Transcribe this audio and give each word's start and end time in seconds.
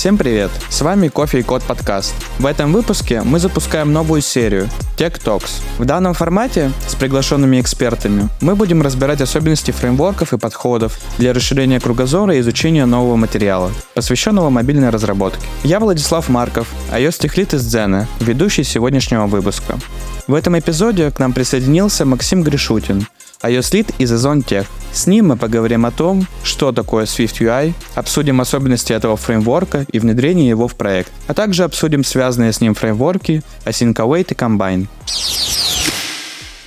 Всем 0.00 0.16
привет! 0.16 0.50
С 0.70 0.80
вами 0.80 1.08
Кофе 1.08 1.40
и 1.40 1.42
Код 1.42 1.62
подкаст. 1.62 2.14
В 2.38 2.46
этом 2.46 2.72
выпуске 2.72 3.20
мы 3.20 3.38
запускаем 3.38 3.92
новую 3.92 4.22
серию 4.22 4.66
Tech 4.96 5.22
Talks. 5.22 5.60
В 5.76 5.84
данном 5.84 6.14
формате 6.14 6.72
с 6.88 6.94
приглашенными 6.94 7.60
экспертами 7.60 8.30
мы 8.40 8.56
будем 8.56 8.80
разбирать 8.80 9.20
особенности 9.20 9.72
фреймворков 9.72 10.32
и 10.32 10.38
подходов 10.38 10.98
для 11.18 11.34
расширения 11.34 11.80
кругозора 11.80 12.34
и 12.34 12.40
изучения 12.40 12.86
нового 12.86 13.16
материала, 13.16 13.70
посвященного 13.92 14.48
мобильной 14.48 14.88
разработке. 14.88 15.46
Я 15.64 15.78
Владислав 15.80 16.30
Марков, 16.30 16.68
iOS 16.90 17.20
техлит 17.20 17.52
из 17.52 17.66
Дзена, 17.66 18.08
ведущий 18.20 18.64
сегодняшнего 18.64 19.26
выпуска. 19.26 19.78
В 20.26 20.32
этом 20.32 20.58
эпизоде 20.58 21.10
к 21.10 21.18
нам 21.18 21.34
присоединился 21.34 22.06
Максим 22.06 22.42
Гришутин, 22.42 23.06
iOS 23.42 23.72
Lead 23.72 23.94
из 23.98 24.12
Ozone 24.12 24.44
Tech. 24.44 24.66
С 24.92 25.06
ним 25.06 25.28
мы 25.28 25.36
поговорим 25.36 25.86
о 25.86 25.90
том, 25.90 26.26
что 26.42 26.72
такое 26.72 27.04
Swift 27.04 27.40
UI, 27.40 27.72
обсудим 27.94 28.40
особенности 28.40 28.92
этого 28.92 29.16
фреймворка 29.16 29.86
и 29.90 29.98
внедрение 29.98 30.48
его 30.48 30.68
в 30.68 30.74
проект, 30.74 31.10
а 31.26 31.34
также 31.34 31.64
обсудим 31.64 32.04
связанные 32.04 32.52
с 32.52 32.60
ним 32.60 32.74
фреймворки 32.74 33.42
Async 33.64 33.94
Await 33.94 34.32
и 34.32 34.34
Combine. 34.34 34.88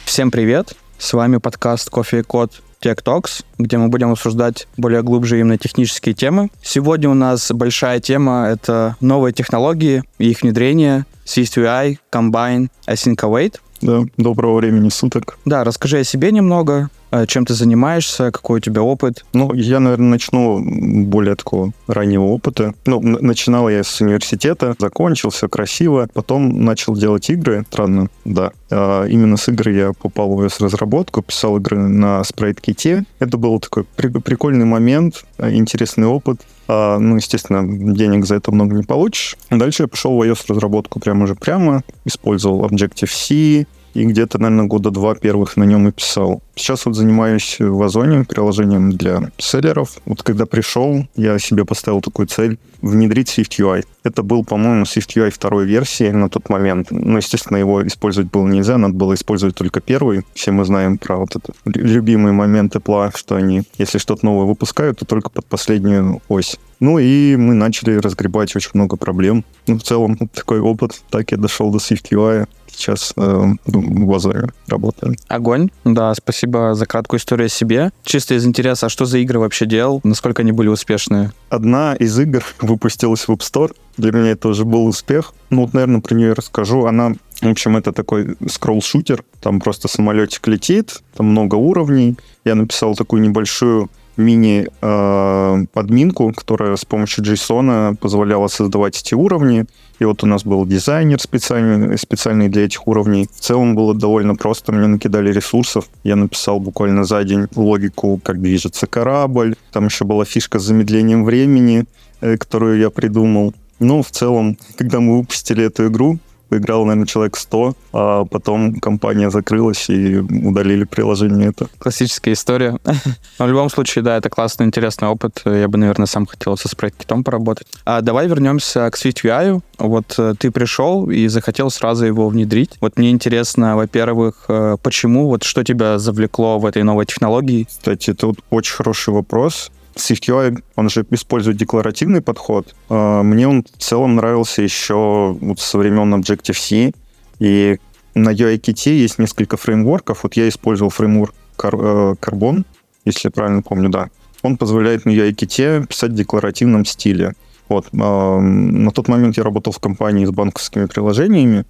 Всем 0.05 0.31
привет! 0.31 0.73
С 0.97 1.13
вами 1.13 1.37
подкаст 1.37 1.89
Кофе 1.89 2.19
и 2.19 2.23
Код 2.23 2.61
Tech 2.81 3.03
Talks, 3.03 3.43
где 3.57 3.77
мы 3.77 3.89
будем 3.89 4.11
обсуждать 4.11 4.67
более 4.77 5.03
глубже 5.03 5.39
именно 5.39 5.57
технические 5.57 6.15
темы. 6.15 6.49
Сегодня 6.61 7.09
у 7.09 7.13
нас 7.13 7.51
большая 7.51 7.99
тема— 7.99 8.47
это 8.51 8.95
новые 8.99 9.33
технологии 9.33 10.03
и 10.17 10.29
их 10.31 10.41
внедрение, 10.41 11.05
Swift 11.25 11.57
UI, 11.57 11.97
Combine, 12.11 12.69
Async 12.87 13.15
Await. 13.17 13.59
Да, 13.83 14.03
доброго 14.15 14.59
времени 14.59 14.87
суток. 14.87 15.37
Да, 15.43 15.65
расскажи 15.65 15.99
о 15.99 16.03
себе 16.05 16.31
немного, 16.31 16.89
э, 17.11 17.25
чем 17.27 17.45
ты 17.45 17.53
занимаешься, 17.53 18.31
какой 18.31 18.59
у 18.59 18.61
тебя 18.61 18.81
опыт. 18.81 19.25
Ну, 19.33 19.53
я, 19.53 19.81
наверное, 19.81 20.07
начну 20.07 20.63
более 21.05 21.35
такого 21.35 21.73
раннего 21.87 22.23
опыта. 22.23 22.73
Ну, 22.85 23.01
начинал 23.01 23.67
я 23.67 23.83
с 23.83 23.99
университета, 23.99 24.75
закончил, 24.79 25.31
все 25.31 25.49
красиво. 25.49 26.07
Потом 26.13 26.63
начал 26.63 26.95
делать 26.95 27.29
игры, 27.29 27.65
странно, 27.69 28.07
да. 28.23 28.51
А 28.71 29.05
именно 29.05 29.35
с 29.35 29.49
игр 29.49 29.67
я 29.67 29.91
попал 29.91 30.33
в 30.33 30.47
разработку, 30.61 31.21
писал 31.21 31.57
игры 31.57 31.77
на 31.77 32.21
SpriteKit. 32.21 33.03
Это 33.19 33.37
был 33.37 33.59
такой 33.59 33.83
при- 33.83 34.07
прикольный 34.07 34.65
момент, 34.65 35.25
э, 35.39 35.53
интересный 35.53 36.07
опыт. 36.07 36.39
А, 36.69 36.97
ну, 36.97 37.17
естественно, 37.17 37.61
денег 37.93 38.25
за 38.25 38.35
это 38.35 38.53
много 38.53 38.73
не 38.77 38.83
получишь. 38.83 39.35
Дальше 39.49 39.83
я 39.83 39.87
пошел 39.87 40.15
в 40.17 40.21
iOS-разработку 40.21 41.01
прямо 41.01 41.25
уже 41.25 41.35
прямо, 41.35 41.83
использовал 42.05 42.65
Objective-C, 42.65 43.65
и 43.93 44.05
где-то, 44.05 44.39
наверное, 44.39 44.65
года 44.65 44.91
два 44.91 45.15
первых 45.15 45.57
на 45.57 45.63
нем 45.63 45.87
и 45.87 45.91
писал. 45.91 46.41
Сейчас 46.55 46.85
вот 46.85 46.95
занимаюсь 46.95 47.57
в 47.59 47.81
Озоне 47.81 48.25
приложением 48.25 48.91
для 48.91 49.31
селлеров. 49.37 49.97
Вот 50.05 50.23
когда 50.23 50.45
пришел, 50.45 51.07
я 51.15 51.39
себе 51.39 51.65
поставил 51.65 52.01
такую 52.01 52.27
цель 52.27 52.57
внедрить 52.81 53.37
SwiftUI. 53.37 53.85
Это 54.03 54.23
был, 54.23 54.43
по-моему, 54.43 54.83
SwiftUI 54.83 55.31
второй 55.31 55.65
версии 55.65 56.11
на 56.11 56.29
тот 56.29 56.49
момент. 56.49 56.91
Ну, 56.91 57.17
естественно, 57.17 57.57
его 57.57 57.85
использовать 57.87 58.29
было 58.29 58.47
нельзя, 58.47 58.77
надо 58.77 58.93
было 58.93 59.13
использовать 59.13 59.55
только 59.55 59.79
первый. 59.79 60.23
Все 60.33 60.51
мы 60.51 60.65
знаем 60.65 60.97
про 60.97 61.17
вот 61.17 61.35
это 61.35 61.53
любимые 61.65 62.33
моменты 62.33 62.79
Apple, 62.79 63.11
что 63.15 63.35
они, 63.35 63.63
если 63.77 63.97
что-то 63.97 64.25
новое 64.25 64.45
выпускают, 64.45 64.99
то 64.99 65.05
только 65.05 65.29
под 65.29 65.45
последнюю 65.45 66.21
ось. 66.27 66.57
Ну 66.79 66.99
и 66.99 67.37
мы 67.37 67.53
начали 67.53 67.95
разгребать 67.95 68.55
очень 68.55 68.71
много 68.73 68.97
проблем. 68.97 69.45
Ну, 69.67 69.79
в 69.79 69.83
целом, 69.83 70.17
такой 70.33 70.59
опыт. 70.59 71.01
Так 71.09 71.31
я 71.31 71.37
дошел 71.37 71.71
до 71.71 71.77
SwiftUI 71.77 72.47
сейчас 72.75 73.13
э, 73.15 73.45
в 73.65 74.13
Озоне 74.13 74.49
работаю. 74.67 75.15
Огонь. 75.27 75.69
Да, 75.83 76.13
спасибо 76.15 76.73
за 76.75 76.85
краткую 76.85 77.19
историю 77.19 77.47
о 77.47 77.49
себе. 77.49 77.91
Чисто 78.03 78.35
из 78.35 78.45
интереса, 78.45 78.87
а 78.87 78.89
что 78.89 79.05
за 79.05 79.19
игры 79.19 79.39
вообще 79.39 79.65
делал? 79.65 80.01
Насколько 80.03 80.41
они 80.41 80.51
были 80.51 80.67
успешные? 80.67 81.31
Одна 81.49 81.95
из 81.95 82.17
игр 82.19 82.43
выпустилась 82.61 83.27
в 83.27 83.29
App 83.29 83.39
Store. 83.39 83.75
Для 83.97 84.11
меня 84.11 84.31
это 84.31 84.47
уже 84.47 84.65
был 84.65 84.85
успех. 84.85 85.33
Ну, 85.49 85.61
вот, 85.61 85.73
наверное, 85.73 86.01
про 86.01 86.15
нее 86.15 86.33
расскажу. 86.33 86.85
Она 86.85 87.13
в 87.41 87.49
общем, 87.49 87.75
это 87.75 87.91
такой 87.91 88.37
скролл-шутер. 88.47 89.23
Там 89.41 89.59
просто 89.59 89.89
самолетик 89.89 90.47
летит, 90.47 91.01
там 91.15 91.27
много 91.27 91.55
уровней. 91.55 92.15
Я 92.45 92.55
написал 92.55 92.95
такую 92.95 93.21
небольшую 93.21 93.89
мини-админку, 94.17 96.29
э, 96.29 96.33
которая 96.33 96.75
с 96.75 96.85
помощью 96.85 97.23
JSON 97.23 97.95
позволяла 97.95 98.47
создавать 98.47 98.99
эти 98.99 99.13
уровни. 99.13 99.65
И 99.99 100.05
вот 100.05 100.23
у 100.23 100.27
нас 100.27 100.43
был 100.43 100.65
дизайнер 100.65 101.19
специальный, 101.19 101.97
специальный 101.97 102.49
для 102.49 102.65
этих 102.65 102.87
уровней. 102.87 103.27
В 103.31 103.39
целом 103.39 103.75
было 103.75 103.93
довольно 103.93 104.35
просто. 104.35 104.71
Мне 104.71 104.87
накидали 104.87 105.31
ресурсов. 105.31 105.87
Я 106.03 106.15
написал 106.15 106.59
буквально 106.59 107.03
за 107.03 107.23
день 107.23 107.47
логику, 107.55 108.19
как 108.23 108.41
движется 108.41 108.87
корабль. 108.87 109.55
Там 109.71 109.85
еще 109.85 110.05
была 110.05 110.25
фишка 110.25 110.59
с 110.59 110.63
замедлением 110.63 111.23
времени, 111.23 111.85
э, 112.21 112.37
которую 112.37 112.79
я 112.79 112.89
придумал. 112.89 113.53
Ну, 113.79 114.01
в 114.01 114.11
целом, 114.11 114.57
когда 114.77 114.99
мы 114.99 115.17
выпустили 115.17 115.65
эту 115.65 115.87
игру, 115.87 116.19
поиграл, 116.53 116.85
наверное, 116.85 117.07
человек 117.07 117.35
100, 117.35 117.73
а 117.93 118.25
потом 118.25 118.75
компания 118.75 119.31
закрылась 119.31 119.89
и 119.89 120.17
удалили 120.17 120.83
приложение 120.83 121.49
это. 121.49 121.67
Классическая 121.79 122.33
история. 122.33 122.77
Но 123.39 123.45
в 123.45 123.49
любом 123.49 123.71
случае, 123.71 124.03
да, 124.03 124.17
это 124.17 124.29
классный, 124.29 124.67
интересный 124.67 125.07
опыт. 125.07 125.41
Я 125.45 125.67
бы, 125.67 125.79
наверное, 125.79 126.05
сам 126.05 126.27
хотел 126.27 126.55
со 126.55 126.67
спрайт-китом 126.67 127.23
поработать. 127.23 127.65
А 127.85 128.01
давай 128.01 128.27
вернемся 128.27 128.87
к 128.91 128.95
SwiftUI. 128.95 129.61
Вот 129.79 130.13
э, 130.19 130.35
ты 130.37 130.51
пришел 130.51 131.09
и 131.09 131.27
захотел 131.27 131.71
сразу 131.71 132.05
его 132.05 132.29
внедрить. 132.29 132.77
Вот 132.81 132.99
мне 132.99 133.09
интересно, 133.09 133.75
во-первых, 133.75 134.45
э, 134.47 134.77
почему, 134.83 135.27
вот 135.27 135.43
что 135.43 135.63
тебя 135.63 135.97
завлекло 135.97 136.59
в 136.59 136.67
этой 136.67 136.83
новой 136.83 137.07
технологии? 137.07 137.65
Кстати, 137.67 138.15
вот 138.21 138.35
очень 138.51 138.75
хороший 138.75 139.11
вопрос. 139.11 139.71
SwiftUI, 139.95 140.63
он 140.75 140.89
же 140.89 141.05
использует 141.11 141.57
декларативный 141.57 142.21
подход. 142.21 142.75
А, 142.89 143.23
мне 143.23 143.47
он 143.47 143.63
в 143.63 143.81
целом 143.81 144.15
нравился 144.15 144.61
еще 144.61 145.37
вот 145.39 145.59
со 145.59 145.77
времен 145.77 146.13
Objective-C. 146.13 146.93
И 147.39 147.77
на 148.15 148.29
UIKit 148.29 148.91
есть 148.91 149.19
несколько 149.19 149.57
фреймворков. 149.57 150.23
Вот 150.23 150.35
я 150.35 150.47
использовал 150.47 150.89
фреймворк 150.91 151.33
э, 151.63 151.67
Carbon, 151.67 152.65
если 153.05 153.27
я 153.27 153.31
правильно 153.31 153.61
помню, 153.61 153.89
да. 153.89 154.09
Он 154.41 154.57
позволяет 154.57 155.05
на 155.05 155.11
UIKit 155.11 155.87
писать 155.87 156.11
в 156.11 156.15
декларативном 156.15 156.85
стиле. 156.85 157.33
Вот. 157.69 157.87
А, 157.99 158.39
на 158.39 158.91
тот 158.91 159.07
момент 159.07 159.37
я 159.37 159.43
работал 159.43 159.73
в 159.73 159.79
компании 159.79 160.25
с 160.25 160.31
банковскими 160.31 160.85
приложениями, 160.85 161.65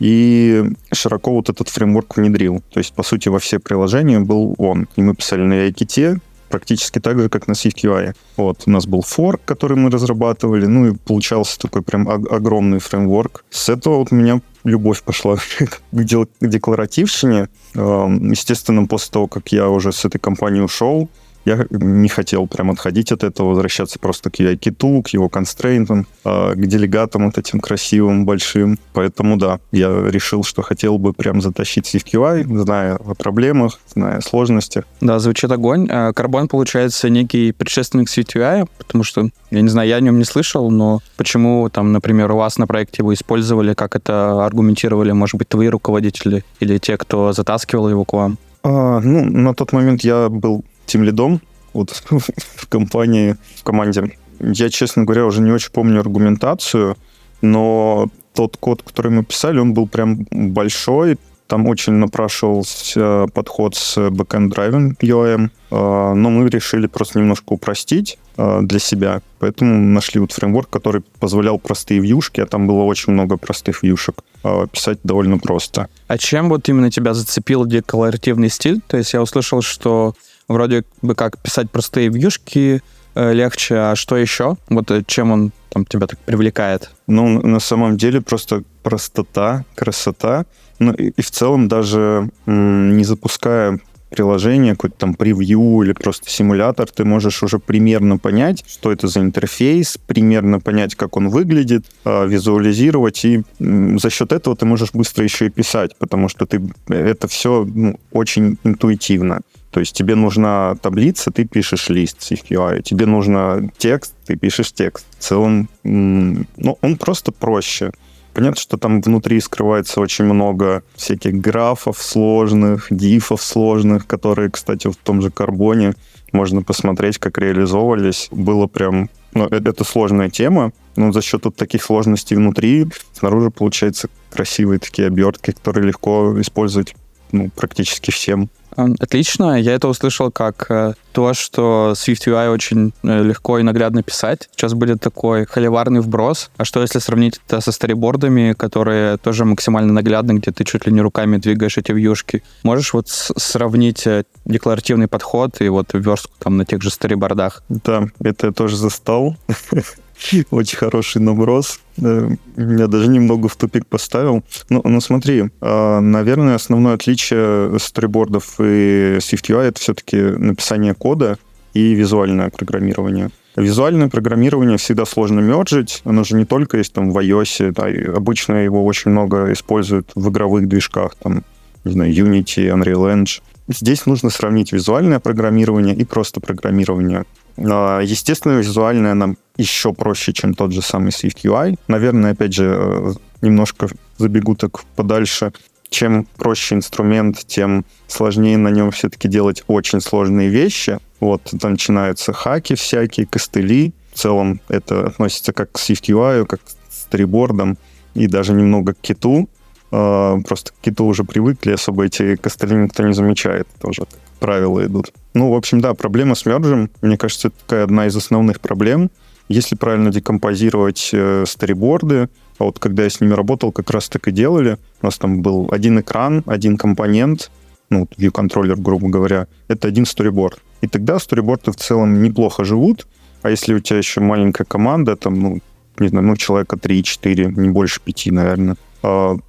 и 0.00 0.64
широко 0.92 1.32
вот 1.32 1.48
этот 1.48 1.68
фреймворк 1.68 2.16
внедрил. 2.16 2.62
То 2.72 2.80
есть, 2.80 2.92
по 2.94 3.02
сути, 3.02 3.28
во 3.28 3.38
все 3.38 3.58
приложения 3.58 4.18
был 4.18 4.54
он. 4.58 4.88
И 4.96 5.02
мы 5.02 5.14
писали 5.14 5.42
на 5.42 5.54
UIKit, 5.54 6.18
практически 6.54 7.00
так 7.00 7.18
же, 7.18 7.28
как 7.28 7.48
на 7.48 7.54
SwiftUI. 7.54 8.14
Вот, 8.36 8.62
у 8.66 8.70
нас 8.70 8.86
был 8.86 9.02
форк, 9.02 9.40
который 9.44 9.76
мы 9.76 9.90
разрабатывали, 9.90 10.66
ну 10.66 10.86
и 10.86 10.94
получался 10.94 11.58
такой 11.58 11.82
прям 11.82 12.08
огромный 12.08 12.78
фреймворк. 12.78 13.44
С 13.50 13.68
этого 13.68 13.96
вот 13.96 14.12
у 14.12 14.14
меня 14.14 14.40
любовь 14.62 15.02
пошла 15.02 15.36
к 15.58 16.28
декларативщине. 16.40 17.48
Эм, 17.74 18.30
естественно, 18.30 18.86
после 18.86 19.10
того, 19.12 19.26
как 19.26 19.52
я 19.52 19.68
уже 19.68 19.90
с 19.90 20.04
этой 20.04 20.20
компании 20.20 20.60
ушел, 20.60 21.08
я 21.44 21.66
не 21.70 22.08
хотел 22.08 22.46
прям 22.46 22.70
отходить 22.70 23.12
от 23.12 23.24
этого, 23.24 23.48
возвращаться 23.48 23.98
просто 23.98 24.30
к 24.30 24.40
UI-киту, 24.40 25.02
к 25.02 25.08
его 25.08 25.28
констрейнтам, 25.28 26.06
а, 26.24 26.54
к 26.54 26.66
делегатам 26.66 27.26
вот 27.26 27.38
этим 27.38 27.60
красивым, 27.60 28.24
большим. 28.24 28.78
Поэтому 28.92 29.36
да, 29.36 29.60
я 29.72 29.88
решил, 30.08 30.44
что 30.44 30.62
хотел 30.62 30.98
бы 30.98 31.12
прям 31.12 31.40
затащить 31.40 31.92
SwiftUI, 31.92 32.44
зная 32.44 32.96
о 32.96 33.14
проблемах, 33.14 33.80
зная 33.94 34.18
о 34.18 34.20
сложностях. 34.20 34.84
Да, 35.00 35.18
звучит 35.18 35.50
огонь. 35.50 35.86
Карбон, 35.86 36.48
получается, 36.48 37.08
некий 37.08 37.52
предшественник 37.52 38.08
SwiftUI, 38.08 38.68
потому 38.78 39.04
что, 39.04 39.28
я 39.50 39.60
не 39.60 39.68
знаю, 39.68 39.88
я 39.88 39.96
о 39.96 40.00
нем 40.00 40.18
не 40.18 40.24
слышал, 40.24 40.70
но 40.70 41.00
почему 41.16 41.68
там, 41.68 41.92
например, 41.92 42.32
у 42.32 42.36
вас 42.36 42.58
на 42.58 42.66
проекте 42.66 43.02
его 43.02 43.12
использовали, 43.12 43.74
как 43.74 43.96
это 43.96 44.44
аргументировали, 44.44 45.12
может 45.12 45.36
быть, 45.36 45.48
твои 45.48 45.68
руководители 45.68 46.44
или 46.60 46.78
те, 46.78 46.96
кто 46.96 47.32
затаскивал 47.32 47.88
его 47.88 48.04
к 48.04 48.12
вам? 48.12 48.38
А, 48.62 49.00
ну, 49.00 49.24
на 49.24 49.54
тот 49.54 49.72
момент 49.72 50.02
я 50.02 50.28
был 50.30 50.64
тем 50.86 51.04
лидом 51.04 51.40
вот 51.74 51.90
в 52.08 52.68
компании, 52.68 53.36
в 53.56 53.62
команде. 53.62 54.16
Я, 54.40 54.70
честно 54.70 55.04
говоря, 55.04 55.26
уже 55.26 55.40
не 55.40 55.52
очень 55.52 55.70
помню 55.72 56.00
аргументацию, 56.00 56.96
но 57.42 58.08
тот 58.32 58.56
код, 58.56 58.82
который 58.82 59.12
мы 59.12 59.24
писали, 59.24 59.58
он 59.58 59.74
был 59.74 59.86
прям 59.86 60.26
большой. 60.30 61.18
Там 61.46 61.66
очень 61.66 61.92
напрашивался 61.92 63.26
подход 63.34 63.76
с 63.76 63.98
backend 63.98 64.50
driving 64.50 64.96
UI, 64.98 65.50
а, 65.70 66.14
но 66.14 66.30
мы 66.30 66.48
решили 66.48 66.86
просто 66.86 67.18
немножко 67.18 67.52
упростить 67.52 68.18
а, 68.36 68.62
для 68.62 68.78
себя. 68.78 69.20
Поэтому 69.40 69.78
нашли 69.78 70.20
вот 70.20 70.32
фреймворк, 70.32 70.70
который 70.70 71.02
позволял 71.20 71.58
простые 71.58 72.00
вьюшки, 72.00 72.40
а 72.40 72.46
там 72.46 72.66
было 72.66 72.82
очень 72.84 73.12
много 73.12 73.36
простых 73.36 73.82
вьюшек, 73.82 74.24
писать 74.72 74.98
довольно 75.04 75.38
просто. 75.38 75.88
А 76.08 76.18
чем 76.18 76.48
вот 76.48 76.68
именно 76.68 76.90
тебя 76.90 77.12
зацепил 77.12 77.66
декларативный 77.66 78.48
стиль? 78.48 78.80
То 78.86 78.96
есть 78.96 79.12
я 79.12 79.20
услышал, 79.20 79.60
что 79.60 80.14
вроде 80.48 80.84
бы 81.02 81.14
как 81.14 81.38
писать 81.38 81.70
простые 81.70 82.08
вьюшки 82.08 82.82
э, 83.14 83.32
легче, 83.32 83.76
а 83.76 83.96
что 83.96 84.16
еще? 84.16 84.56
Вот 84.68 84.90
э, 84.90 85.02
чем 85.06 85.32
он 85.32 85.52
там 85.70 85.84
тебя 85.84 86.06
так 86.06 86.18
привлекает? 86.20 86.90
Ну, 87.06 87.40
на 87.42 87.60
самом 87.60 87.96
деле 87.96 88.20
просто 88.20 88.62
простота, 88.82 89.64
красота. 89.74 90.46
Ну 90.78 90.92
и, 90.92 91.10
и 91.10 91.22
в 91.22 91.30
целом 91.30 91.68
даже 91.68 92.30
м, 92.46 92.96
не 92.96 93.04
запуская 93.04 93.80
приложение, 94.14 94.74
какой-то 94.74 94.96
там 94.96 95.14
превью 95.14 95.82
или 95.82 95.92
просто 95.92 96.30
симулятор, 96.30 96.88
ты 96.88 97.04
можешь 97.04 97.42
уже 97.42 97.58
примерно 97.58 98.16
понять, 98.18 98.64
что 98.68 98.92
это 98.92 99.08
за 99.08 99.20
интерфейс, 99.20 99.98
примерно 100.06 100.60
понять, 100.60 100.94
как 100.94 101.16
он 101.16 101.28
выглядит, 101.28 101.84
а, 102.04 102.24
визуализировать, 102.24 103.24
и 103.24 103.42
за 103.58 104.10
счет 104.10 104.32
этого 104.32 104.56
ты 104.56 104.66
можешь 104.66 104.92
быстро 104.92 105.24
еще 105.24 105.46
и 105.46 105.50
писать, 105.50 105.96
потому 105.98 106.28
что 106.28 106.46
ты 106.46 106.62
это 106.88 107.26
все 107.26 107.64
ну, 107.64 107.98
очень 108.12 108.56
интуитивно. 108.64 109.40
То 109.74 109.80
есть 109.80 109.92
тебе 109.96 110.14
нужна 110.14 110.76
таблица, 110.76 111.32
ты 111.32 111.44
пишешь 111.44 111.88
лист 111.88 112.18
CQI. 112.20 112.82
Тебе 112.82 113.06
нужно 113.06 113.72
текст, 113.76 114.14
ты 114.24 114.36
пишешь 114.36 114.72
текст. 114.72 115.04
В 115.18 115.20
целом, 115.20 115.68
ну, 115.82 116.78
он 116.80 116.96
просто 116.96 117.32
проще. 117.32 117.90
Понятно, 118.34 118.60
что 118.60 118.76
там 118.76 119.00
внутри 119.00 119.40
скрывается 119.40 120.00
очень 120.00 120.26
много 120.26 120.84
всяких 120.94 121.34
графов 121.40 122.00
сложных, 122.00 122.86
дифов 122.90 123.42
сложных, 123.42 124.06
которые, 124.06 124.48
кстати, 124.48 124.86
в 124.86 124.94
том 124.94 125.20
же 125.20 125.32
карбоне 125.32 125.94
можно 126.30 126.62
посмотреть, 126.62 127.18
как 127.18 127.36
реализовывались. 127.38 128.28
Было 128.30 128.68
прям... 128.68 129.10
Ну, 129.32 129.46
это, 129.46 129.70
это 129.70 129.82
сложная 129.82 130.30
тема, 130.30 130.70
но 130.94 131.10
за 131.10 131.20
счет 131.20 131.46
вот 131.46 131.56
таких 131.56 131.82
сложностей 131.82 132.36
внутри 132.36 132.86
снаружи 133.12 133.50
получается 133.50 134.08
красивые 134.30 134.78
такие 134.78 135.08
обертки, 135.08 135.50
которые 135.50 135.88
легко 135.88 136.40
использовать 136.40 136.94
ну, 137.32 137.50
практически 137.50 138.12
всем. 138.12 138.48
Отлично. 138.76 139.60
Я 139.60 139.74
это 139.74 139.88
услышал 139.88 140.30
как 140.30 140.66
э, 140.70 140.94
то, 141.12 141.34
что 141.34 141.94
Swift 141.96 142.26
UI 142.26 142.52
очень 142.52 142.92
э, 143.02 143.22
легко 143.22 143.58
и 143.58 143.62
наглядно 143.62 144.02
писать. 144.02 144.48
Сейчас 144.52 144.74
будет 144.74 145.00
такой 145.00 145.46
холиварный 145.46 146.00
вброс. 146.00 146.50
А 146.56 146.64
что 146.64 146.82
если 146.82 146.98
сравнить 146.98 147.40
это 147.46 147.60
со 147.60 147.72
старибордами, 147.72 148.52
которые 148.52 149.16
тоже 149.18 149.44
максимально 149.44 149.92
наглядны, 149.92 150.38
где 150.38 150.50
ты 150.50 150.64
чуть 150.64 150.86
ли 150.86 150.92
не 150.92 151.00
руками 151.00 151.36
двигаешь 151.36 151.78
эти 151.78 151.92
вьюшки? 151.92 152.42
Можешь 152.62 152.92
вот 152.92 153.08
сравнить 153.08 154.06
э, 154.06 154.24
декларативный 154.44 155.08
подход 155.08 155.60
и 155.60 155.68
вот 155.68 155.90
верстку 155.92 156.34
там 156.38 156.56
на 156.56 156.64
тех 156.64 156.82
же 156.82 156.90
старибордах? 156.90 157.62
Да, 157.68 158.08
это 158.22 158.48
я 158.48 158.52
тоже 158.52 158.76
застал. 158.76 159.36
Очень 160.50 160.78
хороший 160.78 161.20
наброс. 161.20 161.80
Меня 161.96 162.86
даже 162.86 163.08
немного 163.08 163.48
в 163.48 163.56
тупик 163.56 163.86
поставил. 163.86 164.42
Ну, 164.68 164.82
ну 164.84 165.00
смотри, 165.00 165.50
а, 165.60 166.00
наверное, 166.00 166.56
основное 166.56 166.94
отличие 166.94 167.78
сторибордов 167.78 168.56
и 168.58 169.18
SwiftUI— 169.18 169.62
это 169.62 169.80
все-таки 169.80 170.16
написание 170.16 170.94
кода 170.94 171.38
и 171.72 171.94
визуальное 171.94 172.50
программирование. 172.50 173.30
Визуальное 173.56 174.08
программирование 174.08 174.78
всегда 174.78 175.04
сложно 175.04 175.38
мерджить. 175.38 176.02
Оно 176.04 176.24
же 176.24 176.34
не 176.34 176.44
только 176.44 176.78
есть 176.78 176.92
там 176.92 177.12
в 177.12 177.18
iOS, 177.18 177.70
да, 177.70 178.16
обычно 178.16 178.64
его 178.64 178.84
очень 178.84 179.12
много 179.12 179.52
используют 179.52 180.10
в 180.16 180.28
игровых 180.28 180.66
движках, 180.66 181.14
там, 181.14 181.44
не 181.84 181.92
знаю, 181.92 182.12
Unity, 182.12 182.68
Unreal 182.74 183.14
Engine. 183.14 183.42
Здесь 183.68 184.06
нужно 184.06 184.30
сравнить 184.30 184.72
визуальное 184.72 185.20
программирование 185.20 185.94
и 185.94 186.04
просто 186.04 186.40
программирование. 186.40 187.24
А, 187.56 188.00
естественно, 188.00 188.52
визуальное 188.58 189.14
нам 189.14 189.36
еще 189.56 189.92
проще, 189.92 190.32
чем 190.32 190.54
тот 190.54 190.72
же 190.72 190.82
самый 190.82 191.10
Swift 191.10 191.42
UI. 191.44 191.78
Наверное, 191.88 192.32
опять 192.32 192.54
же, 192.54 192.64
э, 192.64 193.12
немножко 193.40 193.88
забегу 194.18 194.54
так 194.56 194.84
подальше. 194.96 195.52
Чем 195.90 196.26
проще 196.36 196.74
инструмент, 196.74 197.46
тем 197.46 197.84
сложнее 198.08 198.58
на 198.58 198.68
нем 198.68 198.90
все-таки 198.90 199.28
делать 199.28 199.62
очень 199.68 200.00
сложные 200.00 200.48
вещи. 200.48 200.98
Вот, 201.20 201.42
там 201.60 201.72
начинаются 201.72 202.32
хаки 202.32 202.74
всякие, 202.74 203.26
костыли. 203.26 203.92
В 204.12 204.18
целом 204.18 204.60
это 204.68 205.06
относится 205.06 205.52
как 205.52 205.72
к 205.72 205.78
Swift 205.78 206.08
UI, 206.08 206.46
как 206.46 206.60
к 206.62 206.68
стрибордам 206.90 207.78
и 208.14 208.26
даже 208.26 208.54
немного 208.54 208.94
к 208.94 209.00
киту. 209.00 209.48
А, 209.96 210.40
просто 210.40 210.72
к 210.72 210.74
киту 210.80 211.04
уже 211.06 211.22
привыкли, 211.22 211.70
особо 211.70 212.06
эти 212.06 212.34
костыли 212.34 212.74
никто 212.74 213.04
не 213.04 213.14
замечает. 213.14 213.68
Тоже 213.80 214.02
правила 214.40 214.84
идут. 214.84 215.12
Ну, 215.34 215.52
в 215.52 215.54
общем, 215.54 215.80
да, 215.80 215.94
проблема 215.94 216.34
с 216.34 216.46
мерджем, 216.46 216.90
мне 217.00 217.16
кажется, 217.16 217.48
это 217.48 217.56
такая 217.60 217.84
одна 217.84 218.06
из 218.06 218.16
основных 218.16 218.58
проблем. 218.60 219.10
Если 219.48 219.76
правильно 219.76 220.10
декомпозировать 220.10 221.10
э, 221.12 221.44
стариборды, 221.46 222.28
а 222.58 222.64
вот 222.64 222.80
когда 222.80 223.04
я 223.04 223.10
с 223.10 223.20
ними 223.20 223.34
работал, 223.34 223.70
как 223.70 223.88
раз 223.90 224.08
так 224.08 224.26
и 224.26 224.32
делали. 224.32 224.78
У 225.00 225.06
нас 225.06 225.16
там 225.16 225.42
был 225.42 225.68
один 225.70 226.00
экран, 226.00 226.42
один 226.46 226.76
компонент, 226.76 227.52
ну, 227.88 228.08
view 228.18 228.32
контроллер, 228.32 228.76
грубо 228.76 229.08
говоря, 229.08 229.46
это 229.68 229.86
один 229.86 230.06
сториборд. 230.06 230.58
И 230.80 230.88
тогда 230.88 231.20
сториборды 231.20 231.70
в 231.70 231.76
целом 231.76 232.20
неплохо 232.20 232.64
живут, 232.64 233.06
а 233.42 233.50
если 233.50 233.74
у 233.74 233.78
тебя 233.78 233.98
еще 233.98 234.20
маленькая 234.20 234.64
команда, 234.64 235.14
там, 235.14 235.38
ну, 235.38 235.58
не 235.98 236.08
знаю, 236.08 236.26
ну, 236.26 236.36
человека 236.36 236.76
3-4, 236.76 237.60
не 237.60 237.68
больше 237.68 238.00
5, 238.00 238.26
наверное, 238.32 238.76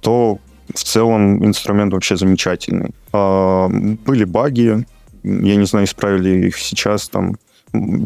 то 0.00 0.38
в 0.74 0.84
целом 0.84 1.44
инструмент 1.44 1.92
вообще 1.92 2.16
замечательный. 2.16 2.90
А, 3.12 3.68
были 3.68 4.24
баги, 4.24 4.86
я 5.22 5.56
не 5.56 5.66
знаю, 5.66 5.86
исправили 5.86 6.48
их 6.48 6.58
сейчас, 6.58 7.08
там 7.08 7.36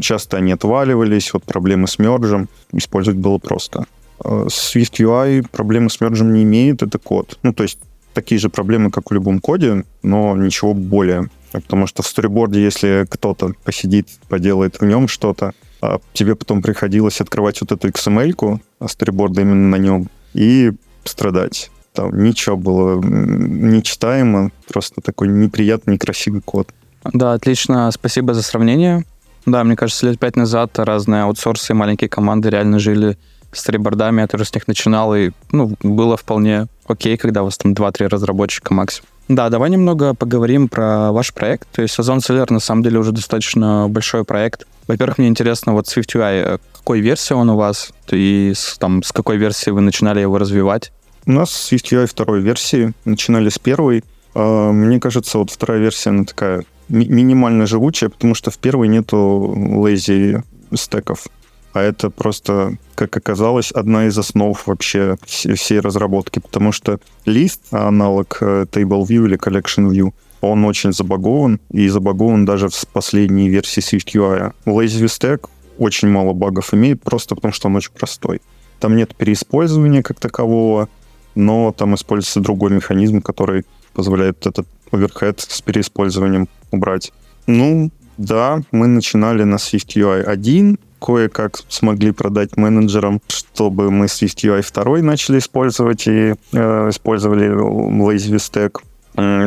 часто 0.01 0.37
они 0.37 0.51
отваливались, 0.51 1.33
вот 1.33 1.43
проблемы 1.43 1.87
с 1.87 1.99
мерджем, 1.99 2.49
использовать 2.73 3.19
было 3.19 3.37
просто. 3.37 3.85
А, 4.23 4.45
Swift 4.45 4.99
UI 4.99 5.45
проблемы 5.49 5.89
с 5.89 5.99
мерджем 6.01 6.33
не 6.33 6.43
имеет, 6.43 6.83
это 6.83 6.99
код. 6.99 7.39
Ну, 7.43 7.53
то 7.53 7.63
есть 7.63 7.79
такие 8.13 8.39
же 8.39 8.49
проблемы, 8.49 8.91
как 8.91 9.09
в 9.09 9.13
любом 9.13 9.39
коде, 9.39 9.83
но 10.03 10.35
ничего 10.35 10.73
более. 10.73 11.29
Потому 11.51 11.87
что 11.87 12.01
в 12.01 12.07
сториборде, 12.07 12.63
если 12.63 13.05
кто-то 13.09 13.53
посидит, 13.63 14.07
поделает 14.29 14.79
в 14.79 14.85
нем 14.85 15.07
что-то, 15.07 15.53
а 15.81 15.99
тебе 16.13 16.35
потом 16.35 16.61
приходилось 16.61 17.19
открывать 17.19 17.59
вот 17.61 17.71
эту 17.71 17.89
XML-ку, 17.89 18.61
а 18.79 18.87
сториборда 18.87 19.41
именно 19.41 19.67
на 19.67 19.75
нем, 19.75 20.07
и 20.33 20.71
страдать. 21.03 21.71
Там 21.93 22.23
ничего 22.23 22.55
было 22.55 23.01
нечитаемо, 23.01 24.51
просто 24.67 25.01
такой 25.01 25.27
неприятный, 25.27 25.95
некрасивый 25.95 26.41
код. 26.41 26.69
Да, 27.13 27.33
отлично, 27.33 27.91
спасибо 27.91 28.33
за 28.33 28.43
сравнение. 28.43 29.05
Да, 29.45 29.63
мне 29.63 29.75
кажется, 29.75 30.07
лет 30.07 30.19
пять 30.19 30.35
назад 30.35 30.77
разные 30.77 31.23
аутсорсы 31.23 31.73
и 31.73 31.75
маленькие 31.75 32.09
команды 32.09 32.49
реально 32.49 32.79
жили 32.79 33.17
с 33.51 33.63
трибордами, 33.63 34.21
я 34.21 34.27
тоже 34.27 34.45
с 34.45 34.53
них 34.53 34.67
начинал, 34.67 35.13
и 35.15 35.31
ну, 35.51 35.75
было 35.81 36.15
вполне 36.15 36.67
окей, 36.87 37.17
когда 37.17 37.41
у 37.41 37.45
вас 37.45 37.57
там 37.57 37.73
2-3 37.73 38.07
разработчика 38.07 38.73
максимум. 38.73 39.07
Да, 39.27 39.49
давай 39.49 39.69
немного 39.69 40.13
поговорим 40.13 40.67
про 40.67 41.11
ваш 41.11 41.33
проект. 41.33 41.67
То 41.71 41.81
есть 41.81 41.97
Озон 41.97 42.19
Seller 42.19 42.51
на 42.51 42.59
самом 42.59 42.83
деле 42.83 42.99
уже 42.99 43.11
достаточно 43.11 43.87
большой 43.89 44.25
проект. 44.25 44.65
Во-первых, 44.87 45.17
мне 45.17 45.27
интересно, 45.27 45.73
вот 45.73 45.87
SwiftUI, 45.87 46.55
э, 46.55 46.57
какой 46.81 46.99
версии 46.99 47.33
он 47.33 47.49
у 47.49 47.55
вас, 47.55 47.93
и 48.11 48.53
с, 48.55 48.77
там, 48.77 49.03
с 49.03 49.11
какой 49.11 49.37
версии 49.37 49.69
вы 49.69 49.81
начинали 49.81 50.19
его 50.19 50.37
развивать? 50.37 50.91
У 51.27 51.31
нас 51.31 51.49
SwiftUI 51.71 52.07
второй 52.07 52.41
версии, 52.41 52.93
начинали 53.05 53.49
с 53.49 53.59
первой. 53.59 54.03
А, 54.33 54.71
мне 54.71 54.99
кажется, 54.99 55.37
вот 55.37 55.51
вторая 55.51 55.79
версия, 55.79 56.09
она 56.09 56.23
такая 56.25 56.65
ми- 56.89 57.07
минимально 57.07 57.67
живучая, 57.67 58.09
потому 58.09 58.33
что 58.33 58.49
в 58.49 58.57
первой 58.57 58.87
нету 58.87 59.53
lazy 59.55 60.43
стеков. 60.73 61.27
А 61.73 61.81
это 61.81 62.09
просто, 62.09 62.77
как 62.95 63.15
оказалось, 63.15 63.71
одна 63.71 64.07
из 64.07 64.17
основ 64.17 64.61
вообще 64.65 65.15
всей 65.25 65.79
разработки, 65.79 66.39
потому 66.39 66.71
что 66.71 66.99
лист, 67.25 67.61
аналог 67.71 68.37
э, 68.41 68.65
Table 68.71 69.05
View 69.05 69.25
или 69.25 69.37
Collection 69.37 69.89
View, 69.89 70.13
он 70.41 70.65
очень 70.65 70.91
забагован, 70.91 71.59
и 71.69 71.87
забагован 71.87 72.45
даже 72.45 72.69
в 72.69 72.87
последней 72.87 73.49
версии 73.49 73.81
SwiftUI. 73.81 74.53
Lazy 74.65 75.05
Stack 75.05 75.47
очень 75.81 76.09
мало 76.09 76.33
багов 76.33 76.73
имеет, 76.73 77.01
просто 77.01 77.35
потому 77.35 77.53
что 77.53 77.67
он 77.67 77.75
очень 77.75 77.91
простой. 77.91 78.41
Там 78.79 78.95
нет 78.95 79.15
переиспользования 79.15 80.03
как 80.03 80.19
такового, 80.19 80.89
но 81.33 81.73
там 81.75 81.95
используется 81.95 82.39
другой 82.39 82.71
механизм, 82.71 83.21
который 83.21 83.65
позволяет 83.93 84.45
этот 84.45 84.67
оверхед 84.91 85.39
с 85.39 85.61
переиспользованием 85.61 86.47
убрать. 86.71 87.11
Ну, 87.47 87.89
да, 88.17 88.61
мы 88.71 88.87
начинали 88.87 89.43
на 89.43 89.55
SwiftUI 89.55 90.21
1, 90.21 90.77
кое-как 90.99 91.63
смогли 91.67 92.11
продать 92.11 92.57
менеджерам, 92.57 93.19
чтобы 93.27 93.89
мы 93.89 94.05
SwiftUI 94.05 94.63
2 94.71 95.01
начали 95.01 95.39
использовать 95.39 96.07
и 96.07 96.35
э, 96.53 96.89
использовали 96.89 97.49
Lazy 97.49 98.35
Stack. 98.35 98.81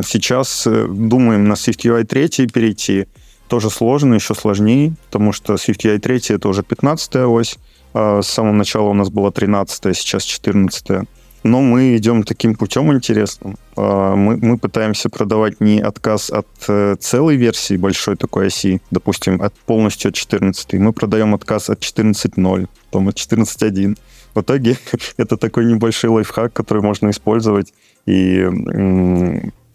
Сейчас 0.04 0.66
э, 0.66 0.86
думаем 0.88 1.44
на 1.48 1.54
SwiftUI 1.54 2.04
3 2.04 2.48
перейти. 2.48 3.06
Тоже 3.48 3.70
сложно, 3.70 4.14
еще 4.14 4.34
сложнее, 4.34 4.94
потому 5.06 5.32
что 5.32 5.54
SwiftUI 5.54 5.98
3 5.98 6.20
это 6.30 6.48
уже 6.48 6.62
15 6.62 7.16
ось, 7.16 7.58
а 7.92 8.22
с 8.22 8.28
самого 8.28 8.52
начала 8.52 8.88
у 8.88 8.94
нас 8.94 9.10
была 9.10 9.30
13 9.30 9.96
сейчас 9.96 10.24
14 10.24 10.90
-я 10.90 11.06
но 11.44 11.60
мы 11.60 11.96
идем 11.96 12.22
таким 12.22 12.54
путем 12.54 12.92
интересным. 12.92 13.56
А, 13.76 14.16
мы, 14.16 14.36
мы 14.38 14.58
пытаемся 14.58 15.10
продавать 15.10 15.60
не 15.60 15.78
отказ 15.80 16.30
от 16.30 16.46
э, 16.68 16.96
целой 16.98 17.36
версии 17.36 17.76
большой 17.76 18.16
такой 18.16 18.46
оси, 18.46 18.80
допустим, 18.90 19.42
от 19.42 19.52
полностью 19.52 20.08
от 20.08 20.14
14. 20.14 20.72
Мы 20.74 20.92
продаем 20.92 21.34
отказ 21.34 21.68
от 21.68 21.80
14.0, 21.80 22.66
потом 22.86 23.08
от 23.08 23.16
14.1. 23.16 23.98
В 24.34 24.40
итоге 24.40 24.78
это 25.18 25.36
такой 25.36 25.66
небольшой 25.66 26.10
лайфхак, 26.10 26.52
который 26.54 26.82
можно 26.82 27.10
использовать, 27.10 27.74
и 28.06 28.48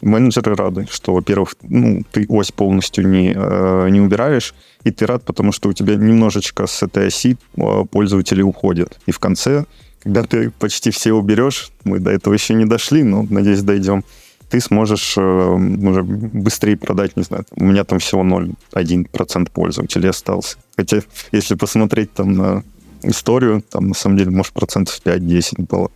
менеджеры 0.02 0.56
рады, 0.56 0.88
что, 0.90 1.14
во-первых, 1.14 1.56
ну, 1.62 2.04
ты 2.12 2.26
ось 2.30 2.52
полностью 2.52 3.08
не, 3.08 3.34
э, 3.36 3.90
не 3.90 4.02
убираешь, 4.02 4.54
и 4.84 4.92
ты 4.92 5.06
рад, 5.06 5.24
потому 5.24 5.52
что 5.52 5.70
у 5.70 5.74
тебя 5.74 5.96
немножечко 5.96 6.68
с 6.68 6.84
этой 6.84 7.08
оси 7.08 7.38
э, 7.58 7.86
пользователи 7.92 8.42
уходят. 8.42 9.00
И 9.06 9.12
в 9.12 9.20
конце 9.20 9.66
когда 10.02 10.24
ты 10.24 10.50
почти 10.50 10.92
все 10.92 11.14
уберешь, 11.14 11.72
мы 11.84 12.00
до 12.00 12.12
этого 12.12 12.34
еще 12.34 12.54
не 12.54 12.66
дошли, 12.66 13.04
но, 13.04 13.26
надеюсь, 13.30 13.62
дойдем, 13.62 14.04
ты 14.50 14.60
сможешь 14.62 15.16
э, 15.18 15.22
уже 15.22 16.04
быстрее 16.04 16.78
продать, 16.78 17.18
не 17.18 17.24
знаю, 17.24 17.46
у 17.56 17.66
меня 17.66 17.84
там 17.84 18.00
всего 18.00 18.24
0,1% 18.24 19.52
пользователей 19.52 20.10
остался. 20.10 20.58
Хотя, 20.76 21.02
если 21.32 21.56
посмотреть 21.56 22.14
там 22.14 22.34
на 22.34 22.64
историю, 23.04 23.62
там 23.62 23.90
на 23.90 23.94
самом 23.94 24.18
деле, 24.18 24.32
может, 24.32 24.54
процентов 24.54 25.00
5-10 25.04 25.68
было. 25.70 25.92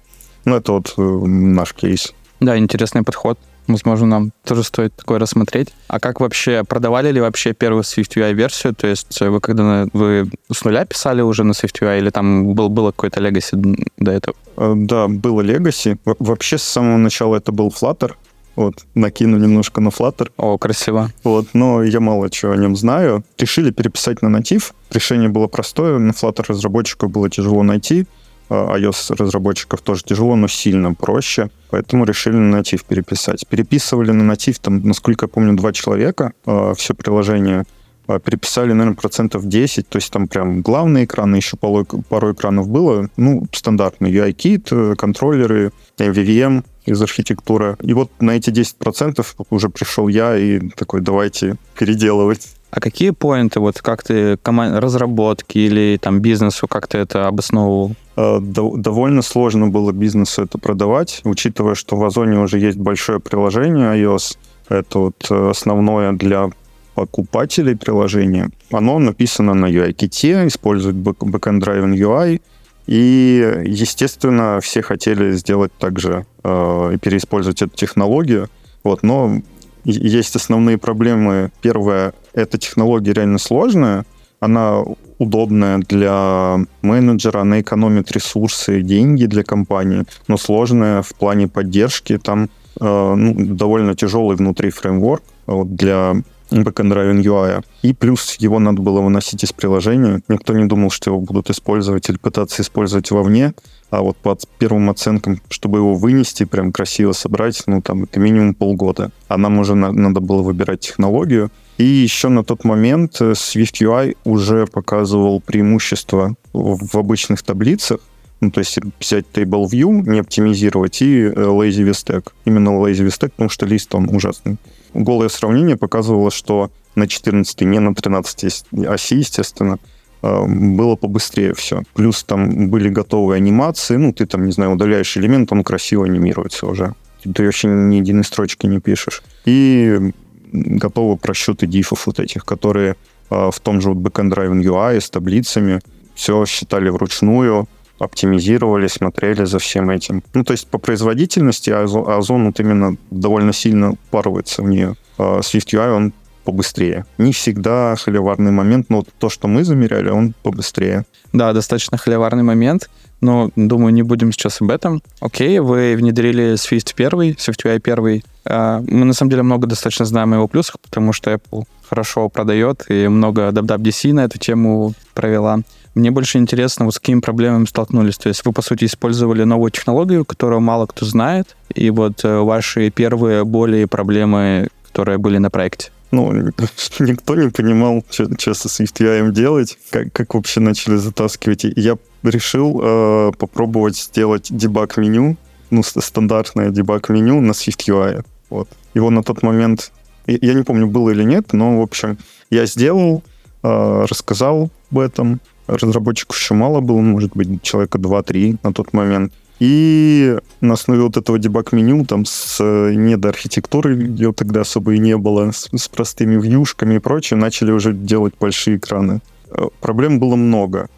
Ну, 0.46 0.56
это 0.56 0.74
вот 0.74 0.94
э, 0.98 1.02
наш 1.02 1.74
кейс. 1.74 2.14
Да, 2.40 2.58
интересный 2.58 3.04
подход. 3.04 3.40
Возможно, 3.68 4.08
нам 4.08 4.32
тоже 4.44 4.64
стоит 4.64 4.96
такое 4.96 5.20
рассмотреть. 5.20 5.70
А 5.88 6.00
как 6.00 6.20
вообще, 6.20 6.64
продавали 6.64 7.12
ли 7.12 7.22
вообще 7.22 7.54
первую 7.54 7.84
SwiftUI 7.84 8.34
версию? 8.34 8.76
То 8.76 8.88
есть 8.88 9.22
вы 9.22 9.40
когда 9.40 9.88
вы 9.94 10.30
с 10.52 10.64
нуля 10.66 10.86
писали 10.86 11.22
уже 11.22 11.44
на 11.44 11.52
SwiftUI 11.52 12.00
или 12.00 12.10
там 12.10 12.54
был, 12.54 12.70
было 12.70 12.92
какое-то 12.92 13.22
legacy 13.22 13.90
до 13.98 14.12
этого? 14.12 14.36
Э, 14.58 14.74
да, 14.76 15.08
было 15.08 15.42
legacy. 15.42 15.98
Вообще 16.06 16.58
с 16.58 16.64
самого 16.64 16.98
начала 16.98 17.38
это 17.38 17.52
был 17.52 17.70
Flutter. 17.70 18.14
Вот, 18.56 18.86
накину 18.94 19.38
немножко 19.38 19.82
на 19.82 19.90
Flutter. 19.90 20.32
О, 20.38 20.58
красиво. 20.58 21.10
Вот, 21.24 21.48
но 21.54 21.84
я 21.84 22.00
мало 22.00 22.30
чего 22.30 22.52
о 22.52 22.58
нем 22.58 22.76
знаю. 22.76 23.24
Решили 23.38 23.72
переписать 23.72 24.22
на 24.22 24.30
натив. 24.30 24.74
Решение 24.92 25.30
было 25.30 25.48
простое. 25.48 25.98
На 25.98 26.12
Flutter 26.12 26.46
разработчику 26.48 27.08
было 27.08 27.30
тяжело 27.30 27.64
найти. 27.64 28.06
А 28.50 28.78
iOS 28.78 29.16
разработчиков 29.16 29.82
тоже 29.82 30.04
тяжело, 30.04 30.36
но 30.36 30.48
сильно 30.48 30.94
проще. 30.94 31.50
Поэтому 31.70 32.06
решили 32.06 32.36
на 32.36 32.58
натив 32.58 32.84
переписать. 32.84 33.48
Переписывали 33.48 34.12
на 34.12 34.24
натив, 34.24 34.60
там, 34.60 34.86
насколько 34.86 35.26
я 35.26 35.28
помню, 35.28 35.56
два 35.56 35.74
человека 35.74 36.34
а, 36.46 36.74
все 36.74 36.94
приложение. 36.94 37.66
А, 38.06 38.20
переписали, 38.20 38.74
наверное, 38.74 38.96
процентов 38.96 39.48
10, 39.48 39.88
то 39.88 39.98
есть 39.98 40.12
там 40.12 40.28
прям 40.28 40.62
главные 40.62 41.06
экраны, 41.06 41.38
еще 41.38 41.56
пару, 41.58 41.86
экранов 42.34 42.68
было, 42.68 43.10
ну, 43.16 43.46
стандартные, 43.54 44.14
UI-кит, 44.14 44.68
э, 44.72 44.96
контроллеры, 44.98 45.72
MVVM 45.98 46.66
из 46.86 47.02
архитектуры. 47.02 47.78
И 47.82 47.94
вот 47.94 48.12
на 48.20 48.32
эти 48.32 48.50
10% 48.50 49.26
уже 49.50 49.70
пришел 49.70 50.10
я 50.10 50.38
и 50.38 50.60
такой, 50.72 51.02
давайте 51.02 51.56
переделывать. 51.78 52.56
А 52.76 52.80
какие 52.80 53.12
поинты, 53.12 53.60
вот 53.60 53.80
как 53.84 54.02
ты 54.02 54.36
команд... 54.38 54.80
разработки 54.80 55.60
или 55.60 56.00
там 56.02 56.22
бизнесу, 56.22 56.68
как 56.68 56.88
ты 56.88 56.98
это 56.98 57.28
обосновывал? 57.28 57.96
Э, 58.16 58.40
довольно 58.42 59.22
сложно 59.22 59.68
было 59.68 59.92
бизнесу 59.92 60.42
это 60.42 60.58
продавать, 60.58 61.22
учитывая, 61.24 61.76
что 61.76 61.98
в 61.98 62.04
Озоне 62.04 62.40
уже 62.40 62.58
есть 62.58 62.80
большое 62.80 63.20
приложение 63.20 64.02
iOS. 64.02 64.38
Это 64.70 64.98
вот 64.98 65.28
э, 65.30 65.50
основное 65.52 66.14
для 66.14 66.50
покупателей 66.96 67.78
приложения. 67.78 68.50
Оно 68.72 68.98
написано 68.98 69.54
на 69.54 69.68
UI-ките, 69.68 70.48
использует 70.48 70.96
Backend 70.96 71.62
Driving 71.62 71.96
UI, 71.96 72.42
и, 72.88 73.62
естественно, 73.66 74.60
все 74.64 74.82
хотели 74.82 75.34
сделать 75.34 75.72
также 75.78 76.26
э, 76.44 76.92
и 76.96 76.98
переиспользовать 76.98 77.62
эту 77.62 77.76
технологию. 77.76 78.50
Вот, 78.84 79.04
но 79.04 79.42
есть 79.84 80.36
основные 80.36 80.78
проблемы. 80.78 81.52
Первое, 81.62 82.14
эта 82.34 82.58
технология 82.58 83.14
реально 83.14 83.38
сложная, 83.38 84.06
она 84.40 84.84
удобная 85.20 85.78
для 85.78 86.60
менеджера, 86.82 87.42
она 87.42 87.62
экономит 87.62 88.12
ресурсы, 88.12 88.82
деньги 88.82 89.26
для 89.26 89.44
компании, 89.44 90.04
но 90.28 90.38
сложная 90.38 91.02
в 91.02 91.14
плане 91.16 91.48
поддержки. 91.48 92.18
Там 92.18 92.50
э, 92.80 93.14
ну, 93.16 93.56
довольно 93.56 93.96
тяжелый 93.96 94.36
внутри 94.36 94.70
фреймворк 94.70 95.24
вот, 95.46 95.76
для 95.76 96.16
Backend 96.52 96.92
Driving 96.92 97.24
UI. 97.24 97.64
И 97.82 97.94
плюс 97.94 98.36
его 98.40 98.60
надо 98.60 98.82
было 98.82 99.02
выносить 99.02 99.44
из 99.44 99.54
приложения. 99.54 100.22
Никто 100.28 100.54
не 100.54 100.66
думал, 100.66 100.92
что 100.92 101.12
его 101.12 101.20
будут 101.20 101.50
использовать 101.50 102.10
или 102.10 102.18
пытаться 102.18 102.62
использовать 102.62 103.10
вовне. 103.12 103.54
А 103.94 104.02
вот 104.02 104.18
по 104.18 104.36
первым 104.58 104.90
оценкам, 104.90 105.40
чтобы 105.50 105.78
его 105.78 105.94
вынести, 105.94 106.46
прям 106.46 106.72
красиво 106.72 107.12
собрать, 107.12 107.62
ну, 107.68 107.80
там, 107.80 108.06
это 108.06 108.20
минимум 108.20 108.56
полгода. 108.56 109.12
А 109.28 109.38
нам 109.38 109.60
уже 109.60 109.76
на, 109.76 109.92
надо 109.92 110.20
было 110.20 110.42
выбирать 110.42 110.80
технологию. 110.80 111.52
И 111.78 111.84
еще 111.84 112.30
на 112.30 112.44
тот 112.44 112.64
момент 112.64 113.22
э, 113.22 113.34
Swift 113.34 113.84
UI 113.84 114.18
уже 114.24 114.66
показывал 114.66 115.42
преимущество 115.42 116.34
в, 116.54 116.98
обычных 116.98 117.44
таблицах, 117.44 118.00
ну, 118.42 118.50
то 118.50 118.62
есть 118.62 118.80
взять 119.00 119.26
Table 119.32 119.70
View, 119.70 120.10
не 120.10 120.22
оптимизировать, 120.22 121.04
и 121.04 121.26
э, 121.26 121.32
Lazy 121.32 121.88
VStack. 121.88 122.32
Именно 122.46 122.70
Lazy 122.70 123.06
VStack, 123.06 123.30
потому 123.30 123.52
что 123.52 123.68
лист, 123.68 123.94
он 123.94 124.10
ужасный. 124.10 124.58
Голое 124.96 125.30
сравнение 125.30 125.78
показывало, 125.78 126.32
что 126.32 126.72
на 126.96 127.08
14, 127.08 127.62
не 127.62 127.78
на 127.78 127.94
13 127.94 128.66
оси, 128.88 129.16
естественно, 129.18 129.78
было 130.24 130.96
побыстрее 130.96 131.54
все. 131.54 131.84
Плюс 131.94 132.24
там 132.24 132.70
были 132.70 132.90
готовые 132.90 133.38
анимации, 133.38 133.98
ну, 133.98 134.14
ты 134.14 134.26
там, 134.26 134.46
не 134.46 134.52
знаю, 134.52 134.72
удаляешь 134.72 135.18
элемент, 135.18 135.52
он 135.52 135.64
красиво 135.64 136.06
анимируется 136.06 136.66
уже. 136.66 136.94
Ты 137.22 137.46
вообще 137.46 137.68
ни 137.68 137.96
единой 137.96 138.24
строчки 138.24 138.66
не 138.66 138.80
пишешь. 138.80 139.22
И 139.46 140.14
готовы 140.54 141.18
просчеты 141.18 141.68
дифов 141.68 142.08
вот 142.08 142.20
этих, 142.20 142.46
которые 142.46 142.96
э, 143.30 143.50
в 143.52 143.60
том 143.60 143.82
же 143.82 143.90
вот 143.90 143.98
Backend 143.98 144.34
Driving 144.34 144.62
UI 144.62 145.02
с 145.02 145.10
таблицами 145.10 145.82
все 146.16 146.46
считали 146.46 146.90
вручную, 146.90 147.68
оптимизировали, 148.00 148.88
смотрели 148.88 149.46
за 149.46 149.60
всем 149.60 149.90
этим. 149.90 150.24
Ну, 150.34 150.44
то 150.44 150.54
есть 150.54 150.68
по 150.68 150.78
производительности 150.78 151.70
Озон 151.70 152.46
вот 152.46 152.60
именно 152.60 152.98
довольно 153.12 153.54
сильно 153.54 153.92
упарывается 153.92 154.62
в 154.62 154.70
нее. 154.70 154.96
А 155.18 155.40
SwiftUI, 155.40 155.96
он 155.96 156.14
побыстрее. 156.44 157.06
Не 157.18 157.32
всегда 157.32 157.96
холиварный 157.96 158.52
момент, 158.52 158.88
но 158.90 159.04
то, 159.20 159.30
что 159.30 159.48
мы 159.48 159.64
замеряли, 159.64 160.10
он 160.10 160.34
побыстрее. 160.44 161.06
Да, 161.32 161.54
достаточно 161.54 161.98
холиварный 161.98 162.44
момент, 162.44 162.90
но, 163.22 163.52
думаю, 163.56 163.94
не 163.94 164.04
будем 164.04 164.32
сейчас 164.32 164.62
об 164.62 164.70
этом. 164.70 165.02
Окей, 165.22 165.60
вы 165.60 165.96
внедрили 165.96 166.54
Swift 166.54 166.94
1, 166.96 167.36
SwiftUI 167.36 167.80
1. 167.80 168.22
А, 168.46 168.84
мы, 168.86 169.06
на 169.06 169.14
самом 169.14 169.32
деле, 169.32 169.44
много 169.44 169.66
достаточно 169.66 170.06
знаем 170.06 170.34
о 170.34 170.36
его 170.36 170.48
плюсах, 170.48 170.80
потому 170.80 171.14
что 171.14 171.32
Apple 171.32 171.64
хорошо 171.90 172.30
продает 172.30 172.86
и 172.90 173.08
много 173.08 173.50
WWDC 173.50 174.14
на 174.14 174.26
эту 174.26 174.40
тему 174.40 174.94
провела. 175.14 175.60
Мне 175.96 176.10
больше 176.10 176.40
интересно, 176.40 176.86
вот 176.86 176.96
с 176.96 177.00
какими 177.00 177.20
проблемами 177.20 177.66
столкнулись. 177.66 178.18
То 178.18 178.28
есть 178.28 178.44
вы, 178.46 178.52
по 178.52 178.62
сути, 178.62 178.86
использовали 178.86 179.44
новую 179.44 179.72
технологию, 179.72 180.26
которую 180.26 180.60
мало 180.60 180.88
кто 180.88 181.06
знает, 181.06 181.56
и 181.74 181.92
вот 181.92 182.26
э, 182.26 182.40
ваши 182.40 182.90
первые 182.90 183.46
боли 183.46 183.84
и 183.84 183.86
проблемы, 183.86 184.70
которые 184.88 185.20
были 185.20 185.38
на 185.38 185.52
проекте. 185.52 185.92
Ну, 186.14 186.32
никто 187.00 187.36
не 187.36 187.50
понимал, 187.50 188.06
что, 188.08 188.54
со 188.54 188.68
SwiftUI 188.68 189.32
делать, 189.32 189.80
как, 189.90 190.14
как 190.14 190.36
вообще 190.36 190.60
начали 190.60 190.98
затаскивать. 190.98 191.66
И 191.66 191.74
я 191.76 191.98
решил 192.22 192.80
э, 192.84 193.32
попробовать 193.36 193.98
сделать 193.98 194.56
дебаг-меню, 194.56 195.38
ну, 195.72 195.82
стандартное 195.84 196.70
дебаг-меню 196.70 197.42
на 197.42 197.52
SwiftUI. 197.54 198.24
Вот. 198.52 198.70
Его 198.94 199.10
на 199.10 199.24
тот 199.24 199.42
момент, 199.42 199.92
я 200.28 200.54
не 200.54 200.62
помню, 200.62 200.86
было 200.86 201.10
или 201.10 201.24
нет, 201.24 201.52
но, 201.52 201.80
в 201.80 201.82
общем, 201.82 202.20
я 202.52 202.68
сделал, 202.68 203.24
э, 203.64 204.06
рассказал 204.08 204.70
об 204.92 205.00
этом, 205.00 205.42
разработчиков 205.66 206.38
еще 206.38 206.54
мало 206.54 206.82
было, 206.82 207.00
может 207.02 207.36
быть, 207.36 207.64
человека 207.64 207.98
2-3 207.98 208.60
на 208.62 208.72
тот 208.72 208.94
момент. 208.94 209.34
И 209.64 210.38
на 210.60 210.74
основе 210.74 211.04
вот 211.04 211.16
этого 211.16 211.40
дебаг-меню, 211.40 212.04
там, 212.04 212.26
с 212.26 212.58
э, 212.60 212.96
недоархитектурой, 212.96 213.98
ее 213.98 214.34
тогда 214.34 214.60
особо 214.60 214.96
и 214.96 215.00
не 215.00 215.16
было, 215.16 215.52
с, 215.52 215.70
с 215.74 215.88
простыми 215.88 216.36
вьюшками 216.36 216.96
и 216.96 217.00
прочее, 217.00 217.38
начали 217.38 217.72
уже 217.72 217.94
делать 217.94 218.34
большие 218.38 218.76
экраны. 218.76 219.22
Э, 219.52 219.70
проблем 219.80 220.20
было 220.20 220.36
много. 220.36 220.90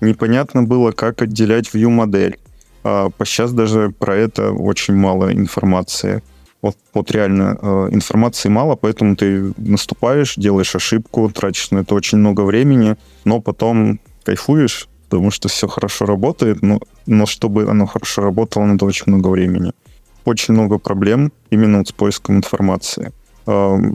Непонятно 0.00 0.62
было, 0.62 0.92
как 0.92 1.20
отделять 1.20 1.68
view-модель. 1.74 2.38
А 2.82 3.10
по 3.10 3.26
сейчас 3.26 3.52
даже 3.52 3.90
про 3.90 4.16
это 4.16 4.52
очень 4.52 4.94
мало 4.94 5.30
информации. 5.30 6.22
Вот, 6.62 6.78
вот 6.94 7.10
реально 7.10 7.58
э, 7.60 7.88
информации 7.90 8.48
мало, 8.48 8.74
поэтому 8.74 9.16
ты 9.16 9.52
наступаешь, 9.58 10.36
делаешь 10.36 10.74
ошибку, 10.74 11.30
тратишь 11.30 11.70
на 11.72 11.80
это 11.80 11.94
очень 11.94 12.16
много 12.16 12.40
времени, 12.40 12.96
но 13.26 13.42
потом 13.42 14.00
кайфуешь, 14.24 14.88
потому 15.14 15.30
что 15.30 15.48
все 15.48 15.68
хорошо 15.68 16.06
работает, 16.06 16.60
но, 16.62 16.80
но 17.06 17.24
чтобы 17.24 17.70
оно 17.70 17.86
хорошо 17.86 18.22
работало, 18.22 18.64
надо 18.64 18.84
очень 18.84 19.04
много 19.06 19.28
времени. 19.28 19.72
Очень 20.24 20.54
много 20.54 20.78
проблем 20.78 21.32
именно 21.50 21.78
вот 21.78 21.88
с 21.88 21.92
поиском 21.92 22.38
информации. 22.38 23.12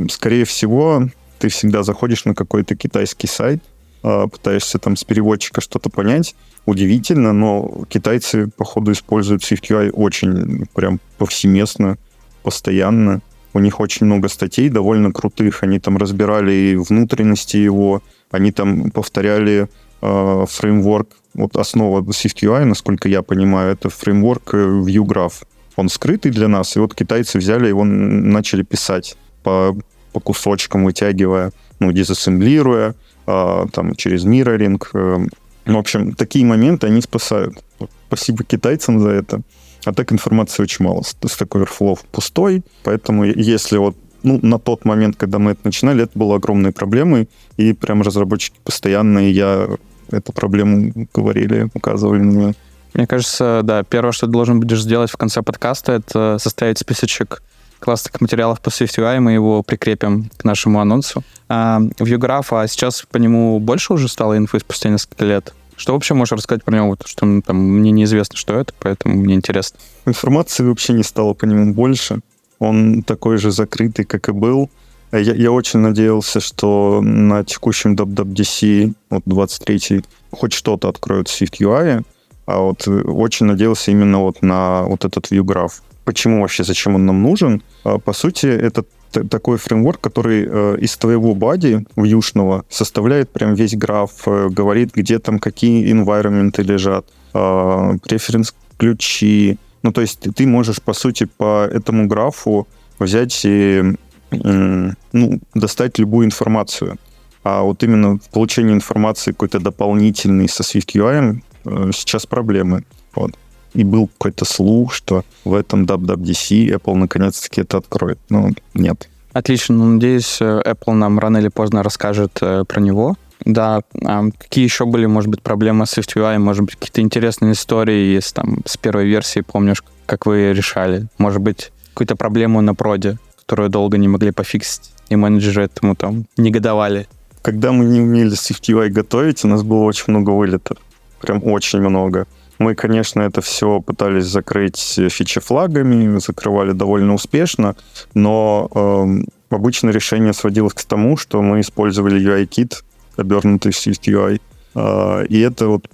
Скорее 0.10 0.46
всего, 0.46 1.10
ты 1.38 1.50
всегда 1.50 1.84
заходишь 1.84 2.24
на 2.24 2.34
какой-то 2.34 2.78
китайский 2.78 3.28
сайт, 3.28 3.62
а, 4.02 4.28
пытаешься 4.28 4.80
там 4.80 4.96
с 4.96 5.04
переводчика 5.04 5.60
что-то 5.60 5.90
понять. 5.90 6.36
Удивительно, 6.66 7.34
но 7.34 7.84
китайцы, 7.90 8.48
походу, 8.56 8.94
используют 8.94 9.44
SwiftUI 9.44 9.92
очень 9.92 10.68
прям 10.74 11.02
повсеместно, 11.18 11.98
постоянно. 12.44 13.20
У 13.54 13.60
них 13.60 13.82
очень 13.82 14.06
много 14.06 14.30
статей 14.30 14.70
довольно 14.70 15.12
крутых. 15.12 15.64
Они 15.64 15.80
там 15.80 15.98
разбирали 15.98 16.54
и 16.54 16.76
внутренности 16.78 17.58
его, 17.58 18.02
они 18.32 18.54
там 18.54 18.92
повторяли 18.92 19.68
Э, 20.02 20.46
фреймворк, 20.48 21.10
вот 21.34 21.58
основа 21.58 22.02
SwiftUI, 22.02 22.64
насколько 22.64 23.10
я 23.10 23.22
понимаю, 23.22 23.74
это 23.74 23.90
фреймворк 23.90 24.54
э, 24.54 24.58
ViewGraph. 24.58 25.44
Он 25.76 25.90
скрытый 25.90 26.32
для 26.32 26.48
нас, 26.48 26.76
и 26.78 26.80
вот 26.80 26.96
китайцы 26.96 27.38
взяли 27.38 27.68
его, 27.68 27.84
начали 27.84 28.64
писать 28.64 29.18
по, 29.44 29.76
по 30.14 30.20
кусочкам, 30.20 30.86
вытягивая, 30.86 31.52
ну, 31.80 31.92
дизассемблируя, 31.92 32.96
а, 33.26 33.68
там, 33.72 33.96
через 33.96 34.26
мирроринг. 34.26 34.92
В 34.94 35.78
общем, 35.78 36.14
такие 36.14 36.46
моменты 36.46 36.88
они 36.88 37.02
спасают. 37.02 37.64
Спасибо 38.08 38.44
китайцам 38.44 39.00
за 39.00 39.10
это. 39.10 39.42
А 39.86 39.94
так 39.94 40.12
информации 40.12 40.64
очень 40.64 40.84
мало. 40.84 41.02
Stack 41.02 41.50
Overflow 41.50 42.00
пустой, 42.12 42.64
поэтому 42.84 43.24
если 43.24 43.78
вот 43.78 43.96
ну, 44.24 44.40
на 44.42 44.60
тот 44.60 44.84
момент, 44.84 45.16
когда 45.16 45.40
мы 45.40 45.52
это 45.52 45.62
начинали, 45.64 46.04
это 46.04 46.18
было 46.18 46.36
огромной 46.36 46.72
проблемой, 46.72 47.30
и 47.56 47.74
прям 47.74 48.02
разработчики 48.02 48.58
постоянно, 48.66 49.30
и 49.30 49.32
я 49.32 49.70
эту 50.12 50.32
проблему 50.34 51.08
говорили, 51.14 51.70
указывали 51.74 52.20
на 52.20 52.32
нее. 52.32 52.56
Мне 52.94 53.08
кажется, 53.08 53.62
да, 53.64 53.84
первое, 53.84 54.12
что 54.12 54.26
ты 54.26 54.34
должен 54.34 54.60
будешь 54.60 54.82
сделать 54.82 55.12
в 55.12 55.18
конце 55.18 55.42
подкаста, 55.42 55.94
это 55.94 56.38
составить 56.40 56.80
списочек 56.80 57.42
классных 57.80 58.20
материалов 58.20 58.60
по 58.62 58.70
SwiftUI, 58.70 59.20
мы 59.20 59.34
его 59.34 59.64
прикрепим 59.64 60.30
к 60.38 60.44
нашему 60.44 60.80
анонсу. 60.80 61.24
А, 61.48 61.80
ViewGraph, 61.80 62.48
а 62.52 62.68
сейчас 62.68 63.06
по 63.10 63.18
нему 63.18 63.60
больше 63.60 63.94
уже 63.94 64.08
стало 64.08 64.38
инфы 64.38 64.60
спустя 64.60 64.90
несколько 64.90 65.26
лет? 65.26 65.54
Что 65.76 65.94
вообще 65.94 66.14
можешь 66.14 66.34
рассказать 66.34 66.64
про 66.64 66.76
него? 66.76 66.98
Что 67.06 67.26
ну, 67.26 67.42
там, 67.42 67.58
мне 67.58 67.92
неизвестно, 67.92 68.36
что 68.36 68.60
это, 68.60 68.74
поэтому 68.80 69.16
мне 69.16 69.36
интересно. 69.36 69.80
Информации 70.06 70.64
вообще 70.64 70.92
не 70.92 71.04
стало 71.04 71.34
по 71.34 71.46
нему 71.46 71.74
больше. 71.74 72.20
Он 72.60 73.02
такой 73.04 73.38
же 73.38 73.52
закрытый, 73.52 74.04
как 74.04 74.28
и 74.28 74.34
был. 74.34 74.70
Я, 75.12 75.20
я 75.20 75.52
очень 75.52 75.80
надеялся, 75.80 76.40
что 76.40 77.02
на 77.02 77.44
текущем 77.44 77.96
WWDC, 77.96 78.94
вот 79.10 79.24
23 79.26 80.04
хоть 80.32 80.54
что-то 80.54 80.90
откроют 80.90 81.28
в 81.28 81.42
SwiftUI, 81.42 82.04
а 82.46 82.60
вот 82.60 82.88
очень 82.88 83.46
надеялся 83.48 83.92
именно 83.92 84.20
вот 84.20 84.42
на 84.42 84.84
вот 84.84 85.06
этот 85.06 85.32
ViewGraph. 85.32 85.82
Почему 86.06 86.42
вообще, 86.42 86.64
зачем 86.64 86.96
он 86.96 87.06
нам 87.06 87.22
нужен? 87.22 87.62
А, 87.84 88.00
по 88.00 88.14
сути, 88.14 88.48
это 88.48 88.84
такой 89.12 89.58
фреймворк, 89.58 90.00
который 90.02 90.48
э, 90.48 90.78
из 90.80 90.98
твоего 90.98 91.36
бади 91.36 91.86
вьюшного 91.96 92.66
составляет 92.70 93.30
прям 93.30 93.56
весь 93.56 93.76
граф, 93.76 94.12
э, 94.26 94.50
говорит, 94.50 94.92
где 94.94 95.20
там 95.20 95.40
какие 95.40 95.92
environment 95.92 96.62
лежат, 96.62 97.06
э, 97.34 97.98
преференс-ключи. 98.04 99.58
Ну, 99.82 99.92
то 99.92 100.02
есть 100.02 100.28
ты 100.36 100.46
можешь, 100.46 100.82
по 100.82 100.94
сути, 100.94 101.28
по 101.38 101.66
этому 101.66 102.08
графу 102.08 102.68
взять 103.00 103.42
и 103.46 103.96
э, 104.32 104.92
ну, 105.14 105.40
достать 105.54 106.00
любую 106.00 106.26
информацию. 106.26 106.98
А 107.44 107.62
вот 107.62 107.84
именно 107.84 108.18
в 108.18 108.30
получении 108.30 108.74
информации 108.74 109.32
какой-то 109.32 109.60
дополнительной 109.60 110.50
со 110.50 110.64
SwiftUI 110.64 111.42
э, 111.66 111.92
сейчас 111.94 112.26
проблемы. 112.26 112.84
Вот 113.16 113.32
и 113.74 113.84
был 113.84 114.08
какой-то 114.08 114.46
слух, 114.46 114.94
что 114.94 115.24
в 115.46 115.54
этом 115.54 115.86
WWDC 115.86 116.76
Apple 116.76 116.96
наконец-таки 116.96 117.62
это 117.62 117.78
откроет. 117.78 118.20
Ну, 118.30 118.52
нет. 118.74 119.08
Отлично. 119.34 119.76
Ну, 119.76 119.86
надеюсь, 119.94 120.38
э, 120.42 120.62
Apple 120.66 120.94
нам 120.94 121.20
рано 121.20 121.38
или 121.38 121.50
поздно 121.50 121.84
расскажет 121.84 122.40
э, 122.42 122.64
про 122.68 122.82
него. 122.82 123.16
Да, 123.46 123.82
а 124.04 124.24
какие 124.38 124.66
еще 124.66 124.86
были, 124.86 125.06
может 125.06 125.30
быть, 125.30 125.42
проблемы 125.42 125.86
с 125.86 125.98
SwiftUI, 125.98 126.40
может 126.40 126.64
быть, 126.64 126.76
какие-то 126.76 127.02
интересные 127.02 127.54
истории, 127.54 128.14
если 128.16 128.34
там 128.34 128.60
с 128.66 128.76
первой 128.76 129.06
версии 129.06 129.42
помнишь, 129.42 129.84
как 130.06 130.26
вы 130.26 130.52
решали? 130.52 131.08
Может 131.18 131.42
быть, 131.42 131.72
какую-то 131.94 132.16
проблему 132.16 132.60
на 132.62 132.76
проде, 132.76 133.18
которую 133.50 133.70
долго 133.70 133.98
не 133.98 134.08
могли 134.08 134.32
пофиксить, 134.32 134.92
и 135.10 135.16
менеджеры 135.16 135.64
этому 135.64 135.96
там 135.96 136.26
негодовали? 136.38 137.08
Когда 137.42 137.72
мы 137.72 137.86
не 137.86 138.00
умели 138.00 138.34
SwiftUI 138.34 138.90
готовить, 138.90 139.44
у 139.44 139.48
нас 139.48 139.64
было 139.64 139.86
очень 139.86 140.06
много 140.08 140.30
вылетов. 140.30 140.78
Прям 141.20 141.42
очень 141.44 141.80
много. 141.80 142.28
Мы, 142.60 142.76
конечно, 142.76 143.22
это 143.22 143.42
все 143.42 143.82
пытались 143.82 144.26
закрыть 144.26 145.00
фичи-флагами, 145.10 146.20
закрывали 146.20 146.74
довольно 146.74 147.14
успешно, 147.16 147.76
но 148.14 148.70
э, 148.76 149.56
обычно 149.56 149.90
решение 149.90 150.34
сводилось 150.34 150.74
к 150.74 150.84
тому, 150.84 151.18
что 151.18 151.42
мы 151.42 151.62
использовали 151.62 152.22
UI-кит, 152.22 152.84
обернутый 153.18 153.72
в 153.72 153.76
SwiftUI. 153.76 154.40
Э, 154.76 155.26
и 155.28 155.40
это 155.40 155.68
вот, 155.68 155.88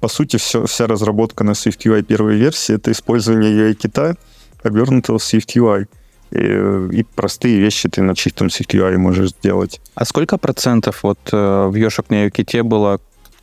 по 0.00 0.08
сути, 0.08 0.36
все, 0.36 0.64
вся 0.66 0.86
разработка 0.86 1.42
на 1.42 1.52
SwiftUI 1.52 2.02
первой 2.02 2.36
версии— 2.36 2.74
это 2.76 2.92
использование 2.92 3.50
UI-кита, 3.50 4.16
обернутого 4.62 5.18
в 5.18 5.22
SwiftUI. 5.22 5.86
И, 6.30 6.98
и 6.98 7.02
простые 7.14 7.58
вещи 7.58 7.88
ты 7.88 8.02
на 8.02 8.14
чистом 8.14 8.48
SwiftUI 8.48 8.96
можешь 8.96 9.30
сделать. 9.30 9.80
А 9.94 10.04
сколько 10.04 10.38
процентов 10.38 11.02
вот 11.02 11.18
э, 11.32 11.66
в 11.66 11.74
Ёшек 11.74 12.10
на 12.10 12.26
UI-ките 12.26 12.62
было 12.62 13.00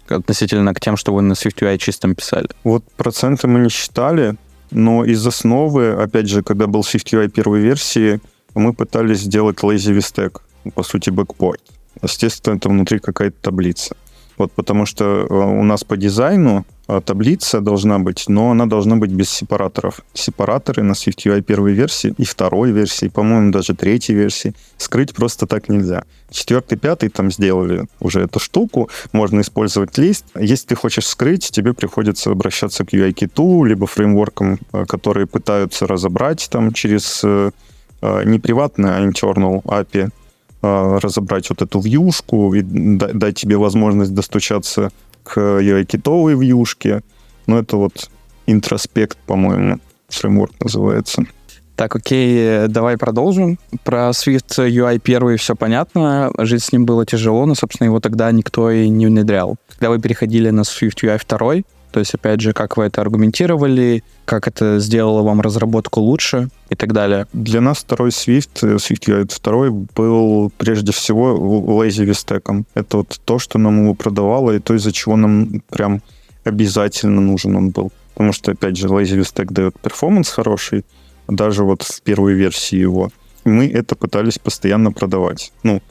относительно 0.08 0.74
к 0.74 0.80
тем, 0.80 0.98
что 0.98 1.14
вы 1.14 1.22
на 1.22 1.34
SwiftUI 1.34 1.78
чистом 1.78 2.16
писали? 2.16 2.48
Вот 2.64 2.84
проценты 2.96 3.48
мы 3.48 3.60
не 3.60 3.70
считали, 3.70 4.36
но 4.72 5.06
из 5.06 5.26
основы, 5.26 5.92
опять 5.92 6.30
же, 6.30 6.44
когда 6.44 6.68
был 6.68 6.82
SwiftUI 6.82 7.30
первой 7.30 7.60
версии, 7.60 8.20
мы 8.56 8.74
пытались 8.74 9.20
сделать 9.20 9.58
lazy 9.58 9.98
VStack, 9.98 10.42
по 10.74 10.84
сути, 10.84 11.10
бэкпорт. 11.10 11.62
Естественно, 12.02 12.56
это 12.56 12.70
внутри 12.70 13.00
какая-то 13.00 13.38
таблица. 13.42 13.96
Вот 14.38 14.52
потому 14.52 14.86
что 14.86 15.04
э, 15.04 15.34
у 15.34 15.64
нас 15.64 15.84
по 15.84 15.98
дизайну 15.98 16.66
э, 16.88 17.02
таблица 17.04 17.60
должна 17.60 17.98
быть, 17.98 18.26
но 18.28 18.52
она 18.52 18.68
должна 18.68 18.96
быть 18.96 19.12
без 19.12 19.30
сепараторов. 19.30 20.02
Сепараторы 20.14 20.84
на 20.84 20.92
SwiftUI 20.92 21.42
первой 21.42 21.74
версии 21.74 22.14
и 22.18 22.24
второй 22.24 22.72
версии, 22.72 23.08
по-моему, 23.08 23.52
даже 23.52 23.74
третьей 23.74 24.16
версии 24.16 24.54
скрыть 24.78 25.16
просто 25.16 25.48
так 25.48 25.70
нельзя. 25.70 26.04
Четвертый, 26.30 26.78
пятый 26.78 27.10
там 27.10 27.32
сделали 27.32 27.88
уже 28.00 28.22
эту 28.22 28.40
штуку, 28.40 28.90
можно 29.12 29.42
использовать 29.42 29.98
лист. 29.98 30.26
Если 30.40 30.68
ты 30.68 30.76
хочешь 30.76 31.08
скрыть, 31.08 31.50
тебе 31.50 31.74
приходится 31.74 32.30
обращаться 32.30 32.86
к 32.86 32.94
UI-киту, 32.94 33.64
либо 33.64 33.88
фреймворкам, 33.88 34.60
э, 34.72 34.86
которые 34.86 35.26
пытаются 35.26 35.88
разобрать 35.88 36.48
там 36.52 36.72
через 36.74 37.24
не 38.00 38.38
приватный, 38.38 38.96
а 38.96 39.02
internal 39.04 39.64
API 39.64 40.12
разобрать 40.62 41.50
вот 41.50 41.62
эту 41.62 41.80
вьюшку 41.80 42.54
и 42.54 42.62
дать 42.62 43.36
тебе 43.36 43.58
возможность 43.58 44.14
достучаться 44.14 44.92
к 45.24 45.38
UI-китовой 45.38 46.36
вьюшке. 46.36 47.02
Ну, 47.46 47.58
это 47.58 47.78
вот 47.78 48.10
интроспект, 48.46 49.18
по-моему, 49.26 49.80
фреймворк 50.10 50.54
называется. 50.60 51.24
Так, 51.76 51.96
окей, 51.96 52.68
давай 52.68 52.98
продолжим. 52.98 53.60
Про 53.84 54.10
Swift 54.10 54.58
UI 54.58 54.98
первый 54.98 55.38
все 55.38 55.56
понятно. 55.56 56.32
Жить 56.40 56.64
с 56.64 56.72
ним 56.72 56.86
было 56.86 57.06
тяжело, 57.06 57.46
но, 57.46 57.54
собственно, 57.54 57.86
его 57.86 58.00
тогда 58.00 58.32
никто 58.32 58.72
и 58.72 58.90
не 58.90 59.06
внедрял. 59.06 59.58
Когда 59.70 59.92
вы 59.92 60.00
переходили 60.00 60.50
на 60.50 60.62
Swift 60.62 61.04
UI 61.04 61.22
2, 61.28 61.64
то 61.92 62.00
есть, 62.00 62.14
опять 62.14 62.42
же, 62.42 62.54
как 62.54 62.78
вы 62.78 62.86
это 62.86 63.02
аргументировали, 63.02 64.04
как 64.26 64.48
это 64.48 64.80
сделало 64.80 65.22
вам 65.22 65.42
разработку 65.42 66.02
лучше 66.02 66.50
и 66.70 66.76
так 66.76 66.94
далее. 66.94 67.28
Для 67.34 67.62
нас 67.62 67.80
второй 67.80 68.10
Swift, 68.10 68.60
э, 68.64 68.76
Swift 68.76 69.08
UI 69.08 69.28
второй 69.34 69.72
был 69.72 70.52
прежде 70.58 70.92
всего 70.92 71.84
lazy 71.84 72.06
VStack. 72.06 72.66
Это 72.74 72.98
вот 72.98 73.20
то, 73.24 73.40
что 73.40 73.58
нам 73.58 73.84
его 73.84 73.94
продавало, 73.94 74.52
и 74.52 74.60
то, 74.60 74.76
из-за 74.76 74.92
чего 74.92 75.16
нам 75.16 75.62
прям 75.70 76.02
обязательно 76.44 77.22
нужен 77.22 77.56
он 77.56 77.70
был. 77.70 77.92
Потому 78.14 78.34
что, 78.34 78.52
опять 78.52 78.78
же, 78.78 78.88
lazy 78.88 79.20
VStack 79.20 79.54
дает 79.54 79.80
перформанс 79.80 80.30
хороший, 80.30 80.86
даже 81.28 81.64
вот 81.64 81.84
в 81.84 82.02
первой 82.02 82.34
версии 82.34 82.78
его. 82.78 83.12
Мы 83.46 83.68
это 83.68 83.96
пытались 83.96 84.40
постоянно 84.40 84.92
продавать. 84.92 85.54
Ну, 85.64 85.82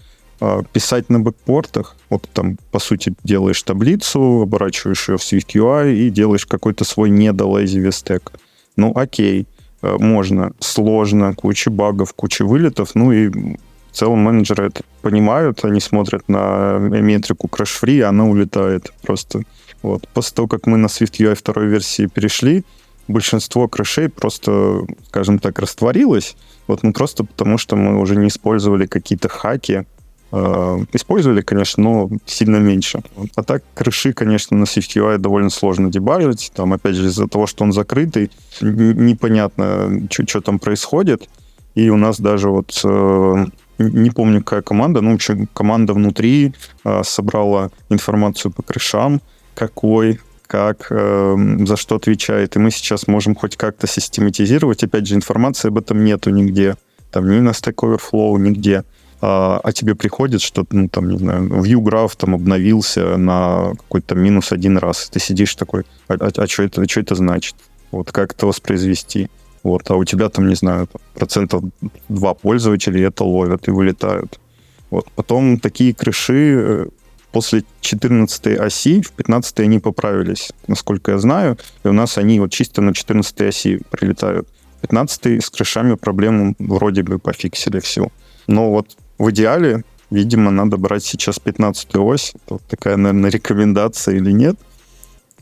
писать 0.73 1.09
на 1.09 1.19
бэкпортах, 1.21 1.97
вот 2.11 2.29
там, 2.33 2.59
по 2.71 2.79
сути, 2.79 3.15
делаешь 3.25 3.63
таблицу, 3.63 4.43
оборачиваешь 4.43 5.09
ее 5.09 5.17
в 5.17 5.21
SwiftUI 5.21 5.95
и 5.95 6.11
делаешь 6.11 6.47
какой-то 6.47 6.85
свой 6.85 7.11
недолаzy 7.11 7.83
VStack. 7.83 8.33
Ну, 8.77 8.93
окей, 8.95 9.47
а, 9.81 9.99
можно. 9.99 10.53
Сложно, 10.61 11.35
куча 11.35 11.71
багов, 11.71 12.13
куча 12.15 12.45
вылетов, 12.45 12.95
ну 12.95 13.13
и 13.13 13.29
в 13.29 13.59
целом 13.93 14.19
менеджеры 14.19 14.67
это 14.67 14.83
понимают, 15.01 15.65
они 15.65 15.81
смотрят 15.81 16.29
на 16.29 16.79
метрику 16.79 17.49
crash-free, 17.49 18.03
она 18.03 18.27
улетает 18.27 18.93
просто. 19.03 19.43
Вот. 19.83 20.07
После 20.09 20.35
того, 20.35 20.49
как 20.49 20.67
мы 20.67 20.77
на 20.77 20.87
SwiftUI 20.87 21.35
второй 21.35 21.69
версии 21.69 22.07
перешли, 22.07 22.65
большинство 23.09 23.69
крышей 23.69 24.11
просто, 24.11 24.83
скажем 25.09 25.39
так, 25.39 25.59
растворилось. 25.61 26.37
Вот 26.67 26.83
ну 26.83 26.93
просто 26.93 27.25
потому, 27.25 27.57
что 27.57 27.77
мы 27.77 27.99
уже 27.99 28.17
не 28.17 28.29
использовали 28.29 28.87
какие-то 28.87 29.29
хаки, 29.29 29.87
Э, 29.87 29.96
использовали, 30.33 31.41
конечно, 31.41 31.83
но 31.83 32.11
сильно 32.27 32.57
меньше. 32.57 33.03
А 33.37 33.43
так 33.43 33.63
крыши, 33.75 34.13
конечно, 34.13 34.57
на 34.57 34.65
SwiftUI 34.65 35.19
довольно 35.19 35.51
сложно 35.51 35.91
дебажить. 35.91 36.51
Там, 36.55 36.73
опять 36.73 36.97
же, 36.97 37.07
из-за 37.07 37.29
того, 37.29 37.47
что 37.47 37.65
он 37.65 37.73
закрытый, 37.73 38.31
непонятно, 38.61 40.09
что 40.11 40.41
там 40.41 40.59
происходит. 40.59 41.29
И 41.75 41.91
у 41.91 41.97
нас 41.97 42.19
даже 42.19 42.49
вот 42.49 42.81
э, 42.85 43.47
не 43.79 44.11
помню, 44.11 44.43
какая 44.43 44.63
команда, 44.63 45.01
ну, 45.01 45.19
команда 45.53 45.93
внутри 45.93 46.55
э, 46.85 47.03
собрала 47.05 47.71
информацию 47.91 48.51
по 48.51 48.63
крышам, 48.63 49.21
какой, 49.55 50.21
как, 50.47 50.87
за 50.91 51.77
что 51.77 51.97
отвечает. 51.97 52.57
И 52.57 52.59
мы 52.59 52.71
сейчас 52.71 53.07
можем 53.07 53.35
хоть 53.35 53.57
как-то 53.57 53.87
систематизировать. 53.87 54.85
Опять 54.85 55.07
же, 55.07 55.15
информации 55.15 55.69
об 55.69 55.79
этом 55.79 56.05
нету 56.05 56.31
нигде. 56.31 56.77
Там 57.11 57.31
ни 57.31 57.41
на 57.41 57.51
Stack 57.51 57.75
Overflow, 57.75 58.39
нигде 58.39 58.85
а, 59.21 59.61
а 59.63 59.73
тебе 59.73 59.95
приходит, 59.95 60.43
что, 60.43 60.67
ну, 60.71 60.89
там, 60.89 61.11
не 61.11 61.19
знаю, 61.19 61.49
ViewGraph 61.49 62.13
там 62.17 62.35
обновился 62.35 63.17
на 63.17 63.73
какой-то 63.77 64.15
минус 64.15 64.53
один 64.53 64.77
раз. 64.79 65.09
Ты 65.11 65.21
сидишь 65.21 65.55
такой, 65.55 65.85
а, 66.09 66.15
а, 66.15 66.31
а 66.37 66.47
что 66.47 66.63
это, 66.65 66.89
что 66.89 67.01
это 67.01 67.15
значит? 67.15 67.55
Вот 67.91 68.13
как 68.13 68.33
это 68.33 68.47
воспроизвести? 68.47 69.31
Вот, 69.63 69.91
а 69.91 69.97
у 69.97 70.05
тебя 70.05 70.29
там, 70.29 70.49
не 70.49 70.55
знаю, 70.55 70.89
процентов 71.15 71.65
два 72.09 72.35
пользователей 72.35 73.03
это 73.03 73.25
ловят 73.25 73.69
и 73.69 73.71
вылетают. 73.71 74.39
Вот. 74.91 75.11
Потом 75.17 75.59
такие 75.59 75.95
крыши, 75.95 76.55
э, 76.59 76.87
после 77.33 77.65
14 77.81 78.59
оси 78.59 79.03
в 79.03 79.13
15 79.13 79.61
они 79.61 79.79
поправились, 79.79 80.53
насколько 80.69 81.13
я 81.13 81.19
знаю, 81.19 81.59
и 81.85 81.89
у 81.89 81.93
нас 81.93 82.19
они 82.19 82.39
вот 82.39 82.53
чисто 82.53 82.83
на 82.83 82.95
14 82.95 83.41
оси 83.41 83.81
прилетают. 83.91 84.49
15 84.83 85.43
с 85.43 85.51
крышами 85.51 85.95
проблему 85.95 86.55
вроде 86.59 87.03
бы 87.03 87.19
пофиксили 87.19 87.81
всю. 87.81 88.13
Но 88.47 88.71
вот 88.71 88.97
в 89.19 89.31
идеале, 89.31 89.85
видимо, 90.11 90.51
надо 90.51 90.77
брать 90.77 91.05
сейчас 91.05 91.39
15 91.39 91.97
ось. 91.97 92.33
Это 92.35 92.55
вот 92.55 92.63
такая, 92.69 92.97
наверное, 92.97 93.31
рекомендация 93.31 94.17
или 94.17 94.31
нет. 94.31 94.57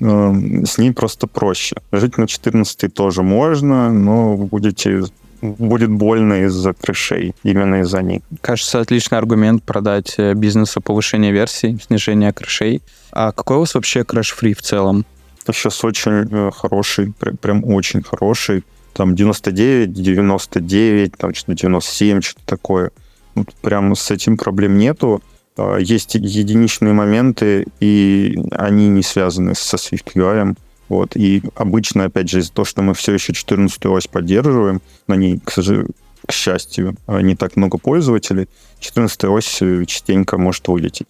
Эм, 0.01 0.67
с 0.67 0.79
ней 0.79 0.93
просто 0.93 1.27
проще. 1.27 1.77
Жить 1.93 2.19
на 2.19 2.27
14 2.27 2.93
тоже 2.93 3.23
можно, 3.23 3.93
но 3.93 4.37
вы 4.37 4.47
будете 4.47 5.05
будет 5.43 5.91
больно 5.91 6.45
из-за 6.45 6.73
крышей, 6.73 7.35
именно 7.43 7.81
из-за 7.83 8.03
них. 8.03 8.23
Кажется, 8.41 8.81
отличный 8.81 9.19
аргумент 9.19 9.63
продать 9.63 10.15
э, 10.17 10.35
бизнесу 10.35 10.81
повышение 10.81 11.33
версий, 11.33 11.79
снижение 11.87 12.33
крышей. 12.33 12.83
А 13.13 13.33
какой 13.33 13.59
у 13.59 13.61
вас 13.61 13.75
вообще 13.75 14.05
краш-фри 14.05 14.55
в 14.55 14.63
целом? 14.63 15.05
Сейчас 15.47 15.85
очень 15.85 16.29
э, 16.31 16.51
хороший, 16.51 17.13
прям 17.41 17.65
очень 17.65 18.03
хороший. 18.03 18.65
Там 18.95 19.15
99, 19.15 19.93
99, 19.93 21.17
там 21.17 21.35
что-то 21.35 21.55
97, 21.55 22.21
что-то 22.23 22.47
такое. 22.47 22.91
Прям 23.62 23.94
с 23.94 24.11
этим 24.11 24.37
проблем 24.37 24.79
нету. 24.79 25.23
А, 25.57 25.77
есть 25.77 26.14
единичные 26.14 26.92
моменты, 26.92 27.66
и 27.81 28.38
они 28.53 28.88
не 28.88 29.03
связаны 29.03 29.55
со 29.55 29.77
Swift 29.77 30.14
UI. 30.14 30.57
Вот. 30.88 31.16
И 31.16 31.42
обычно, 31.55 32.05
опять 32.05 32.29
же, 32.29 32.40
из-за 32.40 32.53
того, 32.53 32.64
что 32.64 32.83
мы 32.83 32.94
все 32.94 33.14
еще 33.14 33.33
14 33.33 33.87
ось 33.87 34.07
поддерживаем, 34.07 34.83
на 35.07 35.14
ней, 35.14 35.40
к, 35.44 35.51
сожалению, 35.51 35.90
к 36.27 36.33
счастью, 36.33 36.97
а, 37.07 37.20
не 37.20 37.37
так 37.37 37.57
много 37.57 37.79
пользователей, 37.79 38.49
14 38.81 39.25
ось 39.25 39.62
частенько 39.87 40.38
может 40.38 40.66
вылететь. 40.68 41.07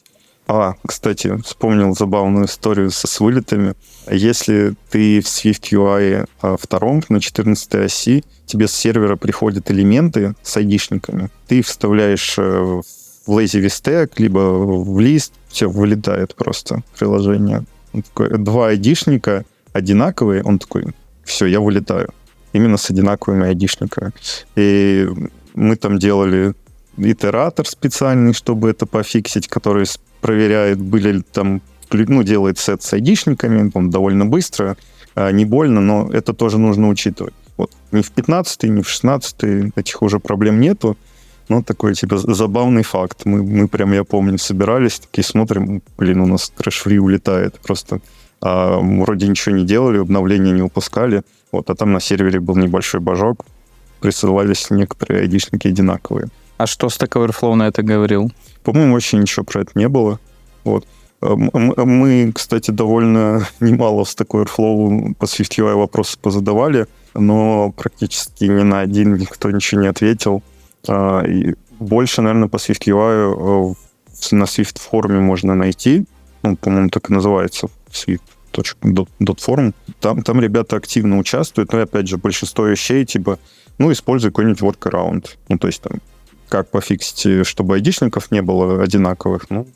А, 0.46 0.74
кстати, 0.86 1.36
вспомнил 1.42 1.94
забавную 1.94 2.46
историю 2.46 2.90
со 2.90 3.06
с 3.06 3.20
вылетами. 3.20 3.74
Если 4.10 4.74
ты 4.90 5.20
в 5.20 5.24
Swift 5.24 5.72
UI 5.72 6.28
а, 6.42 6.56
втором 6.58 7.02
на 7.08 7.20
14 7.20 7.74
оси, 7.76 8.24
тебе 8.44 8.68
с 8.68 8.72
сервера 8.72 9.16
приходят 9.16 9.70
элементы 9.70 10.34
с 10.42 10.56
айдишниками, 10.56 11.30
ты 11.46 11.62
вставляешь 11.62 12.34
э, 12.38 12.42
в 12.42 13.38
lazy 13.38 13.64
stack, 13.66 14.12
либо 14.18 14.38
в 14.38 15.00
лист, 15.00 15.32
все, 15.48 15.66
вылетает 15.68 16.34
просто 16.34 16.82
приложение. 16.98 17.64
Такой, 17.92 18.36
два 18.38 18.68
айдишника 18.68 19.44
одинаковые, 19.72 20.42
он 20.42 20.58
такой, 20.58 20.86
все, 21.24 21.46
я 21.46 21.60
вылетаю. 21.60 22.10
Именно 22.52 22.76
с 22.76 22.90
одинаковыми 22.90 23.46
айдишниками. 23.46 24.12
И 24.56 25.08
мы 25.54 25.76
там 25.76 25.98
делали 25.98 26.54
итератор 26.96 27.66
специальный, 27.66 28.34
чтобы 28.34 28.70
это 28.70 28.86
пофиксить, 28.86 29.48
который 29.48 29.86
проверяет, 30.24 30.78
были 30.78 31.12
ли 31.12 31.22
там, 31.32 31.60
ну, 31.92 32.22
делает 32.22 32.58
сет 32.58 32.82
с 32.82 32.94
айдишниками, 32.94 33.70
он 33.74 33.90
довольно 33.90 34.24
быстро, 34.24 34.78
а, 35.14 35.30
не 35.32 35.44
больно, 35.44 35.82
но 35.82 36.10
это 36.10 36.32
тоже 36.32 36.56
нужно 36.56 36.88
учитывать. 36.88 37.34
Вот 37.58 37.70
ни 37.92 38.00
в 38.00 38.10
15 38.10 38.62
ни 38.64 38.80
в 38.80 38.88
16 38.88 39.72
этих 39.76 40.02
уже 40.02 40.18
проблем 40.18 40.60
нету. 40.60 40.96
Ну, 41.50 41.62
такой, 41.62 41.94
типа, 41.94 42.16
забавный 42.16 42.82
факт. 42.82 43.26
Мы, 43.26 43.42
мы 43.42 43.68
прям, 43.68 43.92
я 43.92 44.02
помню, 44.02 44.38
собирались, 44.38 44.98
такие 44.98 45.24
смотрим, 45.24 45.82
блин, 45.98 46.20
у 46.20 46.26
нас 46.26 46.50
трэш-фри 46.56 46.98
улетает. 46.98 47.60
Просто 47.62 48.00
а, 48.40 48.78
вроде 48.78 49.28
ничего 49.28 49.54
не 49.54 49.66
делали, 49.66 49.98
обновления 49.98 50.52
не 50.52 50.62
упускали. 50.62 51.22
Вот, 51.52 51.68
а 51.68 51.74
там 51.74 51.92
на 51.92 52.00
сервере 52.00 52.40
был 52.40 52.56
небольшой 52.56 53.00
божок, 53.00 53.44
присылались 54.00 54.70
некоторые 54.70 55.20
айдишники 55.20 55.68
одинаковые. 55.68 56.28
А 56.56 56.66
что 56.66 56.86
Stack 56.86 57.10
Overflow 57.10 57.54
на 57.54 57.68
это 57.68 57.82
говорил? 57.82 58.30
По-моему, 58.62 58.94
вообще 58.94 59.16
ничего 59.16 59.44
про 59.44 59.62
это 59.62 59.72
не 59.74 59.88
было. 59.88 60.20
Вот. 60.62 60.86
А, 61.20 61.34
мы, 61.36 62.32
кстати, 62.34 62.70
довольно 62.70 63.46
немало 63.60 64.04
в 64.04 64.08
Stack 64.08 64.28
Overflow 64.28 65.14
по 65.14 65.24
SwiftUI 65.24 65.74
вопросы 65.74 66.18
позадавали, 66.18 66.86
но 67.14 67.72
практически 67.72 68.44
ни 68.44 68.62
на 68.62 68.80
один 68.80 69.16
никто 69.16 69.50
ничего 69.50 69.80
не 69.80 69.88
ответил. 69.88 70.42
А, 70.86 71.22
и 71.22 71.54
больше, 71.78 72.22
наверное, 72.22 72.48
по 72.48 72.56
SwiftUI 72.56 73.72
э, 73.72 73.74
на 74.32 74.44
Swift 74.44 74.78
форуме 74.80 75.20
можно 75.20 75.54
найти. 75.54 76.06
Ну, 76.42 76.56
по-моему, 76.56 76.90
так 76.90 77.10
и 77.10 77.12
называется 77.12 77.68
swift.forum. 77.90 79.74
Там, 80.00 80.22
там 80.22 80.40
ребята 80.40 80.76
активно 80.76 81.18
участвуют, 81.18 81.72
но, 81.72 81.80
опять 81.80 82.06
же, 82.06 82.18
большинство 82.18 82.66
вещей, 82.66 83.04
типа, 83.04 83.38
ну, 83.78 83.90
используй 83.90 84.30
какой-нибудь 84.30 84.60
workaround. 84.60 85.30
Ну, 85.48 85.58
то 85.58 85.66
есть, 85.66 85.82
там, 85.82 86.00
как 86.54 86.68
пофиксить, 86.68 87.44
чтобы 87.48 87.74
айдишников 87.74 88.30
не 88.30 88.40
было 88.40 88.80
одинаковых? 88.80 89.50
Ну, 89.50 89.66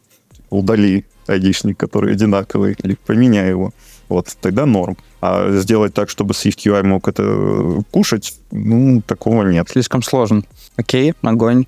удали 0.49 1.05
айдишник, 1.27 1.77
который 1.77 2.13
одинаковый, 2.13 2.77
или 2.85 2.97
поменяй 3.05 3.49
его. 3.49 3.73
Вот, 4.09 4.37
тогда 4.41 4.65
норм. 4.65 4.97
А 5.21 5.51
сделать 5.59 5.93
так, 5.93 6.09
чтобы 6.09 6.35
Swift 6.35 6.59
UI 6.65 6.85
мог 6.85 7.09
это 7.09 7.83
кушать, 7.91 8.39
ну, 8.53 9.03
такого 9.05 9.43
нет. 9.43 9.69
Слишком 9.69 10.05
сложно. 10.05 10.45
Окей, 10.77 11.15
огонь. 11.23 11.67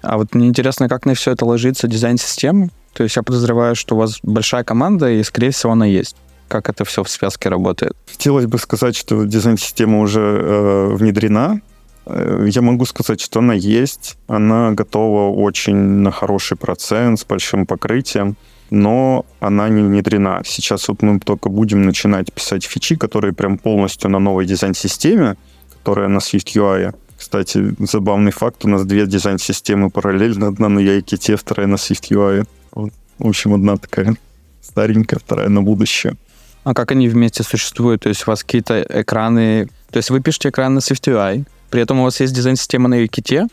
А 0.00 0.16
вот 0.16 0.34
мне 0.34 0.48
интересно, 0.48 0.88
как 0.88 1.04
на 1.04 1.12
все 1.12 1.32
это 1.32 1.44
ложится 1.44 1.86
дизайн 1.86 2.16
системы. 2.16 2.70
То 2.94 3.02
есть 3.02 3.14
я 3.14 3.22
подозреваю, 3.22 3.76
что 3.76 3.94
у 3.94 3.98
вас 3.98 4.20
большая 4.22 4.64
команда, 4.64 5.10
и, 5.10 5.22
скорее 5.22 5.50
всего, 5.50 5.72
она 5.72 5.84
есть. 5.84 6.16
Как 6.48 6.70
это 6.70 6.86
все 6.86 7.04
в 7.04 7.10
связке 7.10 7.50
работает? 7.50 7.94
Хотелось 8.10 8.46
бы 8.46 8.58
сказать, 8.58 8.96
что 8.96 9.26
дизайн-система 9.26 10.00
уже 10.00 10.20
э, 10.20 10.94
внедрена. 10.94 11.60
Э, 12.06 12.46
я 12.48 12.62
могу 12.62 12.84
сказать, 12.84 13.20
что 13.20 13.40
она 13.40 13.54
есть. 13.54 14.16
Она 14.28 14.72
готова 14.72 15.30
очень 15.34 15.76
на 15.76 16.10
хороший 16.10 16.56
процент, 16.56 17.20
с 17.20 17.24
большим 17.24 17.66
покрытием 17.66 18.36
но 18.70 19.24
она 19.40 19.68
не 19.68 19.82
внедрена. 19.82 20.42
Сейчас 20.44 20.88
вот 20.88 21.02
мы 21.02 21.20
только 21.20 21.48
будем 21.48 21.82
начинать 21.82 22.32
писать 22.32 22.64
фичи, 22.64 22.96
которые 22.96 23.32
прям 23.32 23.58
полностью 23.58 24.10
на 24.10 24.18
новой 24.18 24.46
дизайн-системе, 24.46 25.36
которая 25.70 26.08
на 26.08 26.18
Swift 26.18 26.56
UI. 26.56 26.94
Кстати, 27.16 27.74
забавный 27.78 28.32
факт, 28.32 28.64
у 28.64 28.68
нас 28.68 28.84
две 28.84 29.06
дизайн-системы 29.06 29.90
параллельно, 29.90 30.48
одна 30.48 30.68
на 30.68 30.80
UIKit, 30.80 31.36
вторая 31.36 31.66
на 31.66 31.76
Swift 31.76 32.10
UI. 32.10 32.44
Вот. 32.72 32.92
В 33.18 33.28
общем, 33.28 33.54
одна 33.54 33.76
такая 33.76 34.16
старенькая, 34.60 35.18
вторая 35.18 35.48
на 35.48 35.62
будущее. 35.62 36.16
А 36.64 36.74
как 36.74 36.90
они 36.90 37.08
вместе 37.08 37.42
существуют? 37.42 38.02
То 38.02 38.08
есть 38.08 38.26
у 38.26 38.30
вас 38.30 38.42
какие-то 38.42 38.84
экраны... 38.88 39.68
То 39.90 39.98
есть 39.98 40.10
вы 40.10 40.20
пишете 40.20 40.48
экран 40.48 40.74
на 40.74 40.80
Swift 40.80 41.04
UI, 41.04 41.44
при 41.70 41.82
этом 41.82 42.00
у 42.00 42.04
вас 42.04 42.20
есть 42.20 42.34
дизайн-система 42.34 42.88
на 42.88 43.02
UIKit, 43.02 43.48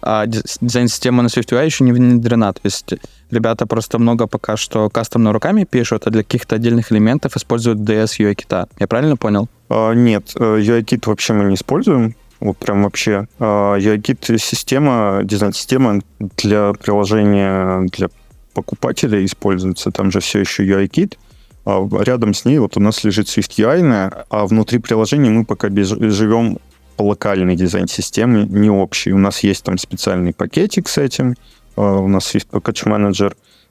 а 0.00 0.26
дизайн-система 0.26 1.22
на 1.22 1.26
SwiftUI 1.26 1.64
еще 1.64 1.84
не 1.84 1.92
внедрена. 1.92 2.52
То 2.52 2.60
есть 2.64 2.94
ребята 3.30 3.66
просто 3.66 3.98
много 3.98 4.26
пока 4.26 4.56
что 4.56 4.88
кастомно 4.90 5.32
руками 5.32 5.64
пишут, 5.64 6.06
а 6.06 6.10
для 6.10 6.22
каких-то 6.22 6.56
отдельных 6.56 6.92
элементов 6.92 7.36
используют 7.36 7.80
DS 7.80 8.18
UI-кита. 8.18 8.68
Я 8.78 8.86
правильно 8.86 9.16
понял? 9.16 9.48
А, 9.68 9.92
нет, 9.92 10.34
UI-кит 10.36 11.06
э, 11.06 11.10
вообще 11.10 11.32
мы 11.32 11.44
не 11.44 11.54
используем. 11.54 12.14
Вот 12.40 12.56
прям 12.58 12.84
вообще. 12.84 13.26
А, 13.38 13.76
UI-кит 13.76 14.24
система, 14.40 15.20
дизайн-система 15.24 16.00
для 16.18 16.72
приложения 16.72 17.86
для 17.88 18.08
покупателя 18.54 19.24
используется. 19.24 19.90
Там 19.90 20.10
же 20.12 20.20
все 20.20 20.40
еще 20.40 20.64
UI-кит. 20.64 21.18
А 21.64 21.86
рядом 22.02 22.32
с 22.32 22.44
ней 22.44 22.58
вот 22.58 22.76
у 22.76 22.80
нас 22.80 23.04
лежит 23.04 23.26
SwiftUI, 23.26 24.24
а 24.30 24.46
внутри 24.46 24.78
приложения 24.78 25.30
мы 25.30 25.44
пока 25.44 25.68
живем 25.68 26.58
по 26.98 27.04
локальной 27.04 27.54
дизайн-системе, 27.54 28.44
не 28.44 28.68
общий. 28.68 29.12
У 29.12 29.18
нас 29.18 29.40
есть 29.44 29.62
там 29.62 29.78
специальный 29.78 30.34
пакетик 30.34 30.88
с 30.88 30.98
этим, 30.98 31.36
а, 31.76 31.98
у 32.00 32.08
нас 32.08 32.34
есть 32.34 32.48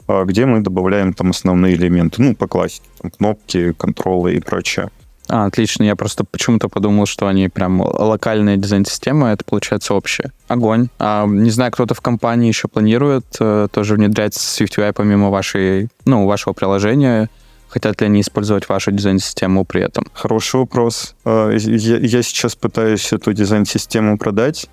а, 0.08 0.24
где 0.24 0.46
мы 0.46 0.62
добавляем 0.62 1.13
там 1.13 1.32
основные 1.32 1.76
элементы, 1.76 2.22
ну, 2.22 2.36
по 2.36 2.48
классике, 2.48 2.88
там, 3.02 3.12
кнопки, 3.12 3.74
контролы 3.74 4.36
и 4.36 4.40
прочее. 4.40 4.90
А, 5.28 5.46
отлично. 5.46 5.84
Я 5.84 5.98
просто 5.98 6.24
почему-то 6.24 6.70
подумал, 6.70 7.06
что 7.06 7.28
они 7.28 7.50
прям 7.50 7.82
локальная 7.82 8.56
дизайн-система, 8.56 9.34
это 9.34 9.44
получается 9.44 9.94
общее. 9.94 10.32
Огонь. 10.48 10.88
А, 10.98 11.26
не 11.28 11.50
знаю, 11.50 11.74
кто-то 11.74 11.94
в 11.94 12.00
компании 12.00 12.48
еще 12.48 12.70
планирует 12.70 13.26
э, 13.42 13.68
тоже 13.70 13.96
внедрять 13.96 14.38
SwiftUI 14.38 14.94
помимо 14.94 15.30
вашей, 15.30 15.90
ну, 16.06 16.26
вашего 16.26 16.54
приложения 16.54 17.30
Хотят 17.69 17.99
ли 18.01 18.08
они 18.08 18.21
использовать 18.21 18.69
вашу 18.69 18.91
дизайн-систему 18.91 19.65
при 19.65 19.82
этом? 19.82 20.06
Хороший 20.13 20.60
вопрос. 20.60 21.15
А, 21.25 21.51
я, 21.51 22.21
сейчас 22.23 22.56
пытаюсь 22.56 23.12
эту 23.12 23.34
дизайн-систему 23.34 24.17
продать 24.17 24.67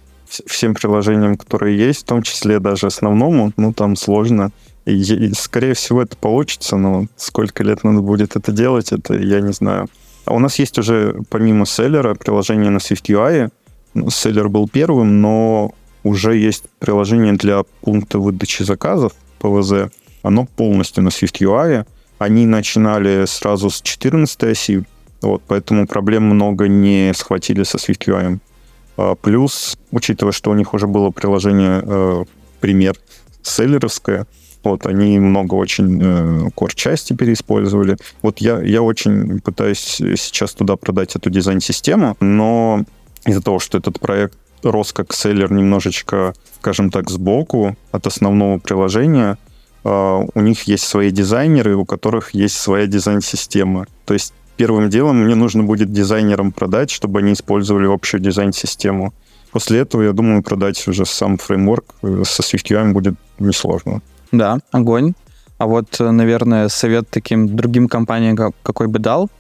всем 0.47 0.75
приложениям, 0.75 1.37
которые 1.37 1.77
есть, 1.77 2.03
в 2.03 2.05
том 2.05 2.23
числе 2.23 2.59
даже 2.59 2.87
основному, 2.87 3.53
ну, 3.57 3.73
там 3.73 3.97
сложно. 3.97 4.51
И, 4.85 5.33
скорее 5.35 5.75
всего, 5.75 6.03
это 6.03 6.17
получится, 6.17 6.77
но 6.77 7.07
сколько 7.17 7.63
лет 7.63 7.85
надо 7.85 8.01
будет 8.01 8.37
это 8.37 8.53
делать, 8.53 8.93
это 8.93 9.15
я 9.15 9.41
не 9.41 9.53
знаю. 9.53 9.89
А 10.25 10.35
у 10.35 10.39
нас 10.39 10.59
есть 10.59 10.79
уже, 10.79 11.17
помимо 11.31 11.67
селлера, 11.67 12.15
приложение 12.15 12.71
на 12.71 12.79
SwiftUI. 12.79 13.51
Ну, 13.95 14.11
селлер 14.11 14.49
был 14.49 14.69
первым, 14.69 15.21
но 15.21 15.75
уже 16.03 16.37
есть 16.37 16.65
приложение 16.79 17.35
для 17.35 17.63
пункта 17.81 18.19
выдачи 18.19 18.63
заказов, 18.63 19.13
ПВЗ. 19.39 19.91
Оно 20.23 20.47
полностью 20.47 21.03
на 21.03 21.09
SwiftUI. 21.09 21.87
Они 22.19 22.47
начинали 22.47 23.25
сразу 23.27 23.71
с 23.71 23.83
14 23.83 24.45
оси, 24.45 24.85
вот, 25.21 25.43
поэтому 25.47 25.87
проблем 25.87 26.25
много 26.25 26.69
не 26.69 27.13
схватили 27.15 27.63
со 27.65 27.79
SwiftUI. 27.79 28.39
А, 28.97 29.15
плюс, 29.15 29.77
учитывая, 29.91 30.33
что 30.33 30.51
у 30.51 30.55
них 30.55 30.75
уже 30.75 30.87
было 30.87 31.11
приложение, 31.11 31.83
э, 31.85 32.25
пример, 32.61 32.97
селлеровское, 33.43 34.27
Вот, 34.63 34.87
они 34.87 35.19
много 35.19 35.57
очень 35.57 36.01
э, 36.03 36.49
core-части 36.57 37.15
переиспользовали. 37.15 37.99
Вот 38.23 38.39
я, 38.39 38.63
я 38.63 38.81
очень 38.81 39.41
пытаюсь 39.41 40.01
сейчас 40.17 40.55
туда 40.55 40.77
продать 40.77 41.17
эту 41.17 41.29
дизайн-систему, 41.29 42.17
но 42.21 42.83
из-за 43.27 43.43
того, 43.43 43.59
что 43.59 43.77
этот 43.77 44.01
проект 44.01 44.39
рос 44.63 44.95
как 44.95 45.13
селлер 45.13 45.53
немножечко, 45.53 46.33
скажем 46.61 46.91
так, 46.91 47.11
сбоку 47.11 47.77
от 47.93 48.07
основного 48.07 48.59
приложения, 48.59 49.37
у 49.85 50.41
них 50.41 50.63
есть 50.63 50.85
свои 50.85 51.11
дизайнеры, 51.11 51.77
у 51.77 51.85
которых 51.85 52.35
есть 52.35 52.57
своя 52.57 52.87
дизайн-система. 52.87 53.87
То 54.07 54.15
есть 54.15 54.33
первым 54.57 54.89
делом 54.89 55.25
мне 55.25 55.35
нужно 55.35 55.63
будет 55.63 55.93
дизайнерам 55.93 56.53
продать, 56.53 56.91
чтобы 56.91 57.21
они 57.21 57.33
использовали 57.33 57.87
общую 57.87 58.21
дизайн-систему. 58.21 59.13
После 59.53 59.81
этого, 59.81 60.03
я 60.03 60.13
думаю, 60.13 60.43
продать 60.43 60.89
уже 60.89 61.07
сам 61.07 61.39
фреймворк 61.39 61.85
э, 62.03 62.23
со 62.27 62.43
SwiftUI 62.43 62.93
будет 62.93 63.15
несложно. 63.39 64.03
Да, 64.33 64.59
огонь. 64.73 65.15
А 65.59 65.67
вот, 65.67 66.01
э, 66.01 66.11
наверное, 66.11 66.69
совет 66.69 67.09
таким 67.09 67.55
другим 67.55 67.87
компаниям 67.89 68.37
какой 68.63 68.89
бы 68.89 68.99
дал? 68.99 69.31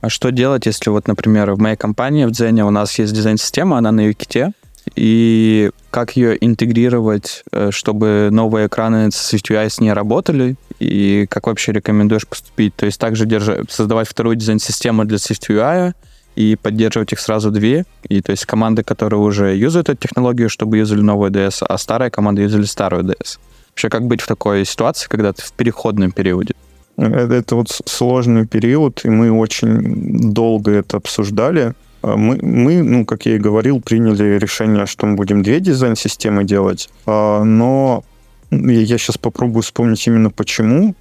А 0.00 0.08
что 0.08 0.30
делать, 0.30 0.66
если 0.66 0.90
вот, 0.90 1.06
например, 1.06 1.52
в 1.52 1.60
моей 1.60 1.76
компании, 1.76 2.24
в 2.24 2.32
Дзене, 2.32 2.64
у 2.64 2.70
нас 2.70 2.98
есть 2.98 3.12
дизайн-система, 3.12 3.78
она 3.78 3.92
на 3.92 4.10
UKT, 4.10 4.52
и 4.96 5.70
как 5.90 6.16
ее 6.16 6.36
интегрировать, 6.44 7.42
э, 7.52 7.70
чтобы 7.72 8.28
новые 8.30 8.66
экраны 8.66 9.10
с 9.10 9.34
SwiftUI 9.34 9.68
с 9.68 9.80
ней 9.80 9.92
работали, 9.92 10.56
и 10.78 11.26
как 11.28 11.46
вообще 11.46 11.72
рекомендуешь 11.72 12.26
поступить? 12.26 12.74
То 12.76 12.86
есть 12.86 12.98
также 13.00 13.26
держа, 13.26 13.58
создавать 13.68 14.08
вторую 14.08 14.36
дизайн-систему 14.36 15.04
для 15.04 15.18
SwiftUI 15.18 15.92
и 16.36 16.56
поддерживать 16.56 17.12
их 17.12 17.20
сразу 17.20 17.50
две, 17.50 17.84
и 18.08 18.22
то 18.22 18.30
есть 18.30 18.46
команды, 18.46 18.82
которые 18.82 19.20
уже 19.20 19.56
юзают 19.56 19.88
эту 19.88 20.08
технологию, 20.08 20.48
чтобы 20.48 20.78
юзали 20.78 21.00
новую 21.00 21.30
DS, 21.30 21.64
а 21.68 21.76
старая 21.78 22.10
команда 22.10 22.42
юзали 22.42 22.64
старую 22.64 23.04
DS. 23.04 23.38
Вообще, 23.70 23.88
как 23.88 24.06
быть 24.06 24.20
в 24.20 24.26
такой 24.26 24.64
ситуации, 24.64 25.08
когда 25.08 25.32
ты 25.32 25.42
в 25.42 25.52
переходном 25.52 26.12
периоде? 26.12 26.54
Это, 26.96 27.34
это 27.34 27.56
вот 27.56 27.68
сложный 27.86 28.46
период, 28.46 29.04
и 29.04 29.10
мы 29.10 29.30
очень 29.32 30.32
долго 30.32 30.72
это 30.72 30.98
обсуждали. 30.98 31.74
А 32.02 32.16
мы, 32.16 32.38
мы, 32.42 32.82
ну, 32.82 33.04
как 33.04 33.26
я 33.26 33.36
и 33.36 33.38
говорил, 33.38 33.80
приняли 33.80 34.38
решение, 34.38 34.86
что 34.86 35.06
мы 35.06 35.16
будем 35.16 35.42
две 35.42 35.60
дизайн-системы 35.60 36.44
делать, 36.44 36.88
а, 37.06 37.44
но 37.44 38.04
я 38.50 38.98
сейчас 38.98 39.18
попробую 39.18 39.62
вспомнить 39.62 40.06
именно 40.06 40.30
почему. 40.30 40.94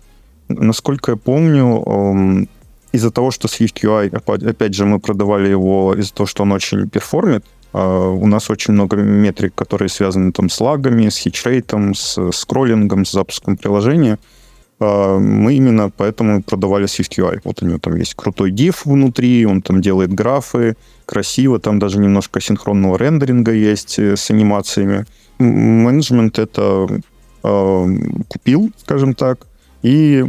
Насколько 0.50 1.12
я 1.12 1.18
помню, 1.18 2.48
из-за 2.92 3.12
того, 3.12 3.32
что 3.32 3.48
SwiftUI, 3.48 4.10
опять 4.50 4.74
же, 4.74 4.86
мы 4.86 5.00
продавали 5.00 5.50
его 5.50 5.96
из-за 5.96 6.14
того, 6.14 6.28
что 6.28 6.44
он 6.44 6.52
очень 6.52 6.90
перформит, 6.90 7.46
а, 7.72 8.10
у 8.10 8.28
нас 8.28 8.50
очень 8.50 8.74
много 8.74 8.98
метрик, 8.98 9.54
которые 9.56 9.90
связаны 9.90 10.32
там 10.32 10.50
с 10.50 10.60
лагами, 10.60 11.10
с 11.10 11.18
хитчрейтом, 11.18 11.94
с 11.94 12.32
скроллингом, 12.32 13.06
с 13.06 13.12
запуском 13.12 13.58
приложения. 13.58 14.18
А, 14.80 15.18
мы 15.18 15.56
именно 15.56 15.90
поэтому 15.90 16.42
продавали 16.42 16.86
SwiftUI. 16.86 17.42
Вот 17.44 17.62
у 17.62 17.66
него 17.66 17.80
там 17.80 17.96
есть 17.96 18.14
крутой 18.16 18.52
div 18.52 18.76
внутри, 18.86 19.46
он 19.46 19.62
там 19.62 19.82
делает 19.82 20.14
графы, 20.14 20.76
красиво, 21.06 21.60
там 21.60 21.80
даже 21.80 22.00
немножко 22.00 22.40
синхронного 22.40 22.98
рендеринга 22.98 23.52
есть 23.52 24.00
э, 24.00 24.16
с 24.16 24.32
анимациями. 24.32 25.06
Менеджмент 25.40 26.40
это 26.40 26.88
э, 27.44 27.86
купил, 28.28 28.72
скажем 28.78 29.14
так, 29.14 29.48
и 29.82 30.24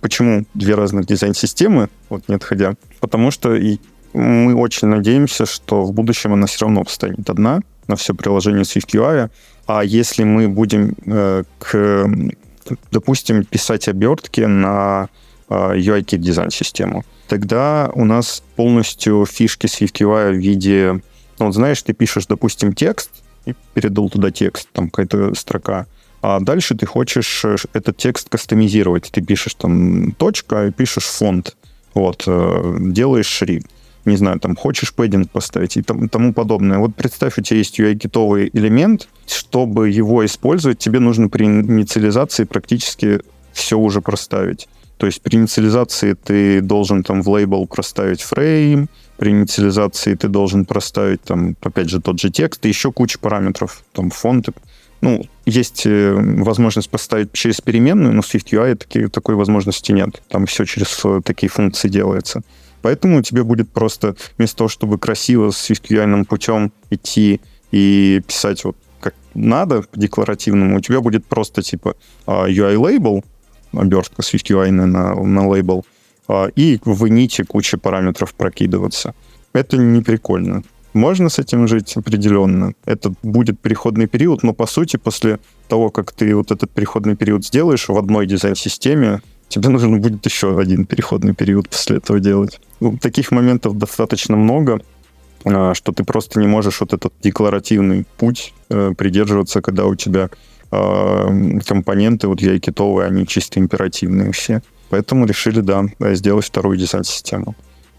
почему 0.00 0.44
две 0.54 0.74
разных 0.74 1.06
дизайн-системы, 1.06 1.88
вот 2.08 2.28
не 2.28 2.34
отходя, 2.34 2.74
потому 3.00 3.30
что 3.30 3.54
и 3.54 3.78
мы 4.12 4.54
очень 4.54 4.88
надеемся, 4.88 5.46
что 5.46 5.84
в 5.84 5.92
будущем 5.92 6.32
она 6.32 6.46
все 6.46 6.64
равно 6.64 6.84
станет 6.88 7.28
одна 7.30 7.60
на 7.86 7.96
все 7.96 8.14
приложение 8.14 8.62
SwiftUI. 8.62 9.30
А 9.66 9.84
если 9.84 10.24
мы 10.24 10.48
будем, 10.48 10.94
э, 11.06 11.44
к, 11.58 12.10
допустим, 12.90 13.44
писать 13.44 13.88
обертки 13.88 14.42
на 14.42 15.08
э, 15.48 15.54
UI-Kit 15.54 16.18
дизайн-систему, 16.18 17.04
тогда 17.28 17.90
у 17.94 18.04
нас 18.04 18.42
полностью 18.56 19.26
фишки 19.26 19.66
SwiftUI 19.66 20.32
в 20.32 20.36
виде... 20.36 21.00
Ну, 21.38 21.46
вот 21.46 21.54
знаешь, 21.54 21.82
ты 21.82 21.92
пишешь, 21.92 22.26
допустим, 22.26 22.72
текст, 22.72 23.10
и 23.46 23.54
передал 23.74 24.10
туда 24.10 24.30
текст, 24.30 24.68
там 24.72 24.90
какая-то 24.90 25.34
строка, 25.34 25.86
а 26.22 26.40
дальше 26.40 26.74
ты 26.74 26.86
хочешь 26.86 27.44
э, 27.44 27.56
этот 27.72 27.96
текст 27.96 28.28
кастомизировать. 28.28 29.10
Ты 29.10 29.22
пишешь 29.22 29.54
там 29.54 30.12
точка 30.12 30.66
и 30.66 30.70
пишешь 30.70 31.04
фонд. 31.04 31.56
Вот, 31.94 32.24
э, 32.26 32.76
делаешь 32.80 33.26
шрифт 33.26 33.66
не 34.04 34.16
знаю, 34.16 34.40
там, 34.40 34.56
хочешь 34.56 34.94
пэддинг 34.94 35.30
поставить 35.30 35.76
и 35.76 35.82
тому 35.82 36.32
подобное. 36.32 36.78
Вот 36.78 36.94
представь, 36.94 37.38
у 37.38 37.42
тебя 37.42 37.58
есть 37.58 37.78
UI-китовый 37.78 38.50
элемент, 38.52 39.08
чтобы 39.26 39.90
его 39.90 40.24
использовать, 40.24 40.78
тебе 40.78 41.00
нужно 41.00 41.28
при 41.28 41.44
инициализации 41.44 42.44
практически 42.44 43.20
все 43.52 43.78
уже 43.78 44.00
проставить. 44.00 44.68
То 44.96 45.06
есть 45.06 45.22
при 45.22 45.36
инициализации 45.36 46.12
ты 46.12 46.60
должен 46.60 47.02
там 47.02 47.22
в 47.22 47.28
лейбл 47.30 47.66
проставить 47.66 48.20
фрейм, 48.20 48.88
при 49.16 49.30
инициализации 49.30 50.14
ты 50.14 50.28
должен 50.28 50.64
проставить 50.64 51.22
там, 51.22 51.56
опять 51.62 51.88
же, 51.90 52.00
тот 52.00 52.20
же 52.20 52.30
текст 52.30 52.64
и 52.64 52.68
еще 52.68 52.92
куча 52.92 53.18
параметров, 53.18 53.82
там 53.92 54.10
фонты. 54.10 54.52
Ну, 55.00 55.24
есть 55.46 55.86
э, 55.86 56.12
возможность 56.14 56.90
поставить 56.90 57.32
через 57.32 57.60
переменную, 57.60 58.14
но 58.14 58.22
в 58.22 58.26
SwiftUI 58.26 58.76
таки, 58.76 59.06
такой 59.08 59.34
возможности 59.34 59.92
нет. 59.92 60.22
Там 60.28 60.44
все 60.46 60.64
через 60.64 61.00
э, 61.04 61.20
такие 61.24 61.48
функции 61.48 61.88
делается. 61.88 62.42
Поэтому 62.82 63.22
тебе 63.22 63.42
будет 63.42 63.70
просто 63.70 64.16
вместо 64.36 64.58
того, 64.58 64.68
чтобы 64.68 64.98
красиво 64.98 65.50
с 65.50 65.70
SwiftUI 65.70 66.24
путем 66.24 66.72
идти 66.90 67.40
и 67.70 68.22
писать 68.26 68.64
вот 68.64 68.76
как 69.00 69.14
надо 69.34 69.84
декларативному, 69.94 70.76
у 70.76 70.80
тебя 70.80 71.00
будет 71.00 71.24
просто 71.24 71.62
типа 71.62 71.96
а, 72.26 72.46
обертка 73.72 74.22
SwiftUI 74.22 74.70
на, 74.70 75.14
на 75.14 75.48
лейбл, 75.48 75.84
а, 76.28 76.46
и 76.46 76.78
в 76.84 77.06
ините 77.06 77.44
куча 77.44 77.78
параметров 77.78 78.34
прокидываться. 78.34 79.14
Это 79.52 79.76
не 79.76 80.02
прикольно. 80.02 80.62
Можно 80.92 81.28
с 81.28 81.38
этим 81.38 81.68
жить 81.68 81.96
определенно. 81.96 82.72
Это 82.84 83.12
будет 83.22 83.60
переходный 83.60 84.06
период, 84.06 84.42
но 84.42 84.52
по 84.52 84.66
сути 84.66 84.96
после 84.96 85.38
того, 85.68 85.90
как 85.90 86.12
ты 86.12 86.34
вот 86.34 86.50
этот 86.50 86.70
переходный 86.70 87.16
период 87.16 87.44
сделаешь 87.44 87.88
в 87.88 87.96
одной 87.96 88.26
дизайн-системе, 88.26 89.22
тебе 89.50 89.68
нужно 89.68 89.98
будет 89.98 90.24
еще 90.24 90.58
один 90.58 90.86
переходный 90.86 91.34
период 91.34 91.68
после 91.68 91.96
этого 91.96 92.20
делать. 92.20 92.60
Ну, 92.80 92.96
таких 92.96 93.32
моментов 93.32 93.76
достаточно 93.76 94.36
много, 94.36 94.80
а, 95.44 95.74
что 95.74 95.92
ты 95.92 96.04
просто 96.04 96.40
не 96.40 96.46
можешь 96.46 96.80
вот 96.80 96.94
этот 96.94 97.12
декларативный 97.22 98.06
путь 98.16 98.54
э, 98.70 98.92
придерживаться, 98.96 99.60
когда 99.60 99.84
у 99.84 99.94
тебя 99.94 100.30
а, 100.70 101.28
компоненты, 101.66 102.28
вот 102.28 102.40
я 102.40 102.54
и 102.54 102.60
китовые, 102.60 103.08
они 103.08 103.26
чисто 103.26 103.58
императивные 103.58 104.32
все. 104.32 104.62
Поэтому 104.88 105.26
решили, 105.26 105.60
да, 105.60 105.84
сделать 106.14 106.46
вторую 106.46 106.76
дизайн-систему. 106.76 107.54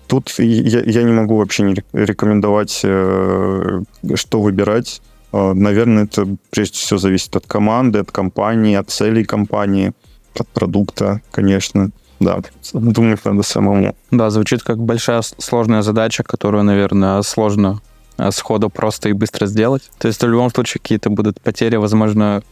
Тут 0.08 0.34
я, 0.40 0.82
я 0.82 1.04
не 1.04 1.12
могу 1.12 1.38
вообще 1.38 1.64
не 1.64 1.76
рекомендовать, 1.94 2.82
э, 2.84 3.82
что 4.16 4.42
выбирать. 4.42 5.02
А, 5.34 5.54
наверное, 5.54 6.04
это 6.04 6.28
прежде 6.50 6.78
всего 6.78 6.98
зависит 6.98 7.36
от 7.36 7.46
команды, 7.46 8.00
от 8.00 8.12
компании, 8.12 8.76
от 8.76 8.90
целей 8.90 9.26
компании, 9.26 9.94
от 10.39 10.48
продукта, 10.48 11.22
конечно. 11.32 11.91
Да, 12.20 12.39
думать 12.74 13.26
надо 13.26 13.41
самому. 13.41 13.96
Да, 14.12 14.30
звучит 14.30 14.62
как 14.62 14.78
большая 14.78 15.24
сложная 15.24 15.82
задача, 15.82 16.24
которую, 16.24 16.63
наверное, 16.63 17.22
сложно 17.24 17.82
э, 18.17 18.30
сходу 18.32 18.70
просто 18.70 19.10
и 19.10 19.13
быстро 19.13 19.48
сделать. 19.48 19.89
То 19.98 20.08
есть 20.08 20.22
в 20.22 20.28
любом 20.28 20.52
случае 20.52 20.82
какие-то 20.82 21.10
будут 21.10 21.41
потери, 21.41 21.78
возможно, 21.78 22.44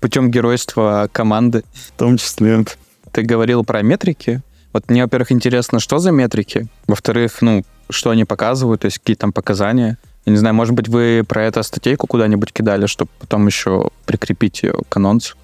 путем 0.00 0.30
геройства 0.30 1.08
команды. 1.12 1.64
В 1.74 1.98
том 1.98 2.16
числе. 2.16 2.64
Ты 3.12 3.22
говорил 3.22 3.62
про 3.62 3.82
метрики. 3.82 4.40
Вот 4.72 4.88
мне, 4.88 5.02
во-первых, 5.02 5.32
интересно, 5.32 5.80
что 5.80 5.98
за 5.98 6.12
метрики? 6.12 6.68
Во-вторых, 6.86 7.42
ну, 7.42 7.64
что 7.90 8.10
они 8.10 8.24
показывают, 8.24 8.82
то 8.82 8.86
есть 8.86 8.98
какие 8.98 9.16
там 9.16 9.32
показания? 9.32 9.98
Я 10.24 10.32
не 10.32 10.38
знаю, 10.38 10.54
может 10.54 10.74
быть, 10.74 10.88
вы 10.88 11.24
про 11.26 11.44
это 11.44 11.62
статейку 11.62 12.06
куда-нибудь 12.06 12.52
кидали, 12.52 12.86
чтобы 12.86 13.10
потом 13.18 13.46
еще 13.46 13.90
прикрепить 14.06 14.62
ее 14.62 14.74
к 14.88 14.96
анонсу? 14.96 15.36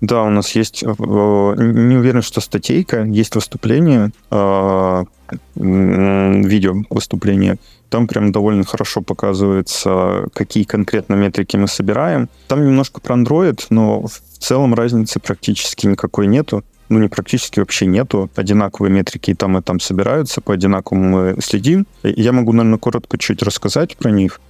Да, 0.00 0.22
у 0.22 0.30
нас 0.30 0.52
есть, 0.56 0.82
э, 0.82 0.86
не 0.86 1.96
уверен, 1.96 2.22
что 2.22 2.40
статейка, 2.40 3.02
есть 3.02 3.34
выступление, 3.34 4.12
э, 4.30 5.04
видео 5.54 6.74
выступление. 6.88 7.58
Там 7.90 8.06
прям 8.06 8.32
довольно 8.32 8.64
хорошо 8.64 9.02
показывается, 9.02 10.26
какие 10.32 10.64
конкретно 10.64 11.14
метрики 11.14 11.56
мы 11.56 11.68
собираем. 11.68 12.28
Там 12.48 12.64
немножко 12.64 13.00
про 13.00 13.16
Android, 13.16 13.60
но 13.70 14.02
в 14.02 14.38
целом 14.38 14.74
разницы 14.74 15.20
практически 15.20 15.86
никакой 15.86 16.26
нету. 16.26 16.64
Ну, 16.88 16.98
не 16.98 17.08
практически 17.08 17.60
вообще 17.60 17.86
нету. 17.86 18.30
Одинаковые 18.34 18.92
метрики 18.92 19.32
и 19.32 19.34
там, 19.34 19.58
и 19.58 19.62
там 19.62 19.80
собираются, 19.80 20.40
по 20.40 20.54
одинаковому 20.54 21.04
мы 21.04 21.36
следим. 21.40 21.86
Я 22.02 22.32
могу, 22.32 22.52
наверное, 22.52 22.78
коротко 22.78 23.18
чуть 23.18 23.42
рассказать 23.42 23.96
про 23.96 24.10
них. 24.10 24.40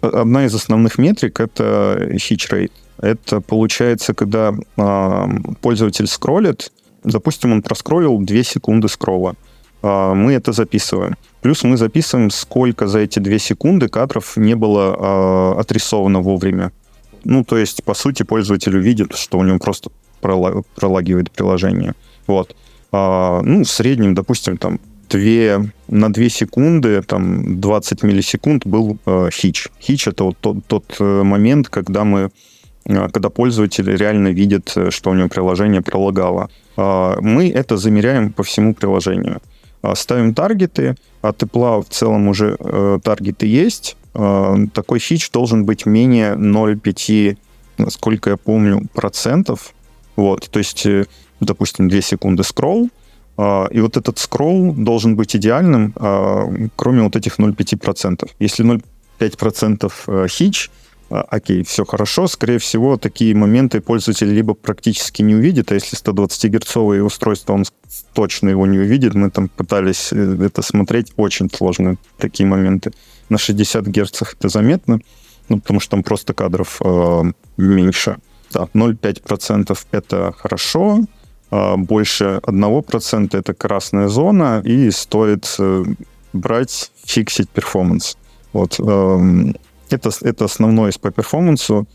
Одна 0.00 0.46
из 0.46 0.54
основных 0.54 0.96
метрик— 0.96 1.40
это 1.42 2.08
hitch 2.12 2.50
rate. 2.50 2.72
Это 3.00 3.40
получается, 3.40 4.14
когда 4.14 4.52
э, 4.76 5.26
пользователь 5.60 6.06
скроллит, 6.06 6.70
допустим, 7.02 7.52
он 7.52 7.62
проскроллил 7.62 8.18
2 8.18 8.42
секунды 8.42 8.88
скролла. 8.88 9.34
Э, 9.82 10.12
мы 10.14 10.34
это 10.34 10.52
записываем. 10.52 11.16
Плюс 11.40 11.64
мы 11.64 11.76
записываем, 11.76 12.30
сколько 12.30 12.86
за 12.86 13.00
эти 13.00 13.18
2 13.18 13.38
секунды 13.38 13.88
кадров 13.88 14.36
не 14.36 14.54
было 14.54 15.54
э, 15.56 15.60
отрисовано 15.60 16.20
вовремя. 16.20 16.72
Ну, 17.24 17.44
то 17.44 17.56
есть, 17.56 17.84
по 17.84 17.94
сути, 17.94 18.22
пользователь 18.22 18.76
увидит, 18.76 19.16
что 19.16 19.38
у 19.38 19.44
него 19.44 19.58
просто 19.58 19.90
пролагивает 20.20 21.30
приложение. 21.30 21.94
Вот. 22.26 22.54
А, 22.92 23.40
ну, 23.42 23.64
в 23.64 23.68
среднем, 23.68 24.14
допустим, 24.14 24.56
там 24.56 24.80
2, 25.08 25.70
на 25.88 26.12
2 26.12 26.28
секунды, 26.28 27.02
там 27.02 27.60
20 27.60 28.02
миллисекунд 28.02 28.66
был 28.66 28.98
э, 29.06 29.28
хич. 29.32 29.68
Хич— 29.80 30.06
это 30.08 30.24
вот 30.24 30.36
тот, 30.40 30.64
тот 30.66 30.96
э, 30.98 31.22
момент, 31.22 31.68
когда 31.68 32.04
мы 32.04 32.30
когда 32.84 33.28
пользователь 33.28 33.90
реально 33.96 34.28
видит, 34.28 34.72
э, 34.76 34.90
что 34.90 35.10
у 35.10 35.14
него 35.14 35.28
приложение 35.28 35.82
пролагало. 35.82 36.48
Э, 36.76 37.16
мы 37.20 37.50
это 37.50 37.76
замеряем 37.76 38.32
по 38.32 38.42
всему 38.42 38.74
приложению. 38.74 39.40
Э, 39.82 39.94
ставим 39.94 40.34
таргеты, 40.34 40.96
от 41.22 41.42
Apple 41.42 41.82
в 41.82 41.88
целом 41.88 42.28
уже 42.28 42.56
э, 42.58 42.98
таргеты 43.02 43.46
есть. 43.46 43.96
Э, 44.14 44.56
такой 44.72 44.98
хич 44.98 45.30
должен 45.30 45.64
быть 45.64 45.86
менее 45.86 46.34
0,5, 46.34 47.36
насколько 47.78 48.30
я 48.30 48.36
помню, 48.36 48.86
процентов. 48.94 49.74
Вот, 50.16 50.48
то 50.50 50.58
есть, 50.58 50.86
э, 50.86 51.06
допустим, 51.40 51.88
2 51.88 52.00
секунды 52.00 52.42
скролл, 52.44 52.88
а, 53.42 53.68
и 53.70 53.80
вот 53.80 53.96
этот 53.96 54.18
скролл 54.18 54.74
должен 54.74 55.16
быть 55.16 55.34
идеальным, 55.34 55.94
а, 55.96 56.44
кроме 56.76 57.02
вот 57.02 57.16
этих 57.16 57.38
0,5%. 57.38 58.28
Если 58.38 58.62
0,5% 58.62 59.92
э, 60.08 60.26
хич, 60.28 60.68
а, 60.68 60.70
окей, 61.10 61.62
все 61.64 61.84
хорошо. 61.84 62.26
Скорее 62.28 62.58
всего, 62.58 62.96
такие 62.96 63.34
моменты 63.34 63.80
пользователь 63.80 64.32
либо 64.32 64.54
практически 64.54 65.22
не 65.22 65.34
увидит, 65.34 65.72
а 65.72 65.74
если 65.74 65.98
120-герцовое 65.98 67.02
устройство, 67.02 67.54
он 67.54 67.64
точно 68.12 68.50
его 68.50 68.66
не 68.66 68.78
увидит. 68.78 69.14
Мы 69.14 69.30
там 69.30 69.48
пытались 69.48 70.12
э, 70.12 70.38
это 70.44 70.62
смотреть, 70.62 71.12
очень 71.16 71.50
сложно 71.50 71.96
такие 72.18 72.46
моменты. 72.46 72.92
На 73.28 73.38
60 73.38 73.86
герцах 73.86 74.34
это 74.34 74.48
заметно, 74.48 75.00
ну, 75.48 75.60
потому 75.60 75.80
что 75.80 75.90
там 75.92 76.02
просто 76.02 76.32
кадров 76.32 76.80
э, 76.84 77.22
меньше. 77.56 78.18
Да, 78.52 78.68
0,5% 78.74 79.78
это 79.92 80.34
хорошо, 80.36 81.04
а, 81.50 81.76
больше 81.76 82.40
1% 82.42 83.38
это 83.38 83.54
красная 83.54 84.08
зона, 84.08 84.60
и 84.64 84.90
стоит 84.90 85.54
э, 85.58 85.84
брать, 86.32 86.90
фиксить 87.04 87.48
перформанс. 87.48 88.16
Вот. 88.52 88.80
Эм, 88.80 89.54
это, 89.92 90.10
это 90.22 90.44
основное 90.44 90.92
по 91.00 91.10
перформансу. 91.10 91.86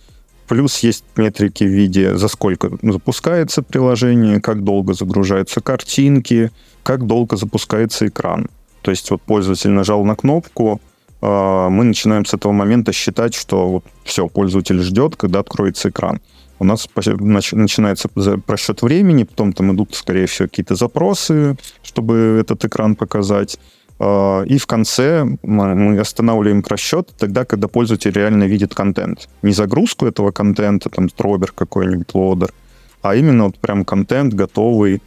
Плюс 0.48 0.80
есть 0.80 1.04
метрики 1.16 1.64
в 1.64 1.70
виде, 1.70 2.16
за 2.16 2.28
сколько 2.28 2.70
запускается 2.84 3.64
приложение, 3.64 4.40
как 4.40 4.64
долго 4.64 4.94
загружаются 4.94 5.60
картинки, 5.62 6.52
как 6.84 7.08
долго 7.08 7.36
запускается 7.36 8.08
экран. 8.08 8.48
То 8.82 8.92
есть 8.92 9.10
вот 9.10 9.22
пользователь 9.22 9.72
нажал 9.72 10.06
на 10.06 10.16
кнопку, 10.16 10.80
а, 11.22 11.70
мы 11.70 11.84
начинаем 11.84 12.26
с 12.26 12.34
этого 12.36 12.52
момента 12.52 12.92
считать, 12.94 13.34
что 13.34 13.68
вот 13.68 13.86
все, 14.04 14.28
пользователь 14.28 14.80
ждет, 14.82 15.16
когда 15.16 15.40
откроется 15.40 15.90
экран 15.90 16.20
у 16.60 16.64
нас 16.64 16.88
начинается 16.96 18.08
просчет 18.10 18.82
времени, 18.82 19.24
потом 19.24 19.54
там 19.54 19.74
идут, 19.74 19.96
скорее 19.96 20.26
всего, 20.26 20.48
какие-то 20.48 20.76
запросы, 20.76 21.58
чтобы 21.84 22.38
этот 22.40 22.64
экран 22.66 22.96
показать. 22.96 23.60
А, 24.00 24.44
и 24.44 24.58
в 24.58 24.68
конце 24.68 25.26
мы 25.44 26.00
останавливаем 26.00 26.64
просчет 26.64 27.14
тогда, 27.18 27.46
когда 27.46 27.68
пользователь 27.68 28.12
реально 28.12 28.46
видит 28.46 28.74
контент. 28.74 29.30
Не 29.42 29.54
загрузку 29.54 30.06
этого 30.06 30.32
контента, 30.32 30.90
там, 30.90 31.08
дробер 31.08 31.52
какой-нибудь, 31.52 32.14
лодер, 32.14 32.54
а 33.02 33.16
именно 33.16 33.46
вот 33.46 33.58
прям 33.58 33.86
контент 33.86 34.34
готовый. 34.34 35.02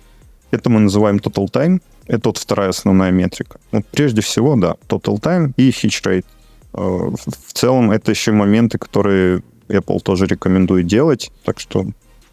Это 0.50 0.70
мы 0.70 0.80
называем 0.80 1.16
total 1.16 1.50
time. 1.50 1.80
Это 2.06 2.30
вот 2.30 2.38
вторая 2.38 2.70
основная 2.70 3.10
метрика. 3.10 3.58
Вот 3.72 3.84
прежде 3.86 4.22
всего, 4.22 4.56
да, 4.56 4.76
total 4.88 5.20
time 5.20 5.52
и 5.56 5.70
hitch 5.70 6.02
rate. 6.04 6.24
А, 6.72 6.80
в 6.80 7.52
целом 7.52 7.90
это 7.90 8.10
еще 8.10 8.32
моменты, 8.32 8.78
которые 8.78 9.42
Apple 9.68 10.00
тоже 10.00 10.26
рекомендует 10.26 10.86
делать, 10.86 11.30
так 11.44 11.60
что 11.60 11.86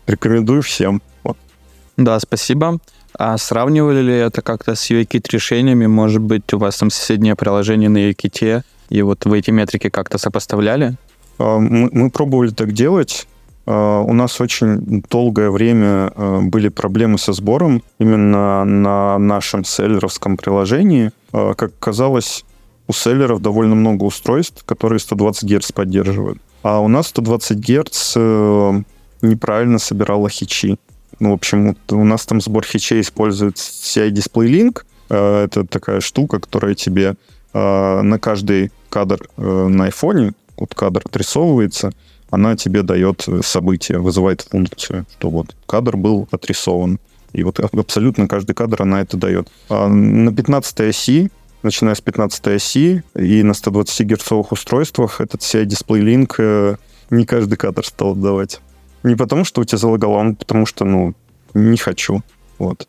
рекомендую 0.07 0.61
всем. 0.61 1.01
Вот. 1.23 1.37
Да, 1.97 2.19
спасибо. 2.19 2.79
А 3.17 3.37
сравнивали 3.37 4.01
ли 4.01 4.13
это 4.13 4.41
как-то 4.41 4.75
с 4.75 4.91
UIKit 4.91 5.27
решениями? 5.31 5.85
Может 5.85 6.21
быть, 6.21 6.53
у 6.53 6.57
вас 6.57 6.77
там 6.77 6.89
соседнее 6.89 7.35
приложение 7.35 7.89
на 7.89 8.09
UIKit, 8.09 8.63
и 8.89 9.01
вот 9.01 9.25
вы 9.25 9.39
эти 9.39 9.51
метрики 9.51 9.89
как-то 9.89 10.17
сопоставляли? 10.17 10.95
А, 11.39 11.57
мы, 11.57 11.89
мы 11.91 12.09
пробовали 12.09 12.49
так 12.49 12.71
делать. 12.71 13.27
А, 13.65 14.01
у 14.01 14.13
нас 14.13 14.39
очень 14.41 15.03
долгое 15.09 15.49
время 15.49 16.11
а, 16.15 16.39
были 16.41 16.69
проблемы 16.69 17.17
со 17.17 17.33
сбором 17.33 17.83
именно 17.99 18.63
на 18.65 19.17
нашем 19.17 19.63
селлеровском 19.63 20.37
приложении. 20.37 21.11
Как 21.31 21.77
казалось, 21.79 22.45
у 22.87 22.93
селлеров 22.93 23.41
довольно 23.41 23.75
много 23.75 24.03
устройств, 24.03 24.63
которые 24.65 24.99
120 24.99 25.51
Гц 25.51 25.71
поддерживают. 25.71 26.39
А 26.63 26.79
у 26.79 26.87
нас 26.87 27.07
120 27.07 27.57
Гц 27.57 28.13
э, 28.15 28.81
неправильно 29.21 29.79
собирала 29.79 30.29
хичи. 30.29 30.77
Ну, 31.19 31.31
в 31.31 31.33
общем, 31.33 31.75
у 31.89 32.03
нас 32.03 32.25
там 32.25 32.41
сбор 32.41 32.65
хичей 32.65 33.01
использует 33.01 33.55
CI 33.55 34.11
Display 34.11 34.47
Link. 34.47 34.83
Э, 35.09 35.45
это 35.45 35.65
такая 35.65 36.01
штука, 36.01 36.39
которая 36.39 36.75
тебе 36.75 37.15
э, 37.53 38.01
на 38.01 38.19
каждый 38.19 38.71
кадр 38.89 39.29
на 39.37 39.85
айфоне, 39.85 40.33
вот 40.57 40.73
кадр 40.73 41.01
отрисовывается, 41.03 41.91
она 42.29 42.55
тебе 42.55 42.81
дает 42.81 43.27
событие, 43.41 43.99
вызывает 43.99 44.41
функцию, 44.41 45.05
что 45.17 45.29
вот 45.29 45.55
кадр 45.65 45.97
был 45.97 46.29
отрисован. 46.31 46.99
И 47.33 47.43
вот 47.43 47.59
абсолютно 47.59 48.29
каждый 48.29 48.53
кадр 48.53 48.83
она 48.83 49.01
это 49.01 49.17
дает. 49.17 49.49
А 49.67 49.89
на 49.89 50.33
15 50.33 50.79
оси 50.81 51.29
начиная 51.65 51.95
с 51.95 52.01
15 52.01 52.47
оси, 52.47 53.03
и 53.15 53.43
на 53.43 53.53
120 53.53 54.07
герцовых 54.07 54.51
устройствах 54.53 55.19
этот 55.19 55.41
CI-Display 55.41 56.01
Link 56.01 56.35
э, 56.37 56.75
не 57.09 57.25
каждый 57.25 57.57
кадр 57.57 57.85
стал 57.85 58.11
отдавать. 58.11 58.61
Не 59.05 59.15
потому, 59.15 59.45
что 59.45 59.61
у 59.61 59.63
тебя 59.63 59.77
залагало, 59.77 60.21
а 60.21 60.33
потому 60.33 60.65
что, 60.65 60.83
ну, 60.83 61.13
не 61.53 61.77
хочу. 61.77 62.23
Вот. 62.57 62.87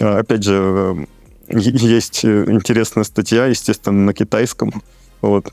А, 0.00 0.18
опять 0.18 0.42
же, 0.42 1.06
э, 1.48 1.58
есть 1.58 2.24
э, 2.24 2.46
интересная 2.48 3.04
статья, 3.04 3.46
естественно, 3.46 4.06
на 4.06 4.12
китайском. 4.12 4.82
Вот. 5.20 5.52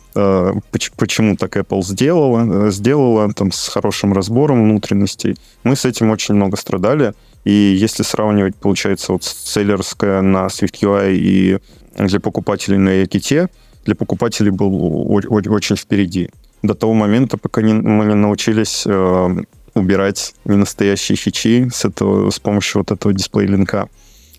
Почему 0.98 1.36
так 1.36 1.56
Apple 1.56 1.84
сделала? 1.84 2.72
Сделала 2.72 3.32
там 3.32 3.52
с 3.52 3.68
хорошим 3.68 4.14
разбором 4.14 4.64
внутренностей. 4.64 5.38
Мы 5.64 5.76
с 5.76 5.86
этим 5.86 6.10
очень 6.10 6.34
много 6.34 6.58
страдали. 6.58 7.14
И 7.44 7.52
если 7.52 8.02
сравнивать, 8.02 8.56
получается, 8.56 9.14
вот 9.14 9.24
селлерская 9.24 10.24
на 10.24 10.48
SwiftUI 10.48 11.14
и 11.14 11.60
для 12.00 12.20
покупателей 12.20 12.80
на 12.80 12.90
Яките, 12.90 13.50
для 13.86 13.94
покупателей 13.94 14.50
был 14.50 15.06
очень 15.12 15.76
впереди. 15.76 16.32
До 16.64 16.74
того 16.74 16.94
момента, 16.94 17.38
пока 17.38 17.62
не, 17.62 17.74
мы 17.74 18.06
не 18.06 18.16
научились 18.16 18.84
э, 18.88 19.44
убирать 19.80 20.36
ненастоящие 20.46 21.16
фичи 21.16 21.70
с, 21.74 21.86
этого, 21.86 22.30
с 22.30 22.40
помощью 22.40 22.82
вот 22.82 22.92
этого 22.92 23.14
дисплей-линка. 23.14 23.90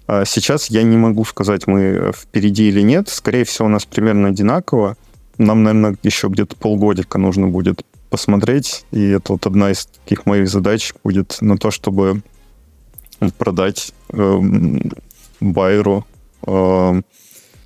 А 0.06 0.24
сейчас 0.24 0.70
я 0.70 0.82
не 0.82 0.96
могу 0.96 1.24
сказать, 1.24 1.66
мы 1.66 2.12
впереди 2.14 2.68
или 2.68 2.80
нет. 2.82 3.08
Скорее 3.08 3.44
всего, 3.44 3.66
у 3.66 3.70
нас 3.70 3.84
примерно 3.84 4.28
одинаково. 4.28 4.96
Нам, 5.38 5.62
наверное, 5.62 5.96
еще 6.02 6.28
где-то 6.28 6.56
полгодика 6.56 7.18
нужно 7.18 7.46
будет 7.48 7.84
посмотреть. 8.10 8.84
И 8.90 9.10
это 9.10 9.32
вот 9.32 9.46
одна 9.46 9.70
из 9.70 9.86
таких 9.86 10.26
моих 10.26 10.48
задач 10.48 10.92
будет 11.04 11.38
на 11.40 11.56
то, 11.56 11.70
чтобы 11.70 12.22
продать 13.38 13.92
э, 14.08 14.40
байеру 15.40 16.06
э, 16.46 17.02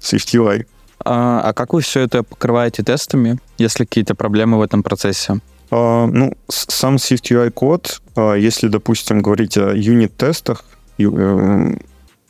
SwiftUI. 0.01 0.67
А, 1.05 1.41
а 1.45 1.53
как 1.53 1.73
вы 1.73 1.81
все 1.81 2.01
это 2.01 2.23
покрываете 2.23 2.83
тестами, 2.83 3.39
если 3.59 3.85
какие-то 3.85 4.15
проблемы 4.15 4.59
в 4.59 4.63
этом 4.63 4.83
процессе? 4.83 5.41
А, 5.77 6.07
ну, 6.07 6.33
сам 6.49 6.97
SwiftUI 6.97 7.51
код, 7.51 8.01
а, 8.15 8.35
если, 8.35 8.69
допустим, 8.69 9.23
говорить 9.23 9.59
о 9.59 9.75
юнит-тестах, 9.75 10.65
э, 10.99 11.77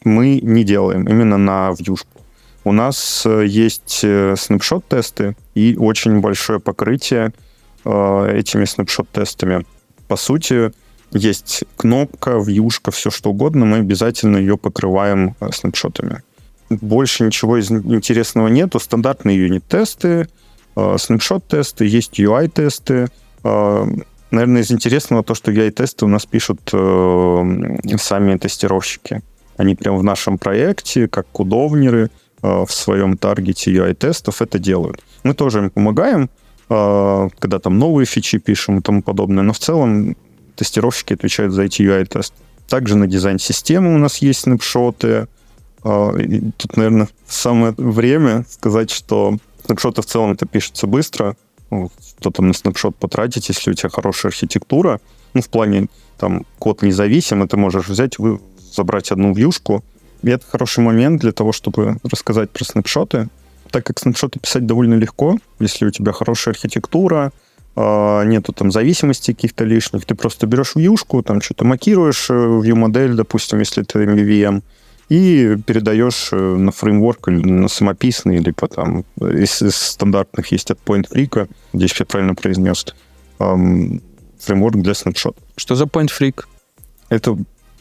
мы 0.04 0.40
не 0.40 0.64
делаем 0.64 1.06
именно 1.06 1.36
на 1.36 1.74
вьюшку. 1.78 2.22
У 2.64 2.72
нас 2.72 3.26
э, 3.26 3.44
есть 3.46 4.00
э, 4.02 4.34
снапшот-тесты 4.38 5.36
и 5.54 5.76
очень 5.78 6.20
большое 6.20 6.58
покрытие 6.58 7.32
этими 7.84 8.64
снапшот-тестами. 8.64 9.66
По 10.08 10.16
сути, 10.16 10.72
есть 11.12 11.64
кнопка, 11.76 12.38
вьюшка, 12.38 12.92
все 12.92 13.10
что 13.10 13.28
угодно, 13.28 13.66
мы 13.66 13.76
обязательно 13.80 14.38
ее 14.38 14.56
покрываем 14.56 15.36
снапшотами 15.52 16.22
больше 16.70 17.24
ничего 17.24 17.60
интересного 17.60 18.48
нету. 18.48 18.80
Стандартные 18.80 19.36
юнит-тесты, 19.36 20.28
снапшот-тесты, 20.74 21.84
есть 21.84 22.18
UI-тесты. 22.18 23.10
Э, 23.44 23.86
наверное, 24.30 24.62
из 24.62 24.72
интересного 24.72 25.22
то, 25.22 25.34
что 25.34 25.52
UI-тесты 25.52 26.04
у 26.04 26.08
нас 26.08 26.26
пишут 26.26 26.60
э, 26.72 27.96
сами 27.98 28.36
тестировщики. 28.36 29.22
Они 29.56 29.74
прямо 29.74 29.98
в 29.98 30.04
нашем 30.04 30.38
проекте, 30.38 31.08
как 31.08 31.26
кудовнеры, 31.28 32.10
в 32.42 32.68
своем 32.68 33.16
таргете 33.16 33.72
UI-тестов 33.72 34.42
это 34.42 34.58
делают. 34.58 35.02
Мы 35.22 35.32
тоже 35.32 35.60
им 35.60 35.70
помогаем, 35.70 36.28
когда 36.68 37.58
там 37.58 37.78
новые 37.78 38.04
фичи 38.04 38.36
пишем 38.36 38.80
и 38.80 38.82
тому 38.82 39.02
подобное, 39.02 39.42
но 39.42 39.54
в 39.54 39.58
целом 39.58 40.14
тестировщики 40.54 41.14
отвечают 41.14 41.54
за 41.54 41.62
эти 41.62 41.80
UI-тесты. 41.80 42.36
Также 42.68 42.98
на 42.98 43.06
дизайн 43.06 43.38
системы 43.38 43.94
у 43.94 43.98
нас 43.98 44.18
есть 44.18 44.40
снапшоты, 44.40 45.26
а, 45.84 46.14
тут, 46.56 46.76
наверное, 46.76 47.08
самое 47.28 47.74
время 47.76 48.46
сказать, 48.48 48.90
что 48.90 49.36
снапшоты 49.66 50.00
в 50.00 50.06
целом 50.06 50.32
это 50.32 50.46
пишется 50.46 50.86
быстро. 50.86 51.36
Что 52.20 52.30
там 52.30 52.48
на 52.48 52.54
снапшот 52.54 52.96
потратить, 52.96 53.48
если 53.48 53.70
у 53.70 53.74
тебя 53.74 53.90
хорошая 53.90 54.30
архитектура. 54.30 55.00
Ну, 55.34 55.42
в 55.42 55.48
плане, 55.48 55.88
там, 56.18 56.46
код 56.58 56.82
независим, 56.82 57.42
и 57.42 57.48
ты 57.48 57.56
можешь 57.56 57.88
взять, 57.88 58.18
вы, 58.18 58.40
забрать 58.72 59.10
одну 59.12 59.34
вьюшку. 59.34 59.84
И 60.22 60.30
это 60.30 60.46
хороший 60.46 60.82
момент 60.82 61.20
для 61.20 61.32
того, 61.32 61.52
чтобы 61.52 61.98
рассказать 62.02 62.50
про 62.50 62.64
снапшоты. 62.64 63.28
Так 63.70 63.84
как 63.84 63.98
снапшоты 63.98 64.38
писать 64.38 64.66
довольно 64.66 64.94
легко, 64.94 65.38
если 65.58 65.86
у 65.86 65.90
тебя 65.90 66.12
хорошая 66.12 66.54
архитектура, 66.54 67.32
а, 67.76 68.22
нету 68.22 68.52
там 68.52 68.70
зависимостей 68.70 69.34
каких-то 69.34 69.64
лишних, 69.64 70.06
ты 70.06 70.14
просто 70.14 70.46
берешь 70.46 70.76
вьюшку, 70.76 71.22
там 71.22 71.40
что-то 71.40 71.64
макируешь, 71.64 72.30
э, 72.30 72.32
view-модель, 72.32 73.14
допустим, 73.14 73.58
если 73.58 73.82
это 73.82 74.00
MVVM, 74.02 74.62
и 75.08 75.56
передаешь 75.66 76.30
э, 76.32 76.36
на 76.36 76.72
фреймворк 76.72 77.28
или 77.28 77.42
на 77.46 77.68
самописный, 77.68 78.38
либо 78.38 78.68
там 78.68 79.04
из, 79.20 79.62
из 79.62 79.76
стандартных 79.76 80.52
есть 80.52 80.70
от 80.70 80.78
Point 80.84 81.06
Freak, 81.10 81.48
здесь 81.72 81.94
я 81.98 82.06
правильно 82.06 82.34
произнес, 82.34 82.86
эм, 83.38 84.00
фреймворк 84.38 84.76
для 84.76 84.94
снапшот. 84.94 85.36
Что 85.56 85.74
за 85.74 85.84
Point 85.84 86.10
Freak? 86.18 86.44
Это 87.10 87.36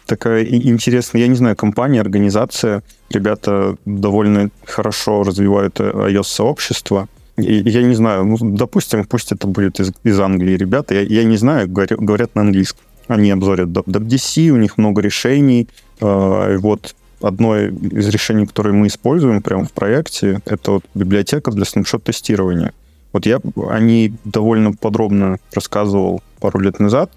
такая 0.05 0.43
интересная, 0.43 1.21
я 1.21 1.27
не 1.27 1.35
знаю, 1.35 1.55
компания, 1.55 2.01
организация. 2.01 2.83
Ребята 3.09 3.77
довольно 3.85 4.49
хорошо 4.65 5.23
развивают 5.23 5.79
э, 5.79 5.83
iOS-сообщество. 5.83 7.07
И, 7.37 7.69
я 7.69 7.81
не 7.83 7.95
знаю, 7.95 8.25
ну, 8.25 8.37
допустим, 8.41 9.05
пусть 9.05 9.31
это 9.31 9.47
будет 9.47 9.79
из, 9.79 9.91
из 10.03 10.19
Англии 10.19 10.55
ребята, 10.55 10.93
я, 10.93 11.01
я 11.01 11.23
не 11.23 11.37
знаю, 11.37 11.67
говорят, 11.67 11.99
говорят 11.99 12.35
на 12.35 12.41
английском. 12.41 12.81
Они 13.07 13.31
обзорят 13.31 13.69
WebDC, 13.69 14.49
у 14.49 14.57
них 14.57 14.77
много 14.77 15.01
решений. 15.01 15.67
Э, 15.99 16.57
вот 16.57 16.95
одно 17.23 17.57
из 17.57 18.07
решений, 18.09 18.45
которые 18.45 18.73
мы 18.73 18.87
используем 18.87 19.41
прямо 19.41 19.65
в 19.65 19.71
проекте, 19.71 20.41
это 20.45 20.71
вот 20.71 20.85
библиотека 20.93 21.51
для 21.51 21.65
снапшот-тестирования. 21.65 22.73
Вот 23.13 23.25
я 23.25 23.39
о 23.69 23.79
ней 23.79 24.13
довольно 24.25 24.73
подробно 24.73 25.37
рассказывал 25.53 26.21
пару 26.39 26.59
лет 26.59 26.79
назад. 26.79 27.11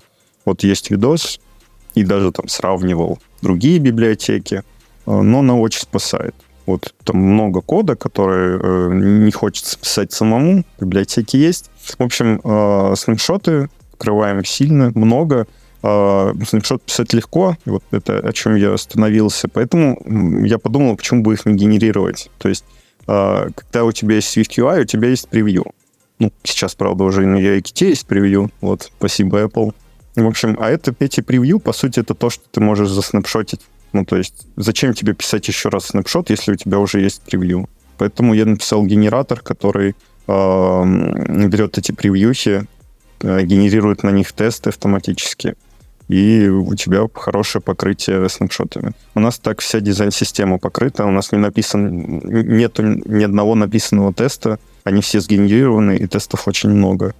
Вот 0.45 0.63
есть 0.63 0.91
видос, 0.91 1.41
и 1.95 2.05
даже 2.05 2.31
там 2.31 2.47
сравнивал 2.49 3.19
другие 3.43 3.79
библиотеки, 3.79 4.57
э, 4.57 4.63
но 5.07 5.41
она 5.41 5.57
очень 5.57 5.81
спасает. 5.81 6.35
Вот 6.67 6.95
там 7.05 7.17
много 7.17 7.61
кода, 7.61 7.97
который 7.97 8.59
э, 8.61 8.95
не 8.95 9.33
хочется 9.33 9.79
писать 9.79 10.13
самому, 10.13 10.65
библиотеки 10.79 11.37
есть. 11.37 11.71
В 11.99 12.03
общем, 12.03 12.41
э, 12.45 12.95
снапшоты 12.97 13.69
открываем 13.93 14.45
сильно, 14.45 14.93
много, 14.95 15.47
снапшот 16.47 16.83
писать 16.83 17.13
легко, 17.13 17.57
вот 17.65 17.85
это 17.91 18.19
о 18.19 18.33
чем 18.33 18.57
я 18.57 18.73
остановился, 18.73 19.49
поэтому 19.49 20.45
я 20.45 20.59
подумал, 20.59 20.97
почему 20.97 21.23
бы 21.23 21.35
их 21.35 21.47
не 21.47 21.55
генерировать. 21.55 22.31
То 22.39 22.49
есть, 22.49 22.65
а, 23.07 23.49
когда 23.55 23.85
у 23.85 23.93
тебя 23.93 24.17
есть 24.17 24.37
SwiftUI, 24.37 24.83
у 24.83 24.85
тебя 24.85 25.09
есть 25.09 25.29
превью. 25.29 25.67
Ну, 26.19 26.33
сейчас, 26.43 26.75
правда, 26.75 27.05
уже 27.05 27.27
на 27.27 27.37
UIKit 27.37 27.89
есть 27.89 28.07
превью, 28.07 28.51
вот, 28.61 28.91
спасибо 28.99 29.43
Apple. 29.43 29.75
В 30.17 30.27
общем, 30.27 30.57
а 30.59 30.71
это 30.71 30.95
эти 30.99 31.21
превью, 31.21 31.61
по 31.61 31.73
сути, 31.73 32.01
это 32.01 32.15
то, 32.15 32.31
что 32.31 32.43
ты 32.51 32.61
можешь 32.61 32.89
заснапшотить. 32.89 33.61
Ну, 33.93 34.05
то 34.05 34.17
есть, 34.17 34.47
зачем 34.57 34.95
тебе 34.95 35.13
писать 35.13 35.47
еще 35.47 35.69
раз 35.69 35.87
снапшот, 35.87 36.31
если 36.31 36.53
у 36.53 36.57
тебя 36.57 36.79
уже 36.79 37.01
есть 37.01 37.23
превью? 37.23 37.69
Поэтому 37.99 38.35
я 38.35 38.47
написал 38.47 38.85
генератор, 38.85 39.41
который 39.41 39.95
э, 40.27 41.47
берет 41.49 41.79
эти 41.79 41.93
превьюхи, 41.93 42.67
э, 43.21 43.43
генерирует 43.43 44.03
на 44.03 44.11
них 44.11 44.33
тесты 44.33 44.71
автоматически, 44.71 45.55
и 46.09 46.49
у 46.49 46.75
тебя 46.75 47.07
хорошее 47.13 47.63
покрытие 47.63 48.29
снапшотами. 48.29 48.93
У 49.15 49.21
нас 49.21 49.39
так 49.39 49.61
вся 49.61 49.81
дизайн-система 49.81 50.59
покрыта, 50.59 51.05
у 51.05 51.11
нас 51.11 51.33
не 51.33 51.39
написан, 51.39 52.21
нету 52.25 52.83
ни 52.83 53.25
одного 53.25 53.55
написанного 53.55 54.13
теста, 54.15 54.59
они 54.85 55.01
все 55.01 55.21
сгенерированы, 55.21 55.97
и 55.97 56.07
тестов 56.07 56.47
очень 56.47 56.71
много. 56.71 57.15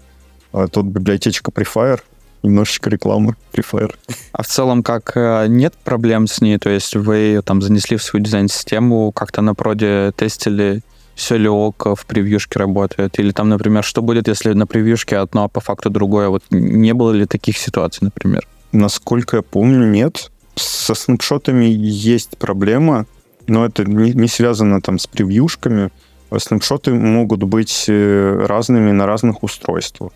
А 0.53 0.69
тут 0.69 0.87
библиотечка 0.87 1.51
Prefire, 1.51 2.01
немножечко 2.43 2.89
рекламы 2.91 3.35
Prefire. 3.53 3.95
А 4.33 4.43
в 4.43 4.47
целом 4.47 4.83
как 4.83 5.17
э, 5.17 5.47
нет 5.49 5.75
проблем 5.85 6.29
с 6.29 6.41
ней? 6.41 6.59
То 6.59 6.71
есть 6.71 6.95
вы 6.95 7.17
ее 7.17 7.43
там 7.43 7.61
занесли 7.61 7.97
в 7.97 8.03
свою 8.03 8.25
дизайн-систему, 8.25 9.11
как-то 9.11 9.43
на 9.43 9.55
проде 9.55 10.13
тестили, 10.17 10.83
все 11.17 11.37
ли 11.37 11.49
ок 11.49 11.87
в 11.97 12.07
превьюшке 12.07 12.59
работает? 12.59 13.19
Или 13.19 13.33
там, 13.33 13.49
например, 13.49 13.83
что 13.83 14.01
будет, 14.01 14.29
если 14.29 14.53
на 14.53 14.67
превьюшке 14.67 15.17
одно, 15.17 15.45
а 15.45 15.49
по 15.49 15.61
факту 15.61 15.91
другое? 15.91 16.29
Вот 16.29 16.45
не 16.51 16.95
было 16.95 17.11
ли 17.11 17.27
таких 17.27 17.59
ситуаций, 17.59 18.01
например? 18.03 18.47
Насколько 18.73 19.39
я 19.39 19.43
помню, 19.43 19.87
нет. 19.87 20.31
Со 20.55 20.95
снапшотами 20.95 21.67
есть 21.67 22.39
проблема, 22.39 23.07
но 23.47 23.67
это 23.67 23.85
не, 23.85 24.13
не 24.13 24.29
связано 24.29 24.81
там 24.81 24.99
с 24.99 25.07
превьюшками. 25.07 25.91
Снапшоты 26.37 26.93
могут 26.93 27.43
быть 27.45 27.85
э, 27.89 28.47
разными 28.47 28.91
на 28.91 29.07
разных 29.07 29.43
устройствах. 29.43 30.13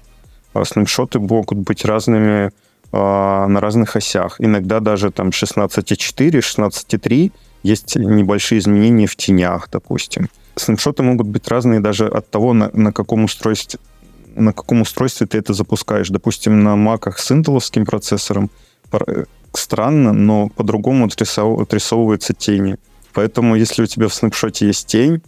Снапшоты 0.64 1.20
могут 1.20 1.58
быть 1.58 1.84
разными 1.84 2.50
а, 2.92 3.46
на 3.46 3.60
разных 3.60 3.94
осях. 3.94 4.36
Иногда 4.40 4.80
даже 4.80 5.12
там 5.12 5.28
16.4, 5.28 6.30
16.3 6.40 7.32
есть 7.62 7.96
небольшие 7.96 8.58
изменения 8.58 9.06
в 9.06 9.14
тенях, 9.14 9.68
допустим. 9.70 10.28
Снапшоты 10.56 11.02
могут 11.02 11.28
быть 11.28 11.46
разные 11.48 11.80
даже 11.80 12.08
от 12.08 12.28
того, 12.30 12.52
на, 12.52 12.70
на 12.72 12.92
каком 12.92 13.24
устройстве 13.24 13.78
на 14.34 14.52
каком 14.52 14.82
устройстве 14.82 15.26
ты 15.26 15.38
это 15.38 15.52
запускаешь. 15.52 16.08
Допустим, 16.08 16.62
на 16.62 16.76
маках 16.76 17.18
с 17.18 17.32
интеловским 17.32 17.84
процессором 17.84 18.50
странно, 19.52 20.12
но 20.12 20.48
по-другому 20.48 21.06
отрисовываются 21.06 22.34
тени. 22.34 22.76
Поэтому, 23.12 23.56
если 23.56 23.82
у 23.82 23.86
тебя 23.86 24.08
в 24.08 24.14
снапшоте 24.14 24.66
есть 24.66 24.86
тень, 24.86 25.22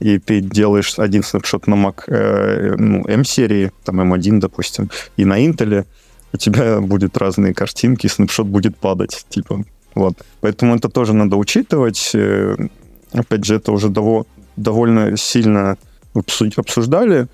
и 0.00 0.18
ты 0.18 0.40
делаешь 0.40 0.98
один 0.98 1.22
снапшот 1.22 1.66
на 1.66 1.74
Mac 1.74 2.04
э, 2.06 2.76
ну, 2.78 3.04
M-серии, 3.06 3.72
там 3.84 4.00
M1, 4.00 4.38
допустим, 4.38 4.90
и 5.16 5.24
на 5.24 5.44
Intel, 5.44 5.84
у 6.32 6.36
тебя 6.36 6.80
будут 6.80 7.16
разные 7.16 7.52
картинки, 7.52 8.06
и 8.06 8.08
снапшот 8.08 8.46
будет 8.46 8.76
падать, 8.76 9.26
типа, 9.28 9.64
вот. 9.94 10.14
Поэтому 10.40 10.76
это 10.76 10.88
тоже 10.88 11.14
надо 11.14 11.36
учитывать. 11.36 12.10
Э, 12.14 12.56
опять 13.12 13.44
же, 13.44 13.56
это 13.56 13.72
уже 13.72 13.88
дово- 13.88 14.26
довольно 14.56 15.16
сильно 15.16 15.76
обсуждали, 16.56 17.26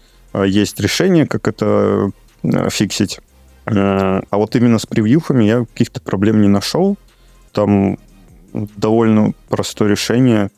есть 0.42 0.80
решение, 0.80 1.26
как 1.26 1.48
это 1.48 2.10
э, 2.42 2.68
фиксить. 2.70 3.20
Э, 3.66 4.20
а 4.28 4.36
вот 4.36 4.56
именно 4.56 4.78
с 4.78 4.86
превьюхами 4.86 5.44
я 5.44 5.64
каких-то 5.64 6.00
проблем 6.00 6.40
не 6.40 6.48
нашел. 6.48 6.96
Там 7.52 7.98
довольно 8.52 9.32
простое 9.48 9.90
решение. 9.90 10.50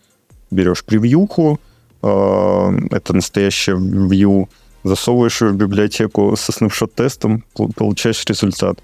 Берешь 0.51 0.85
превьюху, 0.85 1.61
э, 2.03 2.79
это 2.91 3.13
настоящее 3.13 3.77
view, 3.77 4.49
засовываешь 4.85 5.43
ее 5.43 5.49
в 5.49 5.57
библиотеку 5.57 6.37
со 6.37 6.53
снапшот-тестом, 6.53 7.45
получаешь 7.55 8.25
результат. 8.27 8.79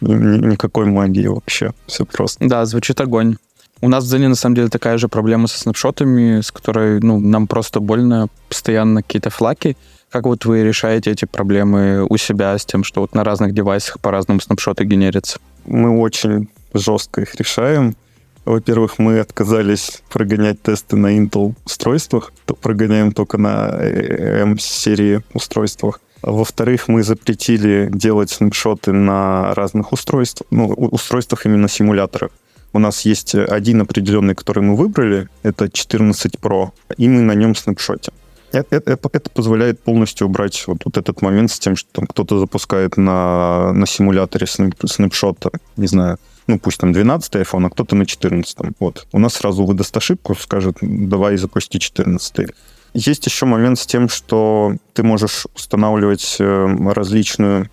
Никакой 0.00 0.86
магии 0.86 1.26
вообще, 1.26 1.72
все 1.86 2.04
просто. 2.04 2.44
Да, 2.48 2.64
звучит 2.64 3.00
огонь. 3.00 3.36
У 3.82 3.88
нас 3.88 4.04
в 4.04 4.08
Зене, 4.08 4.28
на 4.28 4.36
самом 4.36 4.54
деле, 4.54 4.68
такая 4.68 4.96
же 4.96 5.08
проблема 5.08 5.48
со 5.48 5.58
снапшотами, 5.58 6.40
с 6.40 6.52
которой 6.52 7.00
ну, 7.00 7.18
нам 7.18 7.48
просто 7.48 7.80
больно, 7.80 8.28
постоянно 8.48 9.02
какие-то 9.02 9.30
флаки. 9.30 9.76
Как 10.12 10.26
вот 10.26 10.44
вы 10.44 10.62
решаете 10.62 11.10
эти 11.10 11.24
проблемы 11.24 12.06
у 12.06 12.18
себя 12.18 12.58
с 12.58 12.66
тем, 12.66 12.84
что 12.84 13.00
вот 13.00 13.14
на 13.14 13.24
разных 13.24 13.54
девайсах 13.54 13.98
по-разному 13.98 14.40
снапшоты 14.40 14.84
генерятся? 14.84 15.38
Мы 15.64 15.98
очень 15.98 16.50
жестко 16.74 17.22
их 17.22 17.34
решаем. 17.36 17.96
Во-первых, 18.44 18.98
мы 18.98 19.20
отказались 19.20 20.02
прогонять 20.10 20.60
тесты 20.60 20.96
на 20.96 21.16
Intel 21.16 21.54
устройствах, 21.64 22.30
то 22.44 22.54
прогоняем 22.54 23.12
только 23.12 23.38
на 23.38 23.70
M-серии 23.80 25.22
устройствах. 25.32 25.98
Во-вторых, 26.20 26.88
мы 26.88 27.02
запретили 27.04 27.88
делать 27.90 28.28
снапшоты 28.28 28.92
на 28.92 29.54
разных 29.54 29.92
устройствах, 29.92 30.46
ну, 30.50 30.66
устройствах 30.66 31.46
именно 31.46 31.68
симуляторах. 31.68 32.32
У 32.74 32.78
нас 32.78 33.06
есть 33.06 33.34
один 33.34 33.80
определенный, 33.80 34.34
который 34.34 34.62
мы 34.62 34.76
выбрали, 34.76 35.28
это 35.42 35.70
14 35.70 36.34
Pro, 36.34 36.72
и 36.98 37.08
мы 37.08 37.22
на 37.22 37.32
нем 37.32 37.54
снапшотим. 37.54 38.12
Это, 38.52 38.76
это, 38.76 39.08
это 39.12 39.30
позволяет 39.30 39.80
полностью 39.80 40.26
убрать 40.26 40.62
вот, 40.66 40.84
вот 40.84 40.98
этот 40.98 41.22
момент 41.22 41.50
с 41.50 41.58
тем, 41.58 41.74
что 41.74 41.88
там 41.92 42.06
кто-то 42.06 42.38
запускает 42.38 42.98
на, 42.98 43.72
на 43.72 43.86
симуляторе 43.86 44.46
снэп, 44.46 44.74
снэпшота, 44.84 45.50
не 45.76 45.86
знаю, 45.86 46.18
ну 46.46 46.58
пусть 46.58 46.78
там 46.78 46.92
12 46.92 47.34
iPhone, 47.34 47.66
а 47.66 47.70
кто-то 47.70 47.96
на 47.96 48.04
14. 48.04 48.58
Вот. 48.78 49.06
У 49.12 49.18
нас 49.18 49.34
сразу 49.34 49.64
выдаст 49.64 49.96
ошибку, 49.96 50.34
скажет, 50.34 50.76
давай 50.82 51.36
запусти 51.38 51.80
14. 51.80 52.50
Есть 52.94 53.26
еще 53.26 53.46
момент 53.46 53.78
с 53.78 53.86
тем, 53.86 54.08
что 54.10 54.74
ты 54.92 55.02
можешь 55.02 55.46
устанавливать 55.54 56.36
э, 56.38 56.76
различную, 56.92 57.70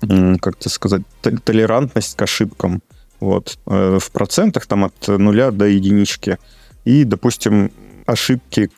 как 0.00 0.56
это 0.60 0.68
сказать, 0.68 1.02
толерантность 1.20 2.16
к 2.16 2.22
ошибкам. 2.22 2.80
Вот. 3.18 3.58
Э, 3.66 3.98
в 4.00 4.12
процентах 4.12 4.66
там 4.66 4.84
от 4.84 5.08
нуля 5.08 5.50
до 5.50 5.64
единички. 5.64 6.38
И, 6.84 7.02
допустим, 7.02 7.72
ошибки 8.06 8.70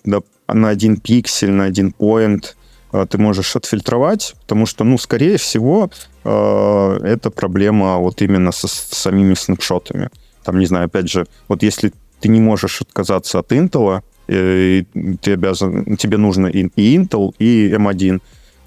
на 0.54 0.68
один 0.68 0.96
пиксель, 0.96 1.50
на 1.50 1.64
один 1.64 1.92
поинт 1.92 2.56
э, 2.92 3.06
ты 3.08 3.18
можешь 3.18 3.56
отфильтровать, 3.56 4.34
потому 4.40 4.66
что, 4.66 4.84
ну, 4.84 4.98
скорее 4.98 5.36
всего, 5.36 5.90
э, 6.24 6.98
это 7.04 7.30
проблема 7.30 7.98
вот 7.98 8.22
именно 8.22 8.52
со, 8.52 8.68
с 8.68 8.88
самими 8.90 9.34
снапшотами. 9.34 10.10
Там, 10.44 10.58
не 10.58 10.66
знаю, 10.66 10.86
опять 10.86 11.10
же, 11.10 11.26
вот 11.48 11.62
если 11.62 11.92
ты 12.20 12.28
не 12.28 12.40
можешь 12.40 12.80
отказаться 12.80 13.38
от 13.38 13.52
Intel, 13.52 14.02
э, 14.28 14.84
ты 15.20 15.32
обязан, 15.32 15.96
тебе 15.96 16.16
нужно 16.16 16.46
и 16.46 16.96
Intel, 16.96 17.34
и 17.38 17.70
M1, 17.70 18.20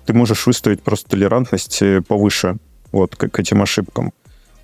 ты 0.05 0.13
можешь 0.13 0.47
выставить 0.47 0.81
просто 0.81 1.09
толерантность 1.09 1.81
повыше 2.07 2.57
вот, 2.91 3.15
к, 3.15 3.29
к 3.29 3.39
этим 3.39 3.61
ошибкам. 3.61 4.13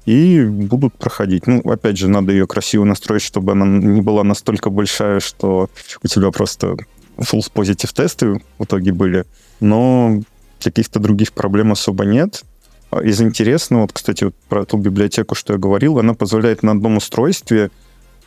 И 0.06 0.42
будут 0.46 0.94
проходить. 0.94 1.48
Ну, 1.48 1.60
опять 1.70 1.98
же, 1.98 2.08
надо 2.08 2.32
ее 2.32 2.48
красиво 2.48 2.86
настроить, 2.86 3.22
чтобы 3.22 3.52
она 3.52 3.66
не 3.66 4.02
была 4.02 4.24
настолько 4.24 4.70
большая, 4.70 5.20
что 5.20 5.70
у 6.02 6.08
тебя 6.08 6.32
просто 6.32 6.78
false 7.20 7.52
positive 7.54 7.94
тесты 7.94 8.42
в 8.58 8.64
итоге 8.64 8.92
были. 8.92 9.26
Но 9.60 10.22
каких-то 10.60 11.00
других 11.00 11.34
проблем 11.34 11.72
особо 11.72 12.06
нет. 12.06 12.44
А 12.90 13.02
из 13.02 13.22
интересного, 13.22 13.82
вот, 13.82 13.94
кстати, 13.94 14.26
вот 14.26 14.36
про 14.48 14.66
ту 14.66 14.78
библиотеку, 14.78 15.36
что 15.36 15.54
я 15.54 15.60
говорил, 15.60 16.00
она 16.00 16.14
позволяет 16.14 16.64
на 16.64 16.72
одном 16.72 16.98
устройстве 16.98 17.70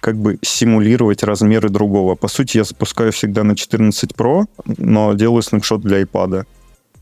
как 0.00 0.16
бы 0.16 0.38
симулировать 0.42 1.22
размеры 1.22 1.68
другого. 1.68 2.14
По 2.14 2.28
сути, 2.28 2.58
я 2.58 2.64
запускаю 2.64 3.12
всегда 3.12 3.44
на 3.44 3.54
14 3.54 4.12
Pro, 4.12 4.46
но 4.64 5.12
делаю 5.14 5.42
снапшот 5.42 5.82
для 5.82 6.02
iPad. 6.02 6.44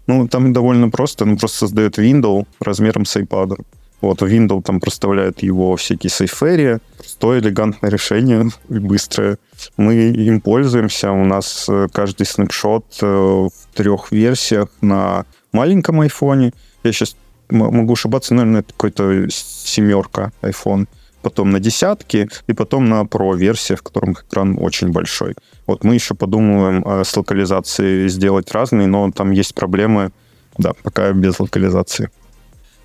Ну, 0.07 0.29
там 0.29 0.53
довольно 0.53 0.91
просто. 0.91 1.25
Он 1.25 1.37
просто 1.37 1.59
создает 1.59 1.99
window 1.99 2.47
размером 2.61 3.05
с 3.05 3.17
iPad. 3.17 3.61
Вот, 4.01 4.23
Windows 4.23 4.63
там 4.63 4.81
проставляет 4.81 5.43
его 5.43 5.77
всякие 5.77 6.11
сейфери. 6.11 6.79
Простое, 6.97 7.41
элегантное 7.41 7.91
решение 7.91 8.51
быстрое. 8.69 9.39
Мы 9.77 9.95
им 9.95 10.41
пользуемся. 10.41 11.11
У 11.11 11.25
нас 11.25 11.67
э, 11.69 11.89
каждый 11.93 12.27
снапшот 12.27 12.85
э, 13.03 13.07
в 13.07 13.53
трех 13.75 14.13
версиях 14.13 14.69
на 14.81 15.27
маленьком 15.53 16.01
айфоне. 16.01 16.53
Я 16.85 16.93
сейчас 16.93 17.17
могу 17.51 17.95
ошибаться, 17.95 18.35
наверное, 18.35 18.61
это 18.61 18.73
какой-то 18.73 19.27
семерка 19.31 20.33
iPhone 20.43 20.87
потом 21.23 21.51
на 21.51 21.59
десятки, 21.59 22.29
и 22.47 22.53
потом 22.53 22.89
на 22.89 23.03
Pro 23.03 23.37
версия, 23.37 23.75
в 23.75 23.83
котором 23.83 24.13
экран 24.13 24.57
очень 24.61 24.93
большой. 24.93 25.35
Вот 25.67 25.83
мы 25.83 25.95
еще 25.95 26.15
подумаем 26.15 27.05
с 27.05 27.17
локализацией 27.17 28.09
сделать 28.09 28.53
разные, 28.53 28.87
но 28.87 29.11
там 29.11 29.33
есть 29.33 29.55
проблемы, 29.55 30.13
да, 30.57 30.73
пока 30.83 31.13
без 31.13 31.41
локализации. 31.41 32.11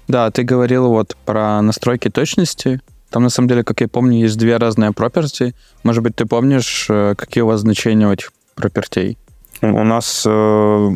Да, 0.08 0.30
ты 0.32 0.44
говорил 0.44 0.90
вот 0.90 1.16
про 1.26 1.62
настройки 1.62 2.10
точности. 2.10 2.82
Там, 3.10 3.24
на 3.24 3.30
самом 3.30 3.48
деле, 3.48 3.64
как 3.64 3.82
я 3.82 3.88
помню, 3.88 4.20
есть 4.20 4.38
две 4.38 4.58
разные 4.58 4.90
property. 4.90 5.54
Может 5.84 6.04
быть, 6.04 6.16
ты 6.16 6.26
помнишь, 6.26 6.88
э, 6.90 7.14
какие 7.16 7.44
у 7.44 7.48
вас 7.48 7.62
значения 7.62 8.08
у 8.08 8.12
этих 8.12 8.34
пропертей? 8.56 9.18
У 9.62 9.84
нас, 9.84 10.24
э, 10.26 10.92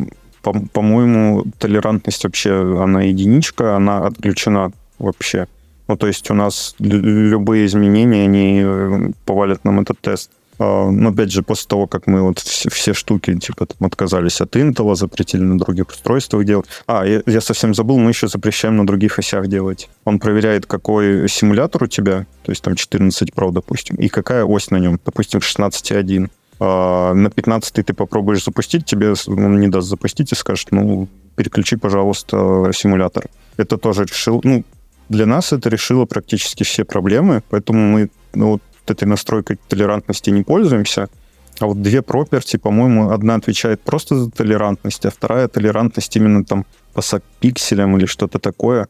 по-моему, 0.72 1.44
толерантность 1.58 2.24
вообще, 2.24 2.82
она 2.82 3.02
единичка, 3.02 3.76
она 3.76 4.06
отключена 4.06 4.72
вообще. 4.98 5.46
Ну, 5.86 5.96
то 5.96 6.06
есть 6.06 6.30
у 6.30 6.34
нас 6.34 6.74
любые 6.78 7.64
изменения, 7.66 8.24
они 8.24 8.62
э, 8.62 9.10
повалят 9.24 9.64
нам 9.64 9.80
этот 9.80 9.98
тест. 10.00 10.30
А, 10.58 10.90
но 10.90 11.10
опять 11.10 11.30
же, 11.30 11.42
после 11.42 11.68
того, 11.68 11.86
как 11.86 12.06
мы 12.06 12.22
вот 12.22 12.38
все, 12.38 12.68
все 12.70 12.94
штуки 12.94 13.38
типа 13.38 13.66
там, 13.66 13.86
отказались 13.86 14.40
от 14.40 14.56
Intel, 14.56 14.94
запретили 14.94 15.42
на 15.42 15.58
других 15.58 15.88
устройствах 15.88 16.44
делать. 16.44 16.66
А, 16.86 17.06
я, 17.06 17.22
я 17.26 17.40
совсем 17.40 17.74
забыл, 17.74 17.98
мы 17.98 18.10
еще 18.10 18.28
запрещаем 18.28 18.76
на 18.76 18.86
других 18.86 19.18
осях 19.18 19.46
делать. 19.48 19.88
Он 20.04 20.18
проверяет, 20.18 20.66
какой 20.66 21.28
симулятор 21.28 21.84
у 21.84 21.86
тебя, 21.86 22.26
то 22.42 22.52
есть 22.52 22.62
там 22.62 22.74
14 22.74 23.30
Pro, 23.30 23.52
допустим, 23.52 23.96
и 23.96 24.08
какая 24.08 24.44
ось 24.44 24.70
на 24.70 24.76
нем, 24.76 24.98
допустим, 25.04 25.40
16.1. 25.40 26.30
А, 26.60 27.14
на 27.14 27.30
15 27.30 27.86
ты 27.86 27.94
попробуешь 27.94 28.44
запустить, 28.44 28.84
тебе 28.84 29.14
он 29.26 29.60
не 29.60 29.68
даст 29.68 29.88
запустить 29.88 30.32
и 30.32 30.34
скажет, 30.34 30.68
ну, 30.72 31.08
переключи, 31.36 31.76
пожалуйста, 31.76 32.70
симулятор. 32.74 33.26
Это 33.56 33.78
тоже 33.78 34.04
решил, 34.04 34.40
ну, 34.42 34.64
для 35.08 35.24
нас 35.24 35.52
это 35.52 35.68
решило 35.68 36.04
практически 36.04 36.64
все 36.64 36.84
проблемы, 36.84 37.42
поэтому 37.48 37.80
мы 37.80 38.10
ну, 38.34 38.60
вот 38.88 38.96
этой 38.96 39.04
настройкой 39.04 39.58
толерантности 39.68 40.30
не 40.30 40.42
пользуемся. 40.42 41.08
А 41.60 41.66
вот 41.66 41.82
две 41.82 42.02
проперти, 42.02 42.56
по-моему, 42.56 43.10
одна 43.10 43.34
отвечает 43.34 43.80
просто 43.80 44.16
за 44.16 44.30
толерантность, 44.30 45.04
а 45.06 45.10
вторая 45.10 45.48
толерантность 45.48 46.16
именно 46.16 46.44
там 46.44 46.64
по 46.94 47.02
пикселям 47.40 47.96
или 47.96 48.06
что-то 48.06 48.38
такое. 48.38 48.88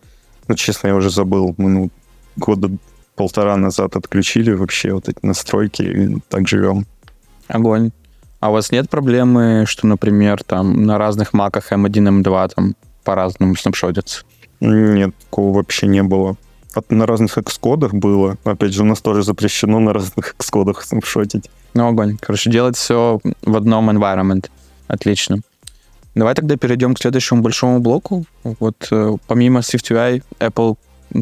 Ну, 0.48 0.54
честно, 0.54 0.88
я 0.88 0.94
уже 0.94 1.10
забыл. 1.10 1.54
Мы 1.56 1.68
ну, 1.70 1.90
года 2.36 2.70
полтора 3.16 3.56
назад 3.56 3.96
отключили 3.96 4.52
вообще 4.52 4.92
вот 4.92 5.08
эти 5.08 5.18
настройки 5.22 5.82
и 5.82 6.20
так 6.28 6.46
живем. 6.46 6.86
Огонь. 7.48 7.90
А 8.40 8.50
у 8.50 8.52
вас 8.52 8.70
нет 8.70 8.88
проблемы, 8.88 9.64
что, 9.66 9.86
например, 9.86 10.44
там 10.44 10.84
на 10.84 10.98
разных 10.98 11.32
маках 11.32 11.72
M1, 11.72 12.22
M2 12.22 12.52
там 12.54 12.76
по-разному 13.02 13.56
снапшотятся? 13.56 14.22
Нет, 14.60 15.14
такого 15.24 15.56
вообще 15.56 15.86
не 15.86 16.02
было. 16.02 16.36
На 16.90 17.06
разных 17.06 17.38
экскодах 17.38 17.94
было. 17.94 18.36
Опять 18.44 18.72
же, 18.72 18.82
у 18.82 18.86
нас 18.86 19.00
тоже 19.00 19.22
запрещено 19.22 19.80
на 19.80 19.92
разных 19.92 20.34
экскодах 20.34 20.82
снапшотить. 20.86 21.50
Ну, 21.74 21.88
огонь. 21.88 22.18
Короче, 22.20 22.50
делать 22.50 22.76
все 22.76 23.20
в 23.42 23.56
одном 23.56 23.90
environment. 23.90 24.46
Отлично. 24.86 25.40
Давай 26.14 26.34
тогда 26.34 26.56
перейдем 26.56 26.94
к 26.94 26.98
следующему 26.98 27.42
большому 27.42 27.80
блоку. 27.80 28.24
Вот 28.42 28.88
э, 28.90 29.16
помимо 29.26 29.60
SwiftUI, 29.60 30.22
Apple 30.40 30.76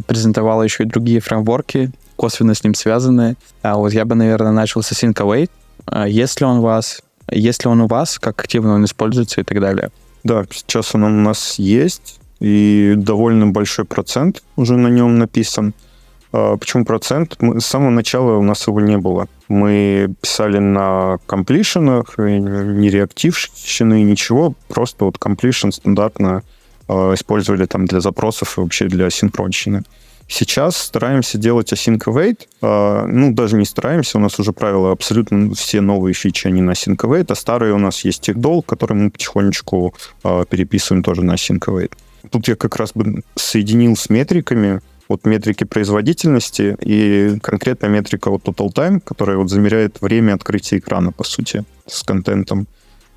презентовала 0.06 0.62
еще 0.62 0.84
и 0.84 0.86
другие 0.86 1.20
фреймворки, 1.20 1.90
косвенно 2.16 2.54
с 2.54 2.64
ним 2.64 2.74
связанные. 2.74 3.36
А 3.62 3.76
вот 3.76 3.92
я 3.92 4.04
бы, 4.04 4.14
наверное, 4.14 4.52
начал 4.52 4.82
с 4.82 4.92
Async 4.92 5.14
Await. 5.14 5.50
А 5.86 6.08
если 6.08 6.44
он 6.44 6.58
у 6.58 6.62
вас, 6.62 7.02
если 7.30 7.68
он 7.68 7.82
у 7.82 7.86
вас, 7.86 8.18
как 8.18 8.40
активно 8.40 8.74
он 8.74 8.84
используется 8.84 9.40
и 9.40 9.44
так 9.44 9.60
далее. 9.60 9.90
Да, 10.24 10.44
сейчас 10.50 10.94
он 10.94 11.04
у 11.04 11.08
нас 11.08 11.58
есть 11.58 12.18
и 12.40 12.94
довольно 12.96 13.48
большой 13.48 13.84
процент 13.84 14.42
уже 14.56 14.76
на 14.76 14.88
нем 14.88 15.18
написан. 15.18 15.74
А, 16.32 16.56
почему 16.56 16.84
процент? 16.84 17.36
Мы, 17.40 17.60
с 17.60 17.66
самого 17.66 17.90
начала 17.90 18.36
у 18.36 18.42
нас 18.42 18.66
его 18.66 18.80
не 18.80 18.98
было. 18.98 19.28
Мы 19.48 20.14
писали 20.20 20.58
на 20.58 21.18
комплишенах, 21.26 22.18
не 22.18 22.90
реактивщины, 22.90 24.02
ничего, 24.02 24.54
просто 24.68 25.04
вот 25.04 25.18
комплишен 25.18 25.72
стандартно 25.72 26.42
э, 26.88 27.14
использовали 27.14 27.66
там 27.66 27.86
для 27.86 28.00
запросов 28.00 28.58
и 28.58 28.60
вообще 28.60 28.86
для 28.86 29.08
синхронщины. 29.08 29.84
Сейчас 30.28 30.76
стараемся 30.76 31.38
делать 31.38 31.72
async 31.72 32.00
await. 32.06 32.48
Э, 32.60 33.06
ну, 33.06 33.32
даже 33.32 33.56
не 33.56 33.64
стараемся, 33.64 34.18
у 34.18 34.20
нас 34.20 34.38
уже 34.40 34.52
правила 34.52 34.90
абсолютно 34.90 35.54
все 35.54 35.80
новые 35.80 36.14
фичи, 36.14 36.48
они 36.48 36.60
на 36.60 36.72
async 36.72 36.96
await, 36.96 37.26
а 37.30 37.34
старые 37.36 37.72
у 37.72 37.78
нас 37.78 38.04
есть 38.04 38.28
TickDoll, 38.28 38.62
который 38.66 38.94
мы 38.94 39.10
потихонечку 39.10 39.94
э, 40.24 40.44
переписываем 40.50 41.04
тоже 41.04 41.22
на 41.22 41.34
async 41.34 41.60
await. 41.60 41.92
Тут 42.30 42.48
я 42.48 42.56
как 42.56 42.76
раз 42.76 42.92
бы 42.94 43.22
соединил 43.34 43.96
с 43.96 44.10
метриками, 44.10 44.80
вот 45.08 45.24
метрики 45.24 45.64
производительности 45.64 46.76
и 46.80 47.38
конкретно 47.40 47.86
метрика 47.86 48.30
вот 48.30 48.42
Total 48.42 48.72
Time, 48.72 49.00
которая 49.00 49.36
вот 49.36 49.50
замеряет 49.50 50.00
время 50.00 50.34
открытия 50.34 50.78
экрана, 50.78 51.12
по 51.12 51.24
сути, 51.24 51.64
с 51.86 52.02
контентом. 52.02 52.66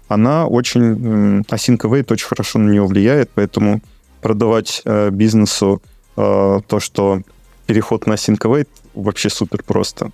Она 0.07 0.47
очень, 0.47 1.41
Async 1.41 1.77
Await 1.77 2.11
очень 2.11 2.27
хорошо 2.27 2.59
на 2.59 2.69
нее 2.69 2.85
влияет, 2.85 3.29
поэтому 3.33 3.81
продавать 4.21 4.81
э, 4.85 5.09
бизнесу 5.11 5.81
э, 6.17 6.59
то, 6.67 6.79
что 6.79 7.21
переход 7.67 8.07
на 8.07 8.13
Async 8.13 8.39
Await 8.39 8.67
вообще 8.93 9.29
супер 9.29 9.63
просто. 9.63 10.11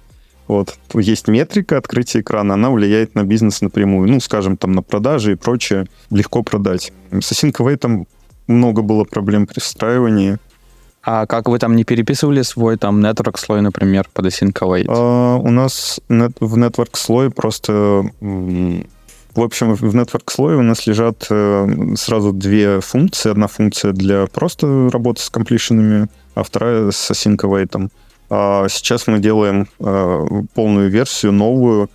Вот. 0.47 0.77
Есть 0.93 1.27
метрика 1.27 1.77
открытия 1.77 2.19
экрана, 2.19 2.53
она 2.53 2.69
влияет 2.69 3.15
на 3.15 3.23
бизнес 3.23 3.61
напрямую. 3.61 4.09
Ну, 4.09 4.19
скажем, 4.19 4.57
там 4.57 4.73
на 4.73 4.83
продажи 4.83 5.31
и 5.31 5.35
прочее. 5.35 5.87
Легко 6.11 6.43
продать. 6.43 6.93
С 7.11 7.31
Async 7.31 7.53
Await 7.53 8.05
много 8.47 8.81
было 8.81 9.03
проблем 9.03 9.47
при 9.47 9.59
встраивании. 9.59 10.37
А 11.03 11.27
как 11.27 11.47
вы 11.47 11.59
там 11.59 11.75
не 11.75 11.83
переписывали 11.83 12.41
свой 12.41 12.77
там 12.77 12.99
network 12.99 13.37
слой, 13.37 13.61
например, 13.61 14.09
под 14.11 14.25
async? 14.25 14.85
А, 14.87 15.35
у 15.35 15.51
нас 15.51 15.99
нет, 16.09 16.31
в 16.39 16.57
network 16.57 16.91
слой 16.93 17.29
просто... 17.29 18.03
В 18.21 19.41
общем, 19.41 19.75
в 19.75 19.95
network 19.95 20.31
слое 20.31 20.57
у 20.57 20.61
нас 20.61 20.87
лежат 20.87 21.27
э, 21.29 21.67
сразу 21.97 22.31
две 22.31 22.79
функции. 22.79 23.29
Одна 23.29 23.47
функция 23.47 23.91
для 23.91 24.27
просто 24.27 24.89
работы 24.89 25.21
с 25.21 25.29
комплишенами, 25.29 26.07
а 26.35 26.43
вторая 26.43 26.89
с 26.89 27.11
async 27.11 27.35
await. 27.35 27.89
А 28.29 28.67
сейчас 28.69 29.07
мы 29.07 29.19
делаем 29.19 29.67
э, 29.79 30.25
полную 30.53 30.89
версию, 30.89 31.33
новую, 31.33 31.89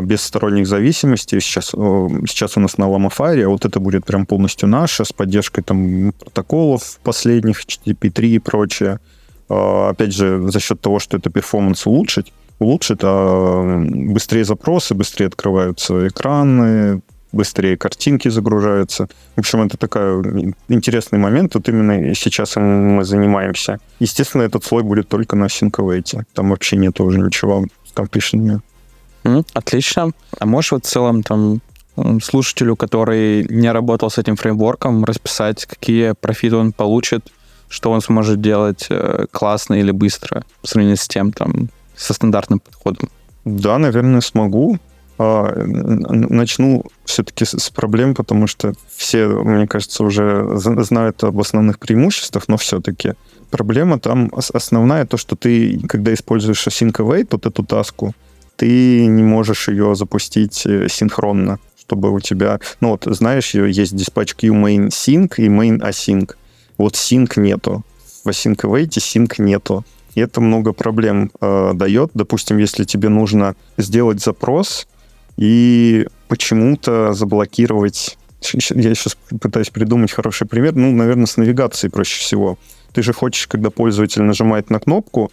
без 0.00 0.22
сторонних 0.22 0.66
зависимостей. 0.66 1.40
Сейчас, 1.40 1.74
э, 1.74 2.08
сейчас 2.26 2.56
у 2.56 2.60
нас 2.60 2.78
на 2.78 2.84
Lamafire, 2.84 3.42
а 3.44 3.48
вот 3.48 3.66
это 3.66 3.80
будет 3.80 4.06
прям 4.06 4.24
полностью 4.24 4.68
наше, 4.68 5.04
с 5.04 5.12
поддержкой 5.12 5.62
там 5.62 6.12
протоколов 6.12 6.98
последних, 7.02 7.64
HTTP3 7.64 8.26
и 8.26 8.38
прочее. 8.38 8.98
Э, 9.50 9.88
опять 9.90 10.14
же, 10.14 10.48
за 10.48 10.60
счет 10.60 10.80
того, 10.80 10.98
что 10.98 11.18
это 11.18 11.28
перформанс 11.30 11.86
улучшить, 11.86 12.32
улучшит, 12.58 13.00
а 13.02 13.84
быстрее 13.86 14.44
запросы, 14.44 14.94
быстрее 14.94 15.26
открываются 15.26 16.08
экраны, 16.08 17.02
быстрее 17.32 17.76
картинки 17.76 18.30
загружаются. 18.30 19.08
В 19.36 19.40
общем, 19.40 19.62
это 19.62 19.76
такой 19.76 20.54
интересный 20.68 21.18
момент. 21.18 21.54
Вот 21.54 21.68
именно 21.68 22.14
сейчас 22.14 22.56
мы 22.56 23.04
занимаемся. 23.04 23.80
Естественно, 24.00 24.42
этот 24.42 24.64
слой 24.64 24.82
будет 24.82 25.08
только 25.08 25.36
на 25.36 25.44
Sync 25.46 26.24
Там 26.32 26.50
вообще 26.50 26.76
нет 26.76 27.00
уже 27.00 27.18
ничего 27.18 27.66
с 27.86 27.92
компишенами. 27.92 28.62
Отлично. 29.52 30.10
А 30.38 30.46
можешь 30.46 30.72
вот 30.72 30.84
в 30.84 30.88
целом 30.88 31.22
там 31.22 31.60
слушателю, 32.22 32.76
который 32.76 33.46
не 33.48 33.70
работал 33.70 34.10
с 34.10 34.18
этим 34.18 34.36
фреймворком, 34.36 35.04
расписать, 35.04 35.64
какие 35.64 36.12
профиты 36.12 36.56
он 36.56 36.72
получит, 36.72 37.30
что 37.68 37.90
он 37.92 38.00
сможет 38.00 38.40
делать 38.40 38.86
э, 38.90 39.26
классно 39.30 39.74
или 39.74 39.92
быстро 39.92 40.44
в 40.62 40.68
сравнении 40.68 40.96
с 40.96 41.06
тем, 41.06 41.32
там, 41.32 41.68
со 41.96 42.12
стандартным 42.12 42.60
подходом? 42.60 43.08
Да, 43.44 43.78
наверное, 43.78 44.20
смогу. 44.20 44.78
А, 45.16 45.52
начну 45.56 46.84
все-таки 47.04 47.44
с 47.44 47.70
проблем, 47.70 48.16
потому 48.16 48.48
что 48.48 48.72
все, 48.96 49.28
мне 49.28 49.68
кажется, 49.68 50.02
уже 50.02 50.56
знают 50.56 51.22
об 51.22 51.38
основных 51.38 51.78
преимуществах, 51.78 52.48
но 52.48 52.56
все-таки 52.56 53.14
проблема 53.50 54.00
там 54.00 54.32
основная, 54.34 55.06
то, 55.06 55.16
что 55.16 55.36
ты, 55.36 55.80
когда 55.88 56.12
используешь 56.12 56.66
async 56.66 56.92
await, 56.92 57.28
вот 57.30 57.46
эту 57.46 57.62
таску, 57.64 58.12
ты 58.56 59.06
не 59.06 59.22
можешь 59.22 59.68
ее 59.68 59.94
запустить 59.94 60.64
э, 60.66 60.88
синхронно, 60.88 61.58
чтобы 61.78 62.12
у 62.12 62.20
тебя... 62.20 62.60
Ну 62.80 62.90
вот, 62.90 63.04
знаешь, 63.06 63.54
есть 63.54 63.94
диспатч 63.94 64.34
queue 64.34 64.54
main 64.54 64.88
sync 64.88 65.34
и 65.38 65.48
main 65.48 65.80
async. 65.80 66.34
Вот 66.78 66.94
sync 66.94 67.38
нету. 67.38 67.84
В 68.24 68.28
async 68.28 68.56
await 68.56 68.88
sync 68.88 69.34
нету. 69.38 69.84
И 70.14 70.20
это 70.20 70.40
много 70.40 70.72
проблем 70.72 71.30
э, 71.40 71.72
дает. 71.74 72.10
Допустим, 72.14 72.58
если 72.58 72.84
тебе 72.84 73.08
нужно 73.08 73.56
сделать 73.76 74.20
запрос, 74.20 74.86
и 75.36 76.06
почему-то 76.28 77.12
заблокировать... 77.12 78.16
Я 78.52 78.94
сейчас 78.94 79.16
пытаюсь 79.40 79.70
придумать 79.70 80.12
хороший 80.12 80.46
пример. 80.46 80.74
Ну, 80.74 80.92
наверное, 80.92 81.26
с 81.26 81.36
навигацией 81.36 81.90
проще 81.90 82.20
всего. 82.20 82.58
Ты 82.92 83.02
же 83.02 83.12
хочешь, 83.12 83.46
когда 83.46 83.70
пользователь 83.70 84.22
нажимает 84.22 84.70
на 84.70 84.78
кнопку, 84.78 85.32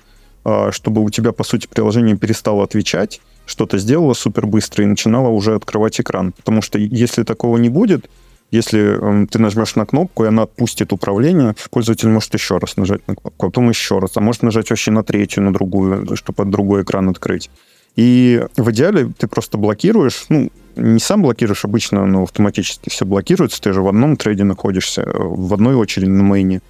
чтобы 0.71 1.03
у 1.03 1.09
тебя, 1.09 1.31
по 1.31 1.43
сути, 1.43 1.67
приложение 1.67 2.17
перестало 2.17 2.63
отвечать, 2.63 3.21
что-то 3.45 3.77
сделало 3.77 4.13
супер 4.13 4.45
быстро 4.45 4.83
и 4.83 4.87
начинало 4.87 5.29
уже 5.29 5.55
открывать 5.55 5.99
экран. 5.99 6.31
Потому 6.31 6.61
что 6.61 6.79
если 6.79 7.23
такого 7.23 7.57
не 7.57 7.69
будет, 7.69 8.09
если 8.51 9.25
ты 9.27 9.39
нажмешь 9.39 9.75
на 9.75 9.85
кнопку, 9.85 10.25
и 10.25 10.27
она 10.27 10.43
отпустит 10.43 10.91
управление, 10.93 11.55
пользователь 11.69 12.09
может 12.09 12.33
еще 12.33 12.57
раз 12.57 12.75
нажать 12.77 13.07
на 13.07 13.15
кнопку, 13.15 13.47
а 13.47 13.49
потом 13.49 13.69
еще 13.69 13.99
раз, 13.99 14.11
а 14.15 14.21
может 14.21 14.43
нажать 14.43 14.69
вообще 14.69 14.91
на 14.91 15.03
третью, 15.03 15.43
на 15.43 15.53
другую, 15.53 16.15
чтобы 16.17 16.45
другой 16.45 16.83
экран 16.83 17.09
открыть. 17.09 17.49
И 17.95 18.45
в 18.57 18.71
идеале 18.71 19.11
ты 19.17 19.27
просто 19.27 19.57
блокируешь, 19.57 20.25
ну, 20.29 20.49
не 20.75 20.99
сам 20.99 21.21
блокируешь 21.21 21.65
обычно, 21.65 22.05
но 22.05 22.23
автоматически 22.23 22.89
все 22.89 23.05
блокируется, 23.05 23.61
ты 23.61 23.73
же 23.73 23.81
в 23.81 23.87
одном 23.87 24.15
трейде 24.15 24.43
находишься, 24.43 25.05
в 25.05 25.53
одной 25.53 25.75
очереди 25.75 26.09
на 26.09 26.23
мейне, 26.23 26.61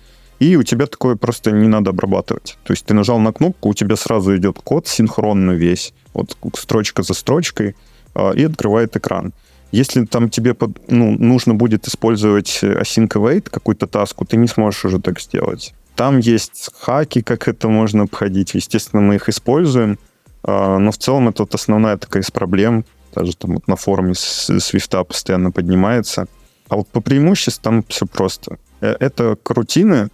и 0.41 0.55
у 0.55 0.63
тебя 0.63 0.87
такое 0.87 1.15
просто 1.15 1.51
не 1.51 1.67
надо 1.67 1.91
обрабатывать. 1.91 2.57
То 2.63 2.73
есть 2.73 2.83
ты 2.85 2.95
нажал 2.95 3.19
на 3.19 3.31
кнопку, 3.31 3.69
у 3.69 3.73
тебя 3.75 3.95
сразу 3.95 4.35
идет 4.35 4.57
код 4.63 4.87
синхронно 4.87 5.51
весь, 5.51 5.93
вот 6.15 6.35
строчка 6.55 7.03
за 7.03 7.13
строчкой, 7.13 7.75
а, 8.15 8.31
и 8.31 8.43
открывает 8.45 8.97
экран. 8.97 9.33
Если 9.71 10.03
там 10.05 10.29
тебе 10.29 10.55
ну, 10.87 11.11
нужно 11.11 11.53
будет 11.53 11.87
использовать 11.87 12.63
async 12.63 13.09
await, 13.09 13.51
какую-то 13.51 13.85
таску, 13.85 14.25
ты 14.25 14.35
не 14.35 14.47
сможешь 14.47 14.83
уже 14.83 14.99
так 14.99 15.21
сделать. 15.21 15.75
Там 15.95 16.17
есть 16.17 16.71
хаки, 16.79 17.21
как 17.21 17.47
это 17.47 17.67
можно 17.67 18.03
обходить. 18.03 18.55
Естественно, 18.55 19.03
мы 19.03 19.15
их 19.15 19.29
используем, 19.29 19.99
а, 20.43 20.79
но 20.79 20.91
в 20.91 20.97
целом 20.97 21.29
это 21.29 21.43
вот 21.43 21.53
основная 21.53 21.97
такая 21.97 22.23
из 22.23 22.31
проблем. 22.31 22.83
Даже 23.13 23.37
там 23.37 23.53
вот 23.53 23.67
на 23.67 23.75
форуме 23.75 24.15
Свифта 24.15 25.03
постоянно 25.03 25.51
поднимается. 25.51 26.25
А 26.67 26.77
вот 26.77 26.87
по 26.87 26.99
преимуществам 26.99 27.85
все 27.87 28.07
просто. 28.07 28.57
Э, 28.79 28.95
это 28.99 29.37
крутины. 29.43 30.09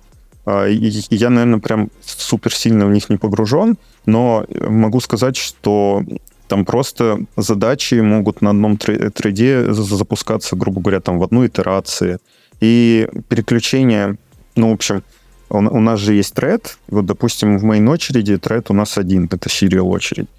А, 0.47 0.65
я, 0.65 1.29
наверное, 1.29 1.59
прям 1.59 1.89
супер 2.05 2.55
сильно 2.55 2.85
в 2.85 2.91
них 2.91 3.09
не 3.09 3.17
погружен, 3.17 3.77
но 4.05 4.45
могу 4.49 5.01
сказать, 5.01 5.35
что 5.35 6.05
там 6.47 6.63
просто 6.63 7.19
задачи 7.35 7.95
могут 7.95 8.41
на 8.41 8.51
одном 8.51 8.77
трейде 8.77 9.73
запускаться, 9.73 10.55
грубо 10.55 10.79
говоря, 10.79 11.01
там 11.01 11.19
в 11.19 11.23
одной 11.23 11.47
итерации. 11.47 12.19
И 12.61 13.09
переключение, 13.27 14.15
ну, 14.55 14.69
в 14.69 14.75
общем, 14.75 15.03
у, 15.49 15.59
нас 15.59 15.99
же 15.99 16.13
есть 16.13 16.33
тред, 16.33 16.77
вот, 16.87 17.05
допустим, 17.05 17.57
в 17.57 17.65
main 17.65 17.89
очереди 17.89 18.37
тред 18.37 18.71
у 18.71 18.73
нас 18.73 18.97
один, 18.97 19.25
это 19.25 19.49
serial 19.49 19.89
очередь. 19.89 20.29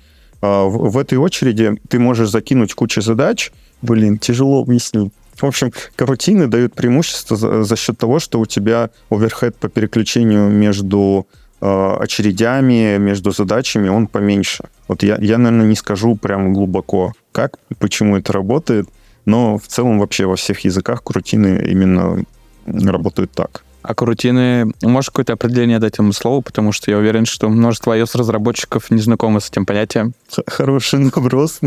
А 0.40 0.64
в 0.64 0.96
этой 0.96 1.18
очереди 1.18 1.78
ты 1.88 1.98
можешь 1.98 2.30
закинуть 2.30 2.72
кучу 2.72 3.02
задач, 3.02 3.52
блин, 3.82 4.18
тяжело 4.18 4.62
объяснить. 4.62 5.12
В 5.40 5.46
общем, 5.46 5.72
карутины 5.96 6.46
дают 6.46 6.74
преимущество 6.74 7.36
за, 7.36 7.62
за 7.62 7.76
счет 7.76 7.98
того, 7.98 8.18
что 8.18 8.40
у 8.40 8.46
тебя 8.46 8.90
оверхед 9.10 9.56
по 9.56 9.68
переключению 9.68 10.50
между 10.50 11.26
э, 11.60 11.96
очередями, 12.00 12.98
между 12.98 13.30
задачами, 13.30 13.88
он 13.88 14.06
поменьше. 14.06 14.64
Вот 14.88 15.02
я, 15.02 15.16
я, 15.20 15.38
наверное, 15.38 15.66
не 15.66 15.76
скажу 15.76 16.16
прям 16.16 16.52
глубоко, 16.52 17.12
как, 17.32 17.58
почему 17.78 18.16
это 18.16 18.32
работает, 18.32 18.88
но 19.26 19.58
в 19.58 19.66
целом 19.66 19.98
вообще 19.98 20.26
во 20.26 20.36
всех 20.36 20.60
языках 20.60 21.02
крутины 21.04 21.64
именно 21.70 22.24
работают 22.66 23.30
так. 23.32 23.62
А 23.82 23.94
крутины, 23.94 24.72
можешь 24.82 25.10
какое-то 25.10 25.34
определение 25.34 25.78
дать 25.78 25.94
этому 25.94 26.12
слову, 26.12 26.42
потому 26.42 26.72
что 26.72 26.90
я 26.90 26.98
уверен, 26.98 27.26
что 27.26 27.48
множество 27.48 27.96
iOS-разработчиков 27.96 28.90
не 28.90 29.00
знакомы 29.00 29.40
с 29.40 29.48
этим 29.48 29.66
понятием. 29.66 30.14
Хороший 30.46 31.04
вопрос. 31.14 31.60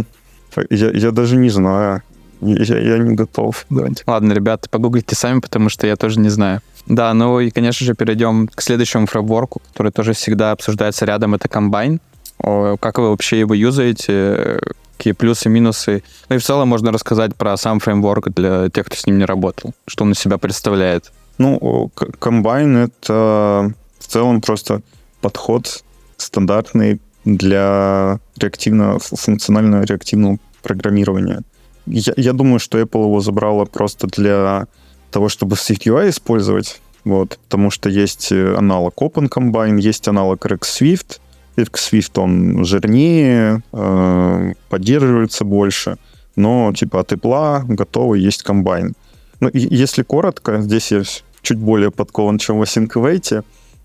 Я, 0.71 0.91
я 0.91 1.11
даже 1.11 1.37
не 1.37 1.51
знаю. 1.51 2.03
Я, 2.41 2.79
я 2.79 2.99
не 2.99 3.15
готов. 3.15 3.67
Давайте. 3.71 4.03
Ладно, 4.07 4.33
ребята, 4.33 4.69
погуглите 4.69 5.15
сами, 5.17 5.41
потому 5.41 5.69
что 5.69 5.87
я 5.87 5.97
тоже 5.97 6.21
не 6.21 6.29
знаю. 6.29 6.61
Да, 6.87 7.13
ну 7.15 7.41
и, 7.41 7.51
конечно 7.51 7.85
же, 7.85 7.95
перейдем 7.95 8.49
к 8.49 8.63
следующему 8.63 9.07
фреймворку, 9.07 9.61
который 9.73 9.93
тоже 9.93 10.13
всегда 10.13 10.53
обсуждается 10.53 11.05
рядом, 11.05 11.35
это 11.35 11.49
комбайн. 11.49 12.01
Как 12.41 12.99
вы 12.99 13.11
вообще 13.11 13.41
его 13.41 13.55
юзаете? 13.55 14.61
какие 14.97 15.13
плюсы, 15.13 15.49
минусы. 15.49 16.03
Ну 16.29 16.37
и 16.37 16.39
в 16.41 16.45
целом 16.45 16.69
можно 16.69 16.91
рассказать 16.91 17.35
про 17.37 17.57
сам 17.57 17.79
фреймворк 17.79 18.31
для 18.31 18.69
тех, 18.69 18.87
кто 18.87 18.97
с 18.97 19.07
ним 19.07 19.19
не 19.19 19.25
работал. 19.25 19.73
Что 19.87 20.03
он 20.03 20.11
из 20.11 20.19
себя 20.19 20.39
представляет? 20.39 21.13
Ну, 21.39 21.91
комбайн— 22.19 22.77
это 22.79 23.73
в 24.01 24.07
целом 24.09 24.41
просто 24.41 24.83
подход 25.21 25.85
стандартный 26.17 27.01
для 27.25 28.19
реактивного, 28.37 28.99
функционального 28.99 29.85
реактивного 29.85 30.39
программирования. 30.63 31.43
Я, 31.91 32.13
я 32.17 32.33
думаю, 32.33 32.59
что 32.59 32.79
Apple 32.81 33.05
его 33.05 33.21
забрала 33.21 33.65
просто 33.65 34.07
для 34.07 34.67
того, 35.11 35.29
чтобы 35.29 35.57
SwiftUI 35.57 36.11
использовать, 36.11 36.81
вот, 37.05 37.39
потому 37.45 37.71
что 37.71 37.89
есть 37.89 38.33
аналог 38.33 38.95
OpenCombine, 39.01 39.81
есть 39.81 40.09
аналог 40.09 40.45
RxSwift, 40.45 41.21
Swift, 41.57 42.21
он 42.21 42.65
жирнее, 42.65 43.63
э, 43.73 44.53
поддерживается 44.69 45.45
больше, 45.45 45.97
но 46.37 46.73
типа 46.73 47.01
от 47.01 47.13
Apple 47.13 47.65
готовый 47.67 48.21
есть 48.21 48.43
комбайн. 48.43 48.95
Ну, 49.41 49.51
если 49.53 50.03
коротко, 50.03 50.61
здесь 50.61 50.93
я 50.93 51.03
чуть 51.43 51.59
более 51.59 51.91
подкован, 51.91 52.39
чем 52.39 52.59
в 52.59 52.63
Async 52.63 53.45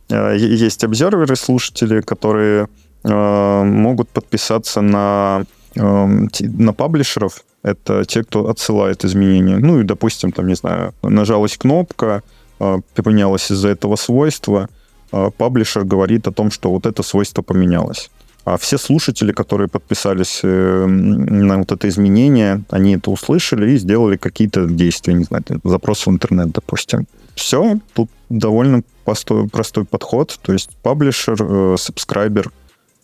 э, 0.09 0.37
Есть 0.37 0.83
обзерверы, 0.83 1.35
слушатели, 1.35 2.01
которые 2.01 2.67
э, 3.03 3.63
могут 3.63 4.09
подписаться 4.09 4.81
на, 4.81 5.45
на 5.75 6.73
паблишеров. 6.73 7.43
Это 7.63 8.05
те, 8.05 8.23
кто 8.23 8.49
отсылает 8.49 9.05
изменения. 9.05 9.57
Ну 9.57 9.79
и, 9.79 9.83
допустим, 9.83 10.31
там, 10.31 10.47
не 10.47 10.55
знаю, 10.55 10.93
нажалась 11.01 11.57
кнопка, 11.57 12.23
поменялось 12.57 13.51
из-за 13.51 13.69
этого 13.69 13.95
свойства– 13.95 14.69
а, 15.13 15.29
паблишер 15.29 15.85
говорит 15.85 16.27
о 16.27 16.31
том, 16.31 16.49
что 16.49 16.71
вот 16.71 16.87
это 16.87 17.03
свойство 17.03 17.43
поменялось. 17.43 18.09
А 18.45 18.57
все 18.57 18.77
слушатели, 18.77 19.31
которые 19.31 19.69
подписались 19.69 20.41
э, 20.43 20.85
на 20.85 21.59
вот 21.59 21.71
это 21.71 21.87
изменение, 21.87 22.63
они 22.71 22.95
это 22.95 23.11
услышали 23.11 23.71
и 23.71 23.77
сделали 23.77 24.17
какие-то 24.17 24.65
действия, 24.65 25.13
не 25.13 25.23
знаю, 25.23 25.43
запрос 25.63 26.05
в 26.05 26.09
интернет, 26.09 26.51
допустим. 26.51 27.05
Все, 27.35 27.79
тут 27.93 28.09
довольно 28.29 28.81
простой, 29.05 29.47
простой 29.47 29.85
подход, 29.85 30.37
то 30.41 30.51
есть 30.51 30.71
паблишер, 30.81 31.37
э, 31.39 31.75
сабскрайбер 31.77 32.51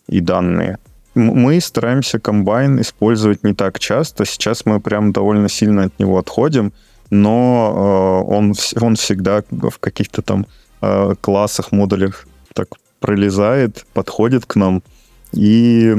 и 0.08 0.20
данные. 0.20 0.78
Мы 1.14 1.60
стараемся 1.60 2.20
комбайн 2.20 2.80
использовать 2.80 3.42
не 3.42 3.54
так 3.54 3.78
часто. 3.78 4.24
Сейчас 4.24 4.64
мы 4.64 4.80
прям 4.80 5.12
довольно 5.12 5.48
сильно 5.48 5.84
от 5.84 5.98
него 5.98 6.18
отходим, 6.18 6.72
но 7.10 8.24
э, 8.28 8.32
он, 8.32 8.54
он 8.80 8.96
всегда 8.96 9.42
в 9.50 9.78
каких-то 9.80 10.22
там 10.22 10.46
э, 10.80 11.14
классах, 11.20 11.72
модулях 11.72 12.26
так 12.54 12.68
пролезает, 13.00 13.84
подходит 13.92 14.46
к 14.46 14.54
нам. 14.54 14.82
И 15.32 15.96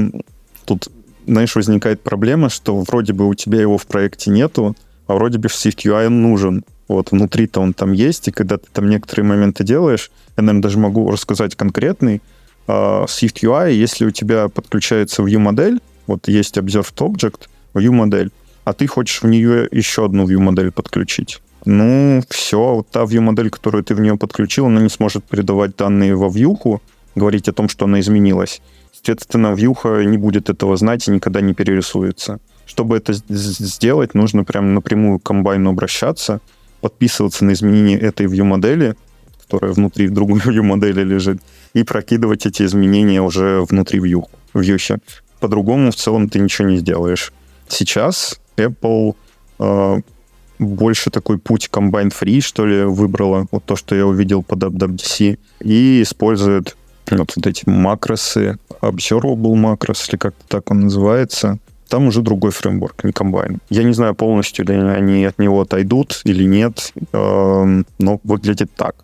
тут, 0.64 0.88
знаешь, 1.26 1.54
возникает 1.54 2.02
проблема, 2.02 2.48
что 2.48 2.80
вроде 2.80 3.12
бы 3.12 3.28
у 3.28 3.34
тебя 3.34 3.60
его 3.60 3.76
в 3.76 3.86
проекте 3.86 4.30
нету, 4.30 4.74
а 5.06 5.14
вроде 5.14 5.38
бы 5.38 5.48
в 5.48 5.54
SwiftUI 5.54 6.06
он 6.06 6.22
нужен. 6.22 6.64
Вот 6.88 7.10
внутри-то 7.10 7.60
он 7.60 7.74
там 7.74 7.92
есть, 7.92 8.28
и 8.28 8.32
когда 8.32 8.56
ты 8.58 8.66
там 8.72 8.88
некоторые 8.88 9.26
моменты 9.26 9.64
делаешь, 9.64 10.10
я, 10.36 10.42
наверное, 10.42 10.62
даже 10.62 10.78
могу 10.78 11.10
рассказать 11.10 11.54
конкретный, 11.54 12.22
э, 12.66 12.72
SwiftUI, 12.72 13.72
если 13.72 14.06
у 14.06 14.10
тебя 14.10 14.48
подключается 14.48 15.22
view-модель, 15.22 15.80
вот 16.06 16.28
есть 16.28 16.56
Observed 16.58 16.94
Object, 16.96 17.48
view-модель, 17.74 18.30
а 18.64 18.72
ты 18.72 18.86
хочешь 18.86 19.22
в 19.22 19.26
нее 19.26 19.68
еще 19.70 20.04
одну 20.04 20.26
view-модель 20.26 20.70
подключить 20.70 21.40
ну, 21.64 22.22
все, 22.28 22.74
вот 22.74 22.88
та 22.88 23.04
view-модель, 23.04 23.50
которую 23.50 23.84
ты 23.84 23.94
в 23.94 24.00
нее 24.00 24.16
подключил, 24.16 24.66
она 24.66 24.80
не 24.80 24.88
сможет 24.88 25.24
передавать 25.24 25.76
данные 25.76 26.16
во 26.16 26.28
вьюху, 26.28 26.82
говорить 27.14 27.48
о 27.48 27.52
том, 27.52 27.68
что 27.68 27.84
она 27.84 28.00
изменилась. 28.00 28.60
Соответственно, 28.92 29.54
вьюха 29.54 30.04
не 30.04 30.18
будет 30.18 30.50
этого 30.50 30.76
знать 30.76 31.06
и 31.08 31.10
никогда 31.10 31.40
не 31.40 31.54
перерисуется. 31.54 32.40
Чтобы 32.66 32.96
это 32.96 33.12
сделать, 33.12 34.14
нужно 34.14 34.44
прям 34.44 34.74
напрямую 34.74 35.18
к 35.18 35.24
комбайну 35.24 35.70
обращаться, 35.70 36.40
подписываться 36.80 37.44
на 37.44 37.52
изменения 37.52 37.98
этой 37.98 38.26
view-модели, 38.26 38.96
которая 39.42 39.72
внутри 39.72 40.08
другой 40.08 40.40
view-модели 40.44 41.02
лежит, 41.02 41.40
и 41.74 41.84
прокидывать 41.84 42.46
эти 42.46 42.62
изменения 42.62 43.20
уже 43.22 43.62
внутри 43.62 44.00
view, 44.00 44.24
вьюхи. 44.54 44.98
по-другому 45.40 45.90
в 45.90 45.96
целом 45.96 46.28
ты 46.28 46.38
ничего 46.38 46.68
не 46.68 46.76
сделаешь. 46.76 47.32
Сейчас 47.68 48.38
Apple 48.56 49.16
э, 49.58 50.00
больше 50.58 51.10
такой 51.10 51.38
путь 51.38 51.68
Combine 51.72 52.12
Free, 52.12 52.40
что 52.40 52.66
ли, 52.66 52.84
выбрала, 52.84 53.46
вот 53.50 53.64
то, 53.64 53.76
что 53.76 53.94
я 53.94 54.06
увидел 54.06 54.42
под 54.42 54.60
WWDC, 54.60 55.38
и 55.60 56.02
использует 56.02 56.76
вот, 57.10 57.32
вот 57.36 57.46
эти 57.46 57.68
макросы, 57.68 58.58
Observable 58.80 59.54
macros, 59.54 60.08
или 60.08 60.16
как-то 60.16 60.44
так 60.48 60.70
он 60.70 60.80
называется, 60.80 61.58
там 61.88 62.06
уже 62.06 62.22
другой 62.22 62.52
фреймворк, 62.52 63.04
не 63.04 63.12
комбайн. 63.12 63.60
Я 63.68 63.84
не 63.84 63.92
знаю 63.92 64.14
полностью 64.14 64.64
ли 64.64 64.74
они 64.74 65.24
от 65.24 65.38
него 65.38 65.60
отойдут 65.60 66.22
или 66.24 66.44
нет, 66.44 66.92
эм, 67.12 67.86
но 67.98 68.20
выглядит 68.24 68.70
так. 68.74 68.94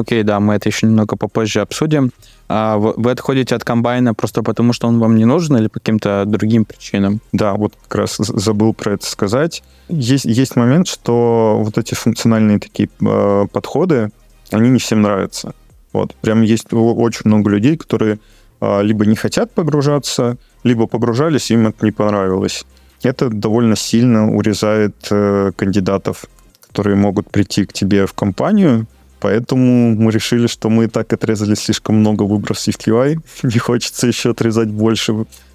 Окей, 0.00 0.22
да, 0.24 0.40
мы 0.40 0.54
это 0.54 0.68
еще 0.68 0.86
немного 0.86 1.16
попозже 1.16 1.60
обсудим. 1.60 2.10
А 2.48 2.76
вы 2.76 3.10
отходите 3.10 3.54
от 3.54 3.64
комбайна 3.64 4.12
просто 4.12 4.42
потому, 4.42 4.72
что 4.72 4.88
он 4.88 4.98
вам 4.98 5.16
не 5.16 5.24
нужен 5.24 5.56
или 5.56 5.68
по 5.68 5.78
каким-то 5.80 6.24
другим 6.26 6.64
причинам? 6.64 7.20
Да, 7.32 7.54
вот 7.54 7.74
как 7.82 7.94
раз 7.94 8.16
забыл 8.18 8.74
про 8.74 8.94
это 8.94 9.06
сказать. 9.06 9.62
Есть, 9.88 10.24
есть 10.24 10.56
момент, 10.56 10.88
что 10.88 11.60
вот 11.62 11.78
эти 11.78 11.94
функциональные 11.94 12.58
такие 12.58 12.88
э, 13.00 13.46
подходы, 13.50 14.10
они 14.50 14.68
не 14.68 14.78
всем 14.78 15.02
нравятся. 15.02 15.54
Вот. 15.92 16.14
Прям 16.16 16.42
есть 16.42 16.72
очень 16.72 17.22
много 17.24 17.50
людей, 17.50 17.76
которые 17.76 18.18
э, 18.60 18.82
либо 18.82 19.06
не 19.06 19.16
хотят 19.16 19.52
погружаться, 19.52 20.36
либо 20.64 20.86
погружались, 20.86 21.50
им 21.50 21.68
это 21.68 21.84
не 21.84 21.92
понравилось. 21.92 22.66
Это 23.02 23.28
довольно 23.30 23.76
сильно 23.76 24.34
урезает 24.34 24.96
э, 25.10 25.52
кандидатов, 25.56 26.24
которые 26.66 26.96
могут 26.96 27.30
прийти 27.30 27.64
к 27.64 27.72
тебе 27.72 28.06
в 28.06 28.12
компанию, 28.12 28.86
поэтому 29.24 29.96
мы 29.96 30.12
решили, 30.12 30.46
что 30.46 30.68
мы 30.68 30.84
и 30.84 30.86
так 30.86 31.10
отрезали 31.14 31.54
слишком 31.54 31.96
много 31.96 32.24
выборов 32.24 32.58
SwiftUI, 32.58 33.18
не 33.42 33.58
хочется 33.58 34.06
еще 34.06 34.32
отрезать 34.32 34.68
больше, 34.68 35.12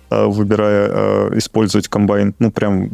э, 0.09 0.25
выбирая 0.25 0.89
э, 0.89 1.37
использовать 1.37 1.87
комбайн, 1.87 2.33
ну, 2.39 2.51
прям 2.51 2.89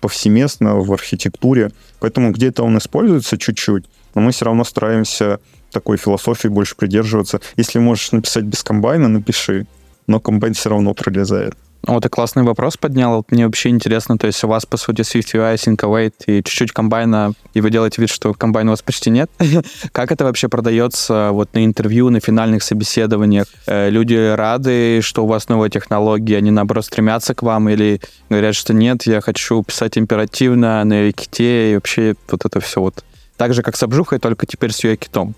повсеместно 0.00 0.76
в 0.76 0.92
архитектуре. 0.92 1.70
Поэтому 1.98 2.30
где-то 2.30 2.62
он 2.62 2.76
используется 2.76 3.38
чуть-чуть, 3.38 3.84
но 4.14 4.20
мы 4.20 4.32
все 4.32 4.44
равно 4.44 4.64
стараемся 4.64 5.38
такой 5.72 5.96
философии 5.96 6.48
больше 6.48 6.76
придерживаться. 6.76 7.40
Если 7.56 7.78
можешь 7.78 8.12
написать 8.12 8.44
без 8.44 8.62
комбайна, 8.62 9.08
напиши 9.08 9.66
но 10.08 10.20
комбайн 10.20 10.54
все 10.54 10.70
равно 10.70 10.94
пролезает. 10.94 11.54
Вот 11.86 12.04
и 12.04 12.08
классный 12.08 12.42
вопрос 12.42 12.76
поднял. 12.76 13.16
Вот 13.16 13.30
мне 13.30 13.46
вообще 13.46 13.70
интересно, 13.70 14.18
то 14.18 14.26
есть 14.26 14.42
у 14.44 14.48
вас, 14.48 14.66
по 14.66 14.76
сути, 14.76 15.02
SwiftUI, 15.02 15.54
SyncAwait 15.54 16.12
и 16.26 16.42
чуть-чуть 16.42 16.72
комбайна, 16.72 17.32
и 17.54 17.60
вы 17.60 17.70
делаете 17.70 18.02
вид, 18.02 18.10
что 18.10 18.34
комбайна 18.34 18.70
у 18.70 18.72
вас 18.72 18.82
почти 18.82 19.10
нет. 19.10 19.30
как 19.92 20.12
это 20.12 20.24
вообще 20.24 20.48
продается 20.48 21.30
вот 21.32 21.54
на 21.54 21.64
интервью, 21.64 22.10
на 22.10 22.20
финальных 22.20 22.62
собеседованиях? 22.62 23.46
Э, 23.66 23.90
люди 23.90 24.34
рады, 24.34 25.00
что 25.02 25.24
у 25.24 25.26
вас 25.26 25.48
новая 25.48 25.70
технология, 25.70 26.36
они, 26.36 26.50
наоборот, 26.50 26.84
стремятся 26.84 27.34
к 27.34 27.42
вам 27.42 27.68
или 27.68 28.00
говорят, 28.28 28.54
что 28.54 28.74
нет, 28.74 29.04
я 29.04 29.20
хочу 29.20 29.62
писать 29.62 29.96
императивно 29.96 30.84
на 30.84 31.08
UIKit 31.08 31.70
и 31.70 31.74
вообще 31.76 32.14
вот 32.30 32.44
это 32.44 32.60
все 32.60 32.80
вот. 32.80 33.04
Так 33.36 33.54
же, 33.54 33.62
как 33.62 33.76
с 33.76 33.82
обжухой, 33.82 34.18
только 34.18 34.46
теперь 34.46 34.72
с 34.72 34.84
UIKit. 34.84 35.32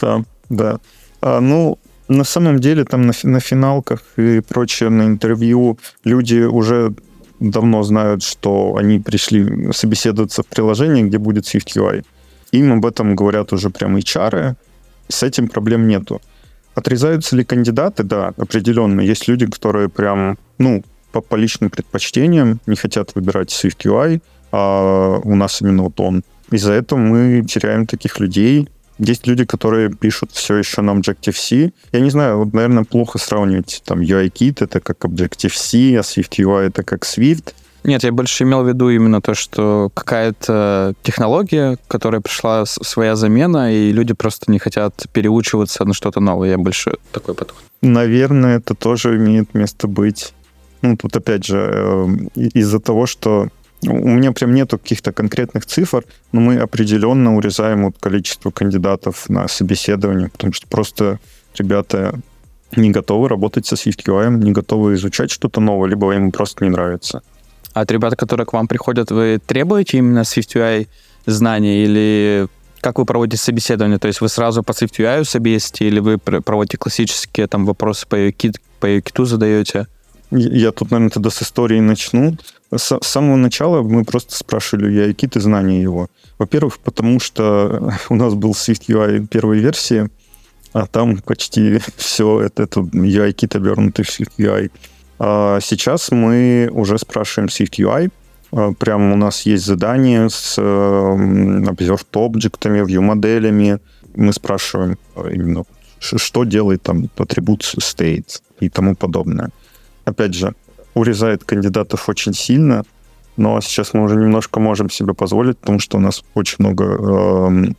Да, 0.00 0.22
да. 0.48 0.78
А, 1.20 1.40
ну, 1.40 1.78
на 2.08 2.24
самом 2.24 2.58
деле 2.58 2.84
там 2.84 3.06
на, 3.06 3.12
на 3.22 3.40
финалках 3.40 4.02
и 4.16 4.40
прочее, 4.40 4.90
на 4.90 5.06
интервью 5.06 5.78
люди 6.04 6.40
уже 6.40 6.94
давно 7.40 7.82
знают, 7.82 8.22
что 8.22 8.76
они 8.76 8.98
пришли 8.98 9.72
собеседоваться 9.72 10.42
в 10.42 10.46
приложении, 10.46 11.02
где 11.02 11.18
будет 11.18 11.44
SwiftUI. 11.44 12.04
Им 12.52 12.72
об 12.72 12.86
этом 12.86 13.14
говорят 13.14 13.52
уже 13.52 13.70
прям 13.70 13.96
HR, 13.96 14.54
с 15.08 15.22
этим 15.22 15.48
проблем 15.48 15.86
нету. 15.86 16.20
Отрезаются 16.74 17.36
ли 17.36 17.44
кандидаты? 17.44 18.02
Да, 18.02 18.32
определенно. 18.36 19.00
Есть 19.00 19.28
люди, 19.28 19.46
которые 19.46 19.88
прям, 19.88 20.38
ну, 20.58 20.82
по, 21.12 21.20
по 21.20 21.36
личным 21.36 21.70
предпочтениям 21.70 22.60
не 22.66 22.76
хотят 22.76 23.14
выбирать 23.14 23.50
SwiftUI, 23.50 24.20
а 24.52 25.20
у 25.22 25.34
нас 25.34 25.60
именно 25.60 25.82
вот 25.82 26.00
он. 26.00 26.22
Из-за 26.50 26.72
этого 26.72 26.98
мы 26.98 27.44
теряем 27.44 27.86
таких 27.86 28.20
людей, 28.20 28.68
есть 28.98 29.26
люди, 29.26 29.44
которые 29.44 29.90
пишут 29.90 30.30
все 30.32 30.56
еще 30.56 30.82
на 30.82 30.90
Objective-C. 30.90 31.72
Я 31.92 32.00
не 32.00 32.10
знаю, 32.10 32.38
вот, 32.38 32.52
наверное, 32.52 32.84
плохо 32.84 33.18
сравнивать 33.18 33.82
там 33.84 34.00
UI-Kit, 34.00 34.64
это 34.64 34.80
как 34.80 35.04
Objective-C, 35.04 35.96
а 35.96 36.02
Swift-UI 36.02 36.68
это 36.68 36.82
как 36.82 37.04
Swift. 37.04 37.54
Нет, 37.84 38.02
я 38.02 38.12
больше 38.12 38.44
имел 38.44 38.64
в 38.64 38.68
виду 38.68 38.90
именно 38.90 39.20
то, 39.20 39.34
что 39.34 39.90
какая-то 39.94 40.94
технология, 41.02 41.78
которая 41.86 42.20
пришла 42.20 42.66
своя 42.66 43.16
замена, 43.16 43.72
и 43.72 43.92
люди 43.92 44.14
просто 44.14 44.50
не 44.50 44.58
хотят 44.58 45.06
переучиваться 45.12 45.84
на 45.84 45.94
что-то 45.94 46.20
новое. 46.20 46.50
Я 46.50 46.58
больше 46.58 46.98
такой 47.12 47.34
подход. 47.34 47.62
Наверное, 47.80 48.58
это 48.58 48.74
тоже 48.74 49.16
имеет 49.16 49.54
место 49.54 49.86
быть. 49.86 50.34
Ну, 50.82 50.96
тут 50.96 51.16
опять 51.16 51.44
же, 51.44 51.70
э, 51.72 52.06
из-за 52.34 52.80
того, 52.80 53.06
что 53.06 53.48
у 53.86 54.08
меня 54.08 54.32
прям 54.32 54.54
нету 54.54 54.78
каких-то 54.78 55.12
конкретных 55.12 55.66
цифр, 55.66 56.04
но 56.32 56.40
мы 56.40 56.58
определенно 56.58 57.36
урезаем 57.36 57.84
вот 57.84 57.96
количество 58.00 58.50
кандидатов 58.50 59.28
на 59.28 59.46
собеседование, 59.48 60.28
потому 60.28 60.52
что 60.52 60.66
просто 60.66 61.20
ребята 61.56 62.18
не 62.76 62.90
готовы 62.90 63.28
работать 63.28 63.66
со 63.66 63.76
SwiftUI, 63.76 64.30
не 64.30 64.52
готовы 64.52 64.94
изучать 64.94 65.30
что-то 65.30 65.60
новое, 65.60 65.88
либо 65.88 66.12
им 66.14 66.32
просто 66.32 66.64
не 66.64 66.70
нравится. 66.70 67.22
А 67.72 67.82
от 67.82 67.90
ребят, 67.92 68.16
которые 68.16 68.46
к 68.46 68.52
вам 68.52 68.66
приходят, 68.66 69.10
вы 69.10 69.38
требуете 69.44 69.98
именно 69.98 70.20
SwiftUI 70.20 70.88
знаний 71.26 71.84
или 71.84 72.48
как 72.80 72.98
вы 72.98 73.04
проводите 73.04 73.42
собеседование? 73.42 73.98
То 73.98 74.08
есть 74.08 74.20
вы 74.20 74.28
сразу 74.28 74.62
по 74.62 74.72
SwiftUI 74.72 75.24
собесите 75.24 75.86
или 75.86 76.00
вы 76.00 76.18
проводите 76.18 76.78
классические 76.78 77.46
там 77.46 77.66
вопросы 77.66 78.06
по 78.06 78.16
UKIT, 78.16 78.56
по 78.80 78.86
UKIT 78.86 79.24
задаете? 79.24 79.86
Я 80.30 80.72
тут, 80.72 80.90
наверное, 80.90 81.10
тогда 81.10 81.30
с 81.30 81.42
истории 81.42 81.80
начну. 81.80 82.36
С, 82.74 82.98
самого 83.02 83.36
начала 83.36 83.82
мы 83.82 84.04
просто 84.04 84.36
спрашивали 84.36 84.92
я 84.92 85.06
какие-то 85.06 85.40
знания 85.40 85.82
его. 85.82 86.08
Во-первых, 86.38 86.78
потому 86.78 87.18
что 87.18 87.94
у 88.08 88.14
нас 88.14 88.34
был 88.34 88.52
Swift 88.52 88.88
UI 88.88 89.26
первой 89.26 89.58
версии, 89.60 90.10
а 90.72 90.86
там 90.86 91.18
почти 91.18 91.80
все 91.96 92.42
это, 92.42 92.64
это 92.64 92.80
UI-кит, 92.80 93.56
обернутый 93.56 94.04
в 94.04 94.08
Swift 94.08 94.32
UI. 94.38 94.70
А 95.18 95.60
сейчас 95.60 96.10
мы 96.10 96.70
уже 96.72 96.98
спрашиваем 96.98 97.48
Swift 97.48 97.78
UI. 97.78 98.10
А, 98.52 98.72
прямо 98.72 99.14
у 99.14 99.16
нас 99.16 99.42
есть 99.46 99.64
задание 99.64 100.28
с 100.28 100.56
э, 100.58 100.62
observed 100.62 102.06
объектами, 102.12 102.80
view-моделями. 102.80 103.80
Мы 104.14 104.32
спрашиваем 104.32 104.98
а, 105.16 105.28
именно, 105.28 105.64
что 105.98 106.44
делает 106.44 106.82
там 106.82 107.08
атрибут 107.16 107.62
state 107.62 108.40
и 108.60 108.68
тому 108.68 108.94
подобное. 108.94 109.50
Опять 110.08 110.34
же, 110.34 110.54
урезает 110.94 111.44
кандидатов 111.44 112.08
очень 112.08 112.32
сильно, 112.32 112.84
но 113.36 113.60
сейчас 113.60 113.92
мы 113.92 114.04
уже 114.04 114.16
немножко 114.16 114.58
можем 114.58 114.88
себе 114.88 115.12
позволить, 115.12 115.58
потому 115.58 115.78
что 115.78 115.98
у 115.98 116.00
нас 116.00 116.24
очень 116.34 116.56
много, 116.60 116.84
э, 116.84 117.72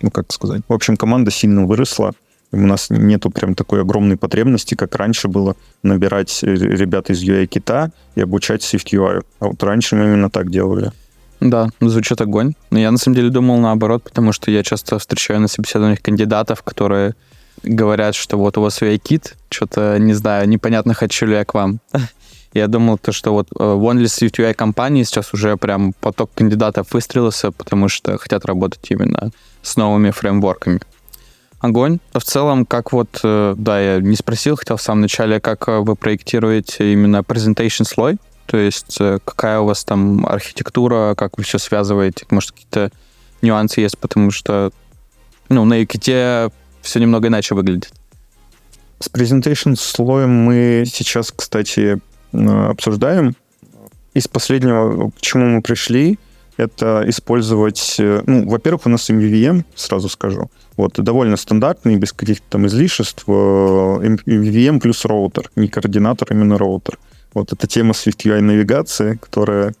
ну 0.00 0.10
как 0.10 0.32
сказать, 0.32 0.62
в 0.66 0.72
общем, 0.72 0.96
команда 0.96 1.30
сильно 1.30 1.66
выросла, 1.66 2.14
у 2.52 2.56
нас 2.56 2.88
нету 2.88 3.30
прям 3.30 3.54
такой 3.54 3.82
огромной 3.82 4.16
потребности, 4.16 4.74
как 4.74 4.94
раньше 4.94 5.28
было 5.28 5.56
набирать 5.82 6.42
э, 6.42 6.54
ребят 6.54 7.10
из 7.10 7.22
UI-кита 7.22 7.90
и 8.14 8.22
обучать 8.22 8.62
SwiftUI. 8.62 9.22
А 9.40 9.46
вот 9.46 9.62
раньше 9.62 9.94
мы 9.96 10.04
именно 10.04 10.30
так 10.30 10.50
делали. 10.50 10.92
Да, 11.40 11.68
звучит 11.80 12.18
огонь. 12.22 12.54
Но 12.70 12.78
я 12.78 12.90
на 12.90 12.96
самом 12.96 13.16
деле 13.16 13.28
думал 13.28 13.58
наоборот, 13.58 14.04
потому 14.04 14.32
что 14.32 14.50
я 14.50 14.62
часто 14.62 14.98
встречаю 14.98 15.40
на 15.40 15.48
собеседованиях 15.48 16.00
кандидатов, 16.00 16.62
которые 16.62 17.14
говорят, 17.62 18.14
что 18.14 18.36
вот 18.36 18.58
у 18.58 18.62
вас 18.62 18.82
UI-кит, 18.82 19.36
что-то, 19.50 19.98
не 19.98 20.14
знаю, 20.14 20.48
непонятно, 20.48 20.94
хочу 20.94 21.26
ли 21.26 21.34
я 21.34 21.44
к 21.44 21.54
вам. 21.54 21.80
Я 22.56 22.68
думал, 22.68 22.96
то, 22.96 23.12
что 23.12 23.32
вот 23.32 23.48
э, 23.50 23.62
в 23.62 23.84
Only 23.84 24.04
Swift 24.04 24.38
UI 24.38 24.54
компании 24.54 25.02
сейчас 25.02 25.34
уже 25.34 25.58
прям 25.58 25.92
поток 25.92 26.30
кандидатов 26.34 26.86
выстрелился, 26.94 27.52
потому 27.52 27.88
что 27.88 28.16
хотят 28.16 28.46
работать 28.46 28.86
именно 28.88 29.30
с 29.60 29.76
новыми 29.76 30.10
фреймворками. 30.10 30.80
Огонь. 31.60 31.98
В 32.14 32.22
целом, 32.22 32.64
как 32.64 32.92
вот, 32.92 33.20
э, 33.22 33.54
да, 33.58 33.78
я 33.78 34.00
не 34.00 34.16
спросил, 34.16 34.56
хотел 34.56 34.78
в 34.78 34.82
самом 34.82 35.02
начале, 35.02 35.38
как 35.38 35.68
э, 35.68 35.80
вы 35.80 35.96
проектируете 35.96 36.94
именно 36.94 37.18
presentation 37.18 37.84
слой, 37.84 38.16
то 38.46 38.56
есть 38.56 38.96
какая 39.24 39.60
у 39.60 39.66
вас 39.66 39.84
там 39.84 40.24
архитектура, 40.24 41.14
как 41.14 41.36
вы 41.36 41.44
все 41.44 41.58
связываете, 41.58 42.24
может, 42.30 42.52
какие-то 42.52 42.90
нюансы 43.42 43.82
есть, 43.82 43.98
потому 43.98 44.30
что 44.30 44.70
ну, 45.48 45.64
на 45.64 45.74
Юките 45.74 46.50
все 46.86 47.00
немного 47.00 47.28
иначе 47.28 47.54
выглядит. 47.54 47.92
С 48.98 49.10
presentation 49.10 49.76
слоем 49.76 50.30
мы 50.30 50.84
сейчас, 50.86 51.30
кстати, 51.30 52.00
Э, 52.36 52.70
обсуждаем. 52.70 53.34
Из 54.14 54.28
последнего, 54.28 55.10
к 55.10 55.20
чему 55.20 55.46
мы 55.46 55.62
пришли, 55.62 56.18
это 56.56 57.04
использовать, 57.06 57.96
э, 57.98 58.22
ну, 58.26 58.48
во-первых, 58.48 58.86
у 58.86 58.88
нас 58.88 59.10
MVVM, 59.10 59.64
сразу 59.74 60.08
скажу, 60.08 60.50
вот, 60.76 60.94
довольно 60.96 61.36
стандартный, 61.36 61.96
без 61.96 62.12
каких-то 62.12 62.44
там 62.50 62.66
излишеств, 62.66 63.24
э, 63.26 63.30
MVVM 63.30 64.80
плюс 64.80 65.04
роутер, 65.04 65.50
не 65.56 65.68
координатор, 65.68 66.28
именно 66.30 66.58
роутер. 66.58 66.98
Вот 67.34 67.52
эта 67.52 67.66
тема 67.66 67.92
SwiftUI 67.92 68.40
навигации, 68.40 69.16
которая 69.16 69.74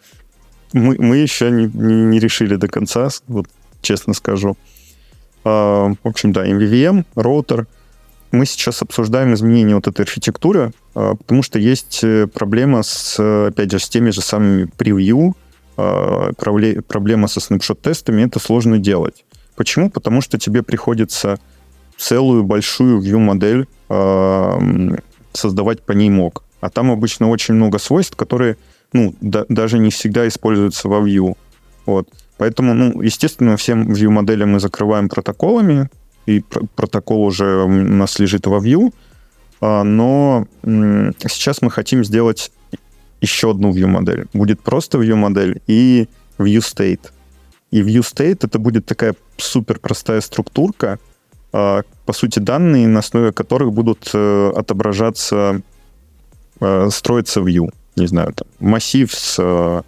мы, 0.72 0.96
мы 0.98 1.16
еще 1.16 1.50
не, 1.50 1.66
не, 1.66 2.04
не 2.04 2.18
решили 2.18 2.56
до 2.56 2.68
конца, 2.68 3.08
вот 3.26 3.46
честно 3.80 4.14
скажу. 4.14 4.56
А, 5.46 5.94
в 6.02 6.08
общем, 6.08 6.32
да, 6.32 6.44
MVVM, 6.44 7.04
роутер, 7.14 7.68
мы 8.32 8.46
сейчас 8.46 8.82
обсуждаем 8.82 9.32
изменения 9.34 9.76
вот 9.76 9.86
этой 9.86 10.00
архитектуры, 10.02 10.72
а, 10.96 11.14
потому 11.14 11.44
что 11.44 11.60
есть 11.60 12.00
э, 12.02 12.26
проблема 12.26 12.82
с, 12.82 13.46
опять 13.46 13.70
же, 13.70 13.78
с 13.78 13.88
теми 13.88 14.10
же 14.10 14.22
самыми 14.22 14.64
превью, 14.64 15.36
а, 15.76 16.32
проблема 16.88 17.28
со 17.28 17.38
снапшот-тестами, 17.38 18.22
это 18.22 18.40
сложно 18.40 18.78
делать. 18.78 19.24
Почему? 19.54 19.88
Потому 19.88 20.20
что 20.20 20.36
тебе 20.36 20.64
приходится 20.64 21.38
целую 21.96 22.42
большую 22.42 23.00
view-модель 23.00 23.66
создавать 25.32 25.82
по 25.82 25.92
ней 25.92 26.10
мог. 26.10 26.42
А 26.60 26.70
там 26.70 26.90
обычно 26.90 27.28
очень 27.28 27.54
много 27.54 27.78
свойств, 27.78 28.16
которые 28.16 28.56
ну, 28.92 29.14
да, 29.20 29.44
даже 29.48 29.78
не 29.78 29.90
всегда 29.90 30.26
используются 30.26 30.88
во 30.88 30.98
Vue. 30.98 31.36
Вот. 31.86 32.08
Поэтому, 32.38 32.74
ну, 32.74 33.00
естественно, 33.02 33.56
всем 33.56 33.92
Vue-модели 33.92 34.44
мы 34.44 34.60
закрываем 34.60 35.08
протоколами, 35.08 35.88
и 36.26 36.40
пр- 36.40 36.66
протокол 36.74 37.22
уже 37.22 37.64
у 37.64 37.68
нас 37.68 38.18
лежит 38.18 38.46
во 38.46 38.58
Vue, 38.58 38.92
а, 39.60 39.84
но 39.84 40.46
сейчас 40.62 41.62
мы 41.62 41.70
хотим 41.70 42.04
сделать 42.04 42.52
еще 43.20 43.50
одну 43.50 43.72
Vue-модель. 43.72 44.26
Будет 44.34 44.60
просто 44.60 44.98
Vue-модель 44.98 45.62
и 45.66 46.08
Vue-state. 46.38 47.10
И 47.70 47.82
Vue-state 47.82 48.40
это 48.42 48.58
будет 48.58 48.86
такая 48.86 49.14
супер 49.38 49.78
простая 49.78 50.20
структурка, 50.20 50.98
а, 51.52 51.82
по 52.04 52.12
сути, 52.12 52.38
данные, 52.38 52.86
на 52.86 52.98
основе 52.98 53.32
которых 53.32 53.72
будут 53.72 54.10
э, 54.12 54.52
отображаться, 54.54 55.62
э, 56.60 56.88
строиться 56.90 57.40
Vue. 57.40 57.70
Не 57.96 58.06
знаю, 58.06 58.34
там, 58.34 58.46
массив 58.60 59.12
с, 59.12 59.82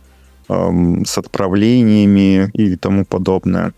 э, 0.48 1.04
с 1.04 1.18
отправлениями 1.18 2.50
и 2.54 2.76
тому 2.76 3.04
подобное. 3.04 3.72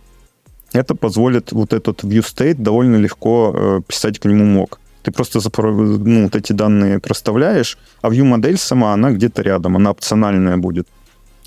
Это 0.72 0.94
позволит 0.94 1.52
вот 1.52 1.72
этот 1.72 2.04
view 2.04 2.22
state 2.22 2.62
довольно 2.62 2.96
легко 2.96 3.82
писать 3.88 4.18
к 4.20 4.24
нему 4.24 4.44
мог. 4.44 4.78
Ты 5.02 5.10
просто 5.10 5.40
ну, 5.58 6.24
вот 6.24 6.36
эти 6.36 6.52
данные 6.52 7.00
проставляешь, 7.00 7.78
а 8.02 8.10
view 8.10 8.24
модель 8.24 8.58
сама, 8.58 8.92
она 8.92 9.10
где-то 9.10 9.42
рядом, 9.42 9.76
она 9.76 9.90
опциональная 9.90 10.56
будет. 10.58 10.86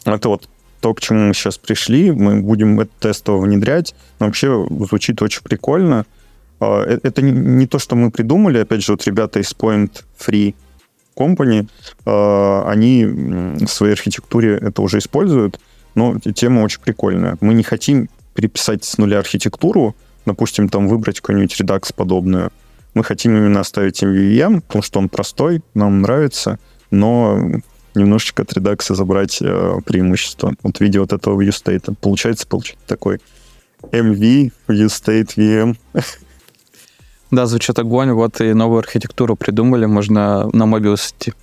Это 0.05 0.27
вот 0.29 0.49
то, 0.83 0.93
к 0.93 0.99
чему 0.99 1.27
мы 1.27 1.33
сейчас 1.33 1.57
пришли, 1.57 2.11
мы 2.11 2.41
будем 2.41 2.79
это 2.81 2.91
тестово 2.99 3.41
внедрять. 3.45 3.95
Вообще 4.19 4.67
звучит 4.69 5.21
очень 5.21 5.41
прикольно. 5.41 6.05
А, 6.59 6.83
э, 6.83 6.99
это 7.03 7.21
не 7.21 7.67
то, 7.67 7.79
что 7.79 7.95
мы 7.95 8.11
придумали. 8.11 8.57
Опять 8.57 8.83
же, 8.83 8.91
вот 8.91 9.05
ребята 9.05 9.39
из 9.39 9.53
Point 9.53 10.03
Free 10.19 10.55
Company, 11.15 11.67
а, 12.05 12.65
они 12.67 13.05
в 13.05 13.67
своей 13.67 13.93
архитектуре 13.93 14.57
это 14.57 14.81
уже 14.81 14.99
используют, 14.99 15.59
но 15.95 16.17
тема 16.19 16.61
очень 16.61 16.81
прикольная. 16.81 17.37
Мы 17.41 17.53
не 17.53 17.63
хотим 17.63 18.09
переписать 18.33 18.83
с 18.83 18.97
нуля 18.97 19.19
архитектуру, 19.19 19.95
допустим, 20.25 20.69
там 20.69 20.87
выбрать 20.87 21.19
какой-нибудь 21.19 21.57
редакс 21.59 21.91
подобную. 21.91 22.51
Мы 22.93 23.03
хотим 23.03 23.35
именно 23.35 23.59
оставить 23.59 24.03
MVVM, 24.03 24.61
потому 24.61 24.83
что 24.83 24.99
он 24.99 25.09
простой, 25.09 25.61
нам 25.73 26.01
нравится, 26.01 26.59
но 26.91 27.39
немножечко 27.95 28.43
от 28.43 28.53
редакса 28.53 28.95
забрать 28.95 29.39
э, 29.41 29.77
преимущество. 29.85 30.53
Вот 30.63 30.77
в 30.77 30.81
виде 30.81 30.99
вот 30.99 31.13
этого 31.13 31.39
viewstate. 31.39 31.93
Получается, 32.01 32.47
получить 32.47 32.77
такой 32.87 33.19
MV, 33.81 34.51
viewstate, 34.67 35.35
VM. 35.35 35.77
Да, 37.33 37.47
звучит 37.47 37.79
огонь. 37.79 38.11
Вот 38.11 38.41
и 38.41 38.53
новую 38.53 38.77
архитектуру 38.77 39.35
придумали, 39.35 39.87
можно 39.87 40.47
на 40.53 40.63
Mobius 40.65 41.13
идти. 41.17 41.33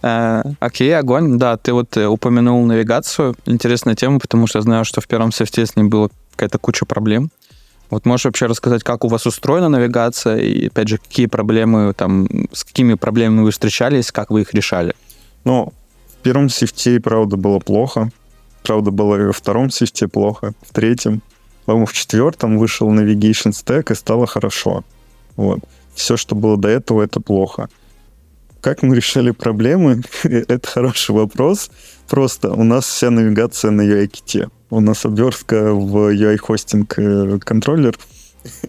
Э, 0.00 0.42
окей, 0.60 0.96
огонь. 0.96 1.36
Да, 1.36 1.58
ты 1.58 1.74
вот 1.74 1.94
э, 1.98 2.06
упомянул 2.06 2.64
навигацию. 2.64 3.36
Интересная 3.44 3.94
тема, 3.96 4.18
потому 4.18 4.46
что 4.46 4.60
я 4.60 4.62
знаю, 4.62 4.86
что 4.86 5.02
в 5.02 5.06
первом 5.06 5.30
софте 5.30 5.66
с 5.66 5.76
ним 5.76 5.90
было 5.90 6.08
какая-то 6.30 6.56
куча 6.56 6.86
проблем. 6.86 7.30
Вот 7.90 8.06
можешь 8.06 8.24
вообще 8.24 8.46
рассказать, 8.46 8.82
как 8.82 9.04
у 9.04 9.08
вас 9.08 9.26
устроена 9.26 9.68
навигация, 9.68 10.38
и, 10.38 10.68
опять 10.68 10.88
же, 10.88 10.96
какие 10.96 11.26
проблемы, 11.26 11.92
там, 11.92 12.26
с 12.50 12.64
какими 12.64 12.94
проблемами 12.94 13.42
вы 13.42 13.50
встречались, 13.50 14.10
как 14.10 14.30
вы 14.30 14.40
их 14.40 14.54
решали? 14.54 14.94
Ну, 15.44 15.74
в 16.08 16.22
первом 16.22 16.48
сифте, 16.48 16.98
правда, 16.98 17.36
было 17.36 17.58
плохо. 17.58 18.10
Правда, 18.62 18.90
было 18.90 19.20
и 19.20 19.26
во 19.26 19.32
втором 19.34 19.68
сифте 19.68 20.08
плохо. 20.08 20.54
В 20.66 20.72
третьем. 20.72 21.20
По-моему, 21.66 21.84
в 21.84 21.92
четвертом 21.92 22.56
вышел 22.56 22.90
Navigation 22.90 23.52
Stack, 23.52 23.92
и 23.92 23.94
стало 23.94 24.26
хорошо. 24.26 24.82
Вот. 25.36 25.60
Все, 25.94 26.16
что 26.16 26.34
было 26.34 26.56
до 26.56 26.68
этого, 26.68 27.02
это 27.02 27.20
плохо. 27.20 27.68
Как 28.60 28.82
мы 28.82 28.96
решали 28.96 29.30
проблемы? 29.30 30.02
это 30.24 30.66
хороший 30.66 31.14
вопрос. 31.14 31.70
Просто 32.08 32.52
у 32.52 32.64
нас 32.64 32.86
вся 32.86 33.10
навигация 33.10 33.70
на 33.70 33.82
UI-ките. 33.82 34.48
У 34.70 34.80
нас 34.80 35.04
обвертка 35.04 35.72
в 35.72 36.14
UI-хостинг 36.14 36.94
э, 36.96 37.38
контроллер 37.38 37.96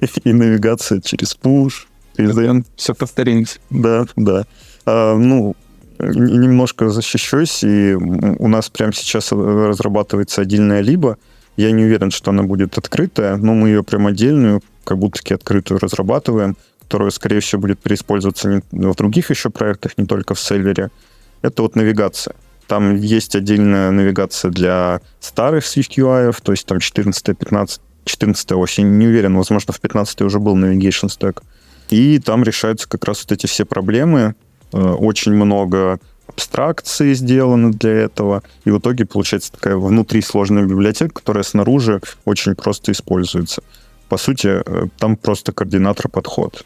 и 0.23 0.33
навигация 0.33 1.01
через 1.01 1.37
push, 1.41 1.87
present. 2.17 2.65
Все 2.75 2.93
повторилось. 2.93 3.59
Да, 3.69 4.05
да. 4.15 4.45
А, 4.85 5.15
ну, 5.15 5.55
немножко 5.99 6.89
защищусь, 6.89 7.63
и 7.63 7.93
у 7.95 8.47
нас 8.47 8.69
прямо 8.69 8.93
сейчас 8.93 9.31
разрабатывается 9.31 10.41
отдельная 10.41 10.81
либо. 10.81 11.17
Я 11.57 11.71
не 11.71 11.85
уверен, 11.85 12.11
что 12.11 12.31
она 12.31 12.43
будет 12.43 12.77
открытая, 12.77 13.37
но 13.37 13.53
мы 13.53 13.69
ее 13.69 13.83
прям 13.83 14.07
отдельную 14.07 14.61
как 14.83 14.97
будто-таки 14.97 15.33
открытую 15.33 15.79
разрабатываем, 15.79 16.57
которая, 16.81 17.09
скорее 17.09 17.39
всего, 17.39 17.61
будет 17.61 17.79
переиспользоваться 17.79 18.61
в 18.71 18.95
других 18.95 19.29
еще 19.29 19.49
проектах, 19.49 19.97
не 19.97 20.05
только 20.05 20.35
в 20.35 20.39
Селвере. 20.39 20.91
Это 21.41 21.61
вот 21.61 21.75
навигация. 21.75 22.35
Там 22.67 22.95
есть 22.95 23.35
отдельная 23.35 23.91
навигация 23.91 24.51
для 24.51 25.01
старых 25.19 25.63
Swift 25.63 25.97
UI, 25.97 26.35
то 26.43 26.51
есть 26.51 26.65
там 26.65 26.79
14, 26.79 27.37
15, 27.37 27.81
14 28.05 28.51
осень, 28.53 28.97
не 28.97 29.07
уверен, 29.07 29.35
возможно, 29.35 29.73
в 29.73 29.79
15 29.79 30.21
уже 30.21 30.39
был 30.39 30.57
Navigation 30.57 31.09
Stack. 31.09 31.41
И 31.89 32.19
там 32.19 32.43
решаются 32.43 32.89
как 32.89 33.05
раз 33.05 33.23
вот 33.23 33.31
эти 33.31 33.45
все 33.45 33.65
проблемы. 33.65 34.35
Э, 34.73 34.77
очень 34.77 35.33
много 35.33 35.99
абстракции 36.27 37.13
сделаны 37.13 37.71
для 37.71 37.91
этого, 37.91 38.43
и 38.63 38.71
в 38.71 38.79
итоге 38.79 39.05
получается 39.05 39.51
такая 39.51 39.77
внутри 39.77 40.21
сложная 40.21 40.63
библиотека, 40.63 41.13
которая 41.13 41.43
снаружи 41.43 42.01
очень 42.25 42.55
просто 42.55 42.91
используется 42.91 43.61
по 44.09 44.17
сути, 44.17 44.61
э, 44.65 44.87
там 44.97 45.15
просто 45.15 45.51
координатор 45.51 46.09
подход. 46.09 46.65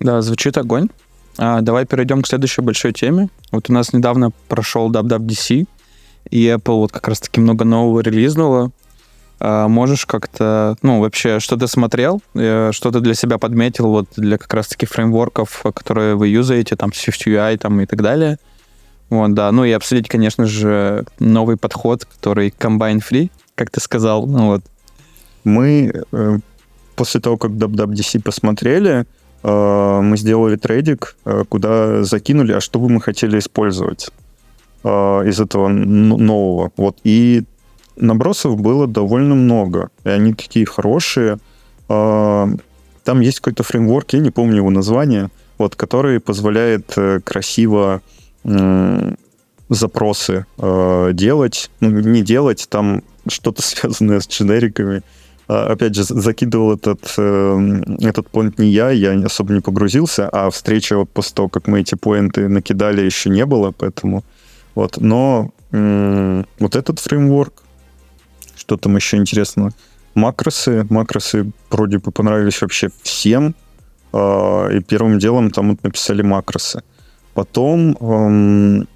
Да, 0.00 0.20
звучит 0.22 0.58
огонь. 0.58 0.88
А, 1.38 1.60
давай 1.60 1.86
перейдем 1.86 2.22
к 2.22 2.26
следующей 2.26 2.62
большой 2.62 2.92
теме. 2.92 3.28
Вот 3.50 3.70
у 3.70 3.72
нас 3.72 3.92
недавно 3.92 4.30
прошел 4.48 4.90
WWDC, 4.90 5.66
и 6.30 6.46
Apple 6.46 6.76
вот 6.76 6.92
как 6.92 7.08
раз-таки 7.08 7.40
много 7.40 7.64
нового 7.64 8.00
релизнула. 8.00 8.70
А, 9.40 9.68
можешь 9.68 10.06
как-то, 10.06 10.76
ну, 10.82 11.00
вообще, 11.00 11.40
что 11.40 11.56
ты 11.56 11.66
смотрел, 11.66 12.20
э, 12.34 12.70
что 12.72 12.90
ты 12.90 13.00
для 13.00 13.14
себя 13.14 13.38
подметил 13.38 13.88
вот 13.88 14.08
для 14.16 14.38
как 14.38 14.52
раз-таки 14.54 14.86
фреймворков, 14.86 15.64
которые 15.74 16.16
вы 16.16 16.28
юзаете, 16.28 16.76
там, 16.76 16.90
SwiftUI 16.90 17.58
там 17.58 17.80
и 17.80 17.86
так 17.86 18.02
далее. 18.02 18.38
Вот, 19.12 19.34
да. 19.34 19.52
Ну 19.52 19.66
и 19.66 19.72
обсудить, 19.72 20.08
конечно 20.08 20.46
же, 20.46 21.04
новый 21.18 21.58
подход, 21.58 22.06
который 22.06 22.48
Free, 22.48 23.30
как 23.54 23.68
ты 23.68 23.78
сказал. 23.78 24.26
Ну, 24.26 24.46
вот. 24.46 24.62
Мы 25.44 25.92
э, 26.12 26.38
после 26.96 27.20
того, 27.20 27.36
как 27.36 27.50
WWDC 27.50 28.22
посмотрели, 28.22 29.04
э, 29.42 30.00
мы 30.02 30.16
сделали 30.16 30.56
трейдик, 30.56 31.14
э, 31.26 31.44
куда 31.46 32.04
закинули, 32.04 32.52
а 32.52 32.62
что 32.62 32.78
бы 32.78 32.88
мы 32.88 33.02
хотели 33.02 33.38
использовать 33.38 34.08
э, 34.82 34.88
из 34.88 35.38
этого 35.38 35.68
нового. 35.68 36.72
Вот. 36.78 36.96
И 37.04 37.42
набросов 37.96 38.58
было 38.58 38.86
довольно 38.86 39.34
много. 39.34 39.90
И 40.04 40.08
они 40.08 40.32
такие 40.32 40.64
хорошие. 40.64 41.38
Там 41.86 43.20
есть 43.20 43.40
какой-то 43.40 43.62
фреймворк, 43.62 44.14
я 44.14 44.20
не 44.20 44.30
помню 44.30 44.56
его 44.56 44.70
название, 44.70 45.28
вот, 45.58 45.76
который 45.76 46.18
позволяет 46.18 46.96
красиво 47.24 48.00
запросы 49.68 50.46
делать. 51.12 51.70
Ну, 51.80 51.90
не 51.90 52.22
делать, 52.22 52.66
там 52.68 53.02
что-то 53.28 53.62
связанное 53.62 54.20
с 54.20 54.28
дженериками. 54.28 55.02
А, 55.48 55.72
опять 55.72 55.94
же, 55.94 56.04
закидывал 56.04 56.74
этот, 56.74 57.14
эм, 57.18 57.82
этот 58.00 58.28
поинт 58.28 58.58
не 58.58 58.68
я, 58.68 58.90
я 58.90 59.12
особо 59.24 59.52
не 59.52 59.60
погрузился, 59.60 60.28
а 60.28 60.50
встреча 60.50 60.96
вот 60.96 61.10
после 61.10 61.34
того, 61.34 61.48
как 61.48 61.66
мы 61.66 61.80
эти 61.80 61.94
поинты 61.94 62.48
накидали, 62.48 63.02
еще 63.02 63.28
не 63.28 63.44
было, 63.44 63.72
поэтому 63.72 64.24
вот. 64.74 64.98
Но 64.98 65.50
вот 65.72 66.76
этот 66.76 66.98
фреймворк, 66.98 67.62
что 68.56 68.76
там 68.76 68.96
еще 68.96 69.16
интересно, 69.16 69.70
макросы, 70.14 70.86
макросы 70.90 71.50
вроде 71.70 71.98
бы 71.98 72.12
понравились 72.12 72.60
вообще 72.60 72.90
всем, 73.02 73.54
а, 74.12 74.68
и 74.68 74.80
первым 74.80 75.18
делом 75.18 75.50
там 75.50 75.70
вот 75.70 75.82
написали 75.82 76.22
макросы. 76.22 76.82
Потом 77.34 77.96
эм, 78.00 78.88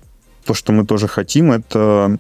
то, 0.45 0.55
что 0.55 0.73
мы 0.73 0.85
тоже 0.85 1.09
хотим, 1.09 1.53
это 1.53 2.19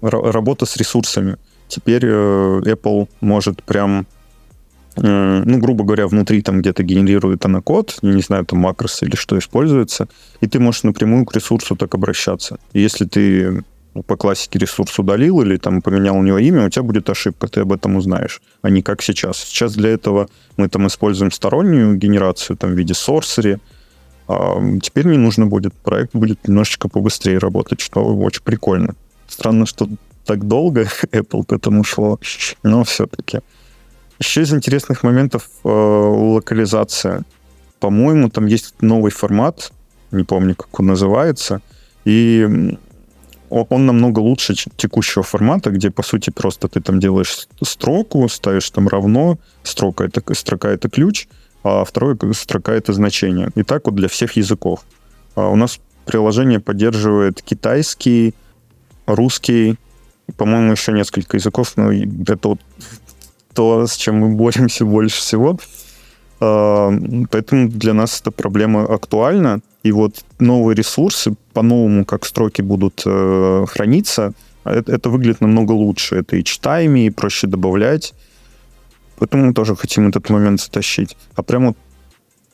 работа 0.00 0.66
с 0.66 0.76
ресурсами 0.76 1.38
теперь 1.68 2.04
э, 2.04 2.60
Apple 2.64 3.08
может 3.20 3.62
прям, 3.62 4.06
э, 4.96 5.42
ну, 5.44 5.58
грубо 5.58 5.84
говоря, 5.84 6.06
внутри 6.06 6.42
там 6.42 6.60
где-то 6.60 6.82
генерирует 6.82 7.44
она 7.44 7.60
код, 7.60 7.98
не 8.02 8.22
знаю, 8.22 8.44
там 8.44 8.60
макросы 8.60 9.06
или 9.06 9.16
что 9.16 9.36
используется, 9.38 10.08
и 10.40 10.46
ты 10.46 10.60
можешь 10.60 10.84
напрямую 10.84 11.24
к 11.24 11.34
ресурсу 11.34 11.76
так 11.76 11.94
обращаться. 11.94 12.58
И 12.72 12.80
если 12.80 13.04
ты 13.04 13.64
по 14.06 14.16
классике 14.16 14.58
ресурс 14.58 14.98
удалил 14.98 15.40
или 15.42 15.56
там 15.56 15.80
поменял 15.80 16.16
у 16.16 16.22
него 16.22 16.38
имя, 16.38 16.66
у 16.66 16.68
тебя 16.68 16.82
будет 16.82 17.08
ошибка, 17.10 17.46
ты 17.46 17.60
об 17.60 17.72
этом 17.72 17.96
узнаешь, 17.96 18.40
а 18.62 18.70
не 18.70 18.82
как 18.82 19.02
сейчас. 19.02 19.38
Сейчас 19.38 19.74
для 19.74 19.90
этого 19.90 20.28
мы 20.56 20.68
там 20.68 20.86
используем 20.86 21.30
стороннюю 21.30 21.96
генерацию 21.96 22.56
там 22.56 22.70
в 22.70 22.74
виде 22.74 22.94
а 22.94 23.60
теперь 24.26 25.06
не 25.06 25.18
нужно 25.18 25.46
будет, 25.46 25.74
проект 25.74 26.14
будет 26.14 26.48
немножечко 26.48 26.88
побыстрее 26.88 27.38
работать, 27.38 27.80
что 27.80 28.00
очень 28.16 28.42
прикольно. 28.42 28.94
Странно, 29.28 29.66
что 29.66 29.88
так 30.24 30.46
долго 30.46 30.82
Apple 31.12 31.44
к 31.44 31.52
этому 31.52 31.84
шло, 31.84 32.18
но 32.62 32.84
все-таки. 32.84 33.40
Еще 34.18 34.42
из 34.42 34.52
интересных 34.52 35.02
моментов 35.02 35.48
э, 35.64 35.68
локализация. 35.68 37.24
По-моему, 37.80 38.30
там 38.30 38.46
есть 38.46 38.74
новый 38.80 39.10
формат, 39.10 39.72
не 40.12 40.24
помню, 40.24 40.54
как 40.54 40.80
он 40.80 40.86
называется, 40.86 41.60
и 42.04 42.76
он 43.50 43.86
намного 43.86 44.20
лучше 44.20 44.54
текущего 44.54 45.22
формата, 45.22 45.70
где, 45.70 45.90
по 45.90 46.02
сути, 46.02 46.30
просто 46.30 46.68
ты 46.68 46.80
там 46.80 47.00
делаешь 47.00 47.48
строку, 47.62 48.28
ставишь 48.28 48.70
там 48.70 48.88
равно, 48.88 49.38
строка 49.62 50.04
это, 50.04 50.22
строка 50.34 50.70
это 50.70 50.88
ключ, 50.88 51.28
а 51.64 51.84
вторая 51.84 52.16
строка 52.34 52.72
это 52.72 52.92
значение. 52.92 53.50
И 53.56 53.62
так 53.62 53.86
вот 53.86 53.94
для 53.94 54.08
всех 54.08 54.36
языков. 54.36 54.80
А 55.34 55.48
у 55.48 55.56
нас 55.56 55.80
приложение 56.04 56.60
поддерживает 56.60 57.42
китайский, 57.42 58.34
русский, 59.06 59.76
по-моему, 60.36 60.72
еще 60.72 60.92
несколько 60.92 61.36
языков, 61.36 61.72
но 61.76 61.90
это 61.92 62.48
вот 62.48 62.60
то, 63.54 63.86
с 63.86 63.96
чем 63.96 64.18
мы 64.18 64.28
боремся 64.30 64.84
больше 64.84 65.20
всего. 65.20 65.58
А, 66.40 66.92
поэтому 67.30 67.68
для 67.68 67.94
нас 67.94 68.20
эта 68.20 68.30
проблема 68.30 68.84
актуальна. 68.84 69.60
И 69.82 69.92
вот 69.92 70.24
новые 70.38 70.76
ресурсы, 70.76 71.34
по-новому, 71.52 72.04
как 72.04 72.24
строки 72.24 72.62
будут 72.62 73.02
э, 73.04 73.66
храниться, 73.68 74.32
это, 74.64 74.92
это 74.92 75.10
выглядит 75.10 75.42
намного 75.42 75.72
лучше. 75.72 76.16
Это 76.16 76.36
и 76.36 76.44
читаемее, 76.44 77.06
и 77.06 77.10
проще 77.10 77.46
добавлять. 77.46 78.14
Поэтому 79.18 79.46
мы 79.46 79.54
тоже 79.54 79.76
хотим 79.76 80.08
этот 80.08 80.28
момент 80.30 80.60
затащить. 80.60 81.16
А 81.34 81.42
прямо, 81.42 81.74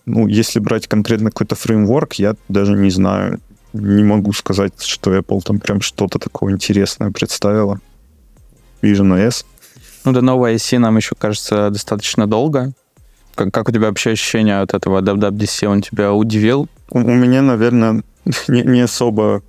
ну, 0.07 0.27
если 0.27 0.59
брать 0.59 0.87
конкретно 0.87 1.31
какой-то 1.31 1.55
фреймворк, 1.55 2.15
я 2.15 2.35
даже 2.49 2.73
не 2.73 2.91
знаю, 2.91 3.41
не 3.73 4.03
могу 4.03 4.33
сказать, 4.33 4.83
что 4.83 5.17
Apple 5.17 5.41
там 5.43 5.59
прям 5.59 5.81
что-то 5.81 6.19
такое 6.19 6.53
интересное 6.53 7.11
представила. 7.11 7.81
Vision 8.83 9.17
OS. 9.17 9.45
Ну, 10.05 10.13
до 10.13 10.23
новой 10.23 10.55
IC 10.55 10.79
нам 10.79 10.97
еще, 10.97 11.15
кажется, 11.17 11.71
достаточно 11.71 12.27
долго. 12.27 12.73
Как, 13.35 13.53
как 13.53 13.69
у 13.69 13.73
тебя 13.73 13.89
вообще 13.89 14.11
ощущение 14.11 14.61
от 14.61 14.75
этого 14.75 15.01
WWDC? 15.01 15.67
Он 15.67 15.83
тебя 15.83 16.13
удивил? 16.13 16.69
У, 16.91 16.99
у 16.99 17.15
меня, 17.15 17.43
наверное, 17.43 18.03
не, 18.49 18.63
не 18.63 18.81
особо 18.81 19.43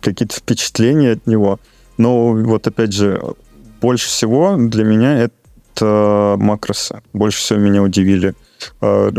какие-то 0.00 0.36
впечатления 0.36 1.12
от 1.12 1.26
него. 1.26 1.60
Но 1.96 2.32
вот 2.32 2.66
опять 2.66 2.92
же, 2.92 3.20
больше 3.80 4.08
всего 4.08 4.56
для 4.56 4.84
меня 4.84 5.18
это 5.18 5.34
макросы. 5.84 7.00
Больше 7.12 7.38
всего 7.38 7.58
меня 7.58 7.82
удивили. 7.82 8.34
А, 8.80 9.10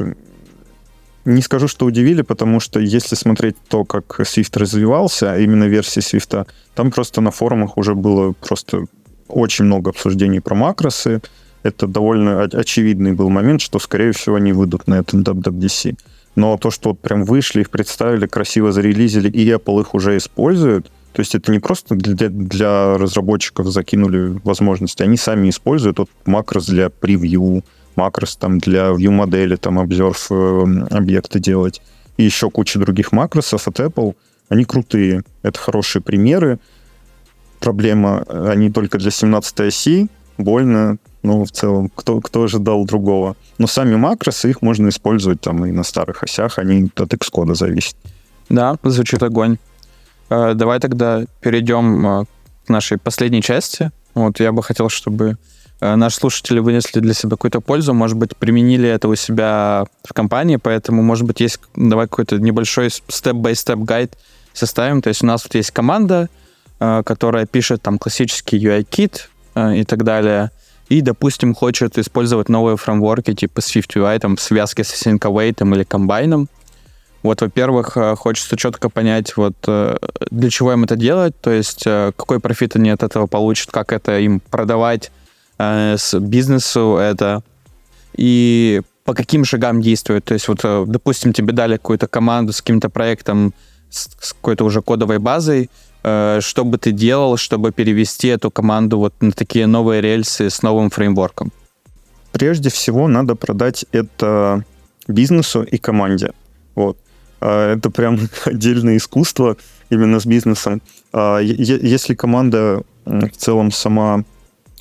не 1.26 1.41
скажу, 1.41 1.68
что 1.68 1.86
удивили, 1.86 2.22
потому 2.22 2.60
что 2.60 2.80
если 2.80 3.16
смотреть 3.16 3.55
то, 3.68 3.86
как 3.86 4.20
Swift 4.20 4.57
развивался, 4.57 5.38
именно 5.38 5.66
версии 5.66 6.01
Swift, 6.01 6.47
там 6.76 6.91
просто 6.91 7.22
на 7.22 7.32
форумах 7.32 7.78
уже 7.78 7.93
было 7.93 8.34
просто 8.34 8.86
очень 9.28 9.66
много 9.66 9.91
обсуждений 9.91 10.39
про 10.39 10.55
макросы. 10.55 11.22
Это 11.62 11.88
довольно 11.88 12.43
очевидный 12.43 13.12
был 13.12 13.30
момент, 13.30 13.62
что, 13.62 13.80
скорее 13.80 14.12
всего, 14.12 14.38
они 14.38 14.53
выйдут 14.53 14.88
на 14.88 14.95
этом 14.95 15.22
WWDC. 15.22 15.97
Но 16.36 16.57
то, 16.57 16.72
что 16.72 16.89
вот 16.89 16.99
прям 16.99 17.26
вышли, 17.26 17.62
их 17.62 17.70
представили, 17.70 18.26
красиво 18.26 18.72
зарелизили, 18.72 19.30
и 19.30 19.49
Apple 19.49 19.82
их 19.82 19.93
уже 19.93 20.18
использует, 20.18 20.89
то 21.14 21.22
есть 21.22 21.36
это 21.36 21.51
не 21.51 21.60
просто 21.60 21.95
для, 21.95 22.30
для 22.30 22.97
разработчиков 22.97 23.68
закинули 23.68 24.39
возможности, 24.43 25.03
они 25.03 25.18
сами 25.18 25.49
используют 25.49 25.99
вот 25.99 26.10
макрос 26.26 26.68
для 26.68 26.89
превью, 26.89 27.64
макрос 27.95 28.36
там 28.36 28.60
для 28.60 28.89
view 28.89 29.10
модели, 29.10 29.55
там 29.55 29.80
observe 29.80 30.18
э, 30.30 30.95
объекты 30.95 31.39
делать, 31.39 31.82
и 32.18 32.24
еще 32.24 32.49
куча 32.49 32.80
других 32.80 33.12
макросов 33.12 33.68
от 33.68 33.80
Apple. 33.80 34.16
Они 34.49 34.66
крутые, 34.66 35.24
это 35.41 35.60
хорошие 35.60 36.01
примеры. 36.01 36.60
Проблема, 37.60 38.24
они 38.24 38.72
только 38.72 38.97
для 38.97 39.12
17 39.12 39.60
оси, 39.62 40.07
больно, 40.38 40.97
но 41.24 41.43
в 41.43 41.51
целом, 41.51 41.89
кто, 41.93 42.22
кто 42.22 42.43
ожидал 42.43 42.86
другого. 42.86 43.36
Но 43.57 43.68
сами 43.68 43.95
макросы, 43.95 44.49
их 44.49 44.62
можно 44.62 44.89
использовать 44.89 45.41
там 45.41 45.66
и 45.66 45.72
на 45.72 45.84
старых 45.84 46.24
осях, 46.24 46.57
они 46.57 46.89
от 46.95 47.14
Xcode 47.14 47.55
зависят. 47.55 47.95
Да, 48.49 48.78
звучит 48.84 49.22
огонь. 49.22 49.57
Э, 50.30 50.53
давай 50.53 50.80
тогда 50.80 51.25
перейдем 51.41 52.05
э, 52.05 52.25
к 52.65 52.69
нашей 52.69 52.97
последней 52.97 53.41
части. 53.41 53.91
Вот 54.13 54.39
я 54.39 54.51
бы 54.51 54.61
хотел, 54.63 54.89
чтобы 54.89 55.38
э, 55.82 55.95
наши 55.95 56.17
слушатели 56.17 56.59
вынесли 56.59 56.99
для 56.99 57.13
себя 57.13 57.32
какую-то 57.32 57.61
пользу, 57.61 57.93
может 57.93 58.17
быть, 58.17 58.36
применили 58.38 58.88
это 58.88 59.07
у 59.07 59.15
себя 59.15 59.86
в 60.03 60.13
компании, 60.13 60.57
поэтому, 60.57 61.01
может 61.01 61.25
быть, 61.25 61.39
есть, 61.39 61.59
давай 61.75 62.07
какой-то 62.07 62.38
небольшой 62.38 62.89
степ-бай-степ 62.89 63.80
гайд 63.80 64.17
составим. 64.53 65.01
То 65.01 65.09
есть 65.09 65.23
у 65.23 65.25
нас 65.25 65.43
вот 65.43 65.55
есть 65.55 65.71
команда, 65.71 66.30
которая 66.80 67.45
пишет 67.45 67.82
там 67.82 67.99
классический 67.99 68.57
UI-кит, 68.57 69.30
и 69.55 69.84
так 69.84 70.03
далее, 70.03 70.51
и, 70.89 71.01
допустим, 71.01 71.53
хочет 71.53 71.97
использовать 71.97 72.49
новые 72.49 72.77
фреймворки 72.77 73.34
типа 73.34 73.59
SwiftUI 73.59 74.19
там, 74.19 74.36
в 74.38 74.41
связке 74.41 74.84
с 74.84 74.93
Async 74.93 75.19
Await 75.19 75.75
или 75.75 75.84
комбайном, 75.84 76.47
вот, 77.24 77.41
во-первых, 77.41 77.97
э, 77.97 78.15
хочется 78.15 78.57
четко 78.57 78.89
понять, 78.89 79.36
вот 79.38 79.55
э, 79.67 79.97
для 80.32 80.49
чего 80.49 80.74
им 80.74 80.84
это 80.84 80.95
делать, 80.95 81.34
то 81.41 81.51
есть 81.51 81.84
э, 81.86 82.11
какой 82.15 82.39
профит 82.39 82.76
они 82.76 82.89
от 82.89 83.03
этого 83.03 83.28
получат, 83.28 83.72
как 83.72 83.91
это 83.91 84.20
им 84.20 84.39
продавать 84.39 85.11
с 85.61 86.17
бизнесу 86.17 86.95
это, 86.95 87.43
и 88.15 88.82
по 89.03 89.13
каким 89.13 89.43
шагам 89.43 89.82
действуют. 89.82 90.24
То 90.24 90.34
есть 90.34 90.47
вот, 90.47 90.61
допустим, 90.89 91.34
тебе 91.34 91.51
дали 91.51 91.76
какую-то 91.76 92.07
команду 92.07 92.53
с 92.53 92.61
каким-то 92.61 92.89
проектом, 92.89 93.53
с 93.89 94.07
какой-то 94.34 94.63
уже 94.63 94.82
кодовой 94.82 95.20
базой, 95.20 95.70
Э, 96.03 96.39
что 96.41 96.63
бы 96.63 96.78
ты 96.78 96.91
делал, 96.91 97.38
чтобы 97.38 97.72
перевести 97.72 98.28
эту 98.28 98.51
команду 98.51 98.97
вот 98.99 99.13
на 99.22 99.32
такие 99.32 99.67
новые 99.67 100.01
рельсы 100.01 100.49
с 100.49 100.61
новым 100.61 100.89
фреймворком? 100.89 101.51
Прежде 102.32 102.70
всего 102.70 103.07
надо 103.07 103.36
продать 103.36 103.86
это 103.91 104.63
бизнесу 105.07 105.63
и 105.63 105.78
команде. 105.78 106.32
Вот. 106.76 106.97
А, 107.42 107.74
это 107.74 107.90
прям 107.90 108.20
отдельное 108.46 108.98
искусство 108.98 109.58
именно 109.90 110.20
с 110.20 110.26
бизнесом. 110.26 110.82
А, 111.14 111.40
если 111.40 112.14
команда 112.16 112.84
в 113.06 113.30
целом 113.32 113.72
сама 113.72 114.24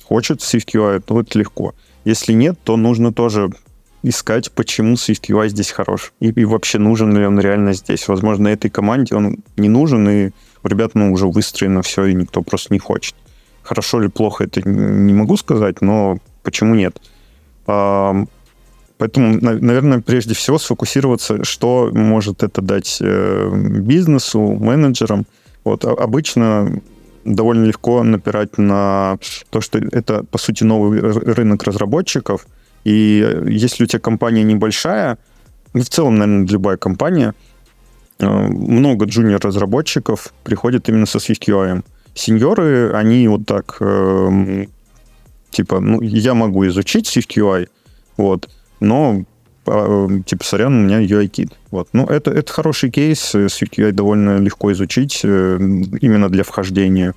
хочет 0.03 0.41
SwiftUI, 0.41 1.01
то 1.01 1.21
это 1.21 1.37
легко. 1.39 1.73
Если 2.05 2.33
нет, 2.33 2.57
то 2.63 2.77
нужно 2.77 3.13
тоже 3.13 3.49
искать, 4.03 4.51
почему 4.51 4.93
SwiftUI 4.93 5.49
здесь 5.49 5.71
хорош. 5.71 6.13
И, 6.19 6.29
и 6.29 6.45
вообще 6.45 6.79
нужен 6.79 7.15
ли 7.15 7.25
он 7.25 7.39
реально 7.39 7.73
здесь. 7.73 8.07
Возможно, 8.07 8.47
этой 8.47 8.69
команде 8.69 9.15
он 9.15 9.37
не 9.57 9.69
нужен, 9.69 10.07
и 10.09 10.31
у 10.63 10.67
ребят 10.67 10.91
ну, 10.95 11.11
уже 11.11 11.27
выстроено 11.27 11.81
все, 11.81 12.05
и 12.05 12.13
никто 12.13 12.41
просто 12.41 12.73
не 12.73 12.79
хочет. 12.79 13.15
Хорошо 13.63 14.01
или 14.01 14.07
плохо, 14.07 14.45
это 14.45 14.67
не 14.67 15.13
могу 15.13 15.37
сказать, 15.37 15.81
но 15.81 16.17
почему 16.43 16.75
нет? 16.75 16.99
Поэтому, 18.99 19.39
наверное, 19.41 20.01
прежде 20.01 20.35
всего 20.35 20.59
сфокусироваться, 20.59 21.43
что 21.43 21.89
может 21.91 22.43
это 22.43 22.61
дать 22.61 22.99
э, 23.01 23.51
бизнесу, 23.81 24.39
менеджерам. 24.39 25.25
Вот 25.63 25.85
обычно 25.85 26.79
довольно 27.25 27.65
легко 27.65 28.03
напирать 28.03 28.59
на 28.59 29.17
то, 29.49 29.61
что 29.61 29.79
это, 29.79 30.23
по 30.23 30.37
сути, 30.37 30.63
новый 30.63 30.99
рынок 30.99 31.63
разработчиков. 31.63 32.45
И 32.83 33.43
если 33.47 33.85
у 33.85 33.87
тебя 33.87 33.99
компания 33.99 34.43
небольшая, 34.43 35.17
ну, 35.73 35.81
в 35.81 35.89
целом, 35.89 36.19
наверное, 36.19 36.47
любая 36.47 36.77
компания– 36.77 37.33
Э, 38.19 38.47
много 38.47 39.05
джуниор-разработчиков 39.05 40.33
приходят 40.43 40.89
именно 40.89 41.05
со 41.05 41.19
SwiftUI. 41.19 41.83
Сеньоры, 42.13 42.91
они 42.93 43.27
вот 43.27 43.45
так, 43.45 43.77
э, 43.79 44.65
типа, 45.51 45.79
ну, 45.79 46.01
я 46.01 46.33
могу 46.33 46.67
изучить 46.67 47.07
SwiftUI, 47.07 47.69
вот, 48.17 48.49
но, 48.79 49.23
э, 49.65 50.07
типа, 50.25 50.43
сорян, 50.43 50.73
у 50.73 50.85
меня 50.85 51.01
UI-кит. 51.01 51.51
Вот. 51.71 51.89
Ну, 51.93 52.05
это, 52.05 52.31
это 52.31 52.51
хороший 52.51 52.89
кейс, 52.89 53.35
SwiftUI 53.35 53.91
довольно 53.91 54.37
легко 54.37 54.71
изучить 54.71 55.21
э, 55.23 55.57
именно 56.01 56.29
для 56.29 56.43
вхождения. 56.43 57.13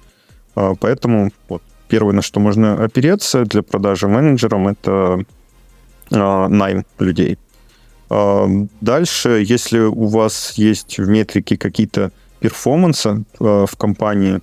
Э, 0.56 0.74
поэтому 0.78 1.30
вот, 1.48 1.62
первое, 1.88 2.14
на 2.14 2.22
что 2.22 2.40
можно 2.40 2.84
опереться 2.84 3.44
для 3.44 3.62
продажи 3.62 4.08
менеджерам, 4.08 4.68
это 4.68 5.24
э, 6.10 6.48
найм 6.48 6.84
людей. 6.98 7.38
Дальше, 8.82 9.42
если 9.42 9.78
у 9.78 10.04
вас 10.04 10.52
есть 10.56 10.98
в 10.98 11.08
метрике 11.08 11.56
какие-то 11.56 12.12
перформансы 12.40 13.24
в 13.38 13.70
компании, 13.78 14.42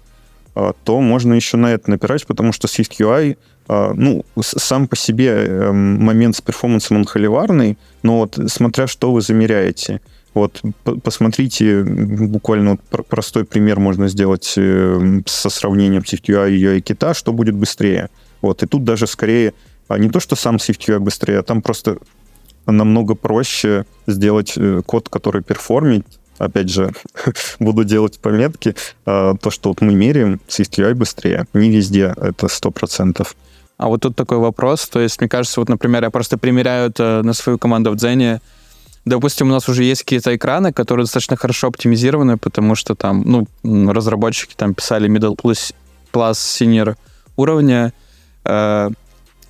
то 0.55 0.99
можно 1.01 1.36
еще 1.36 1.57
на 1.57 1.67
это 1.67 1.91
напирать, 1.91 2.26
потому 2.26 2.51
что 2.51 2.67
SwiftUI, 2.67 3.38
ну, 3.70 4.26
сам 4.41 4.88
по 4.88 4.95
себе 4.95 5.28
эм, 5.30 6.03
момент 6.03 6.36
с 6.36 6.41
перформансом 6.41 6.97
он 6.97 7.05
холиварный, 7.05 7.78
но 8.03 8.20
вот 8.20 8.39
смотря 8.47 8.88
что 8.88 9.11
вы 9.11 9.22
замеряете. 9.22 10.01
Вот 10.34 10.61
посмотрите, 11.03 11.84
буквально 11.84 12.72
вот 12.72 13.07
простой 13.07 13.45
пример 13.45 13.80
можно 13.80 14.07
сделать 14.07 14.53
э, 14.57 15.22
со 15.26 15.49
сравнением 15.49 16.03
SwiftUI 16.03 16.51
и 16.51 16.63
UI-кита, 16.63 17.13
что 17.13 17.34
будет 17.34 17.55
быстрее. 17.55 18.09
Вот, 18.41 18.63
и 18.63 18.67
тут 18.67 18.84
даже 18.84 19.07
скорее 19.07 19.53
а 19.89 19.97
не 19.97 20.09
то, 20.09 20.20
что 20.20 20.36
сам 20.36 20.57
SwiftUI 20.57 20.99
быстрее, 20.99 21.39
а 21.39 21.43
там 21.43 21.61
просто 21.61 21.97
намного 22.65 23.15
проще 23.15 23.86
сделать 24.07 24.53
э, 24.55 24.82
код, 24.86 25.09
который 25.09 25.41
перформит. 25.41 26.05
Опять 26.38 26.70
же, 26.70 26.93
буду 27.59 27.84
делать 27.84 28.20
пометки. 28.20 28.76
А, 29.05 29.36
то, 29.36 29.49
что 29.49 29.70
вот 29.70 29.82
мы 29.82 29.93
меряем, 29.93 30.39
SwiftUI 30.47 30.93
быстрее. 30.93 31.45
Не 31.53 31.72
везде 31.72 32.13
это 32.15 32.45
100%. 32.45 33.28
А 33.80 33.88
вот 33.88 34.01
тут 34.01 34.15
такой 34.15 34.38
вопрос. 34.39 34.89
То 34.89 34.99
есть, 34.99 35.21
мне 35.21 35.30
кажется, 35.30 35.61
вот, 35.61 35.69
например, 35.69 36.03
я 36.03 36.09
просто 36.09 36.38
примеряю 36.38 36.89
это 36.89 37.21
на 37.23 37.32
свою 37.32 37.57
команду 37.57 37.91
в 37.91 37.95
Дзене. 37.95 38.41
Допустим, 39.05 39.47
у 39.47 39.51
нас 39.51 39.69
уже 39.69 39.86
есть 39.86 40.03
какие-то 40.03 40.36
экраны, 40.36 40.73
которые 40.73 41.05
достаточно 41.05 41.38
хорошо 41.38 41.67
оптимизированы, 41.67 42.38
потому 42.38 42.75
что 42.75 42.93
там, 42.93 43.23
ну, 43.63 43.91
разработчики 43.93 44.53
там 44.53 44.73
писали 44.73 45.09
middle 45.09 45.38
plus, 45.38 45.73
plus 46.11 46.34
senior 46.34 46.97
уровня. 47.38 47.93
Э, 48.43 48.89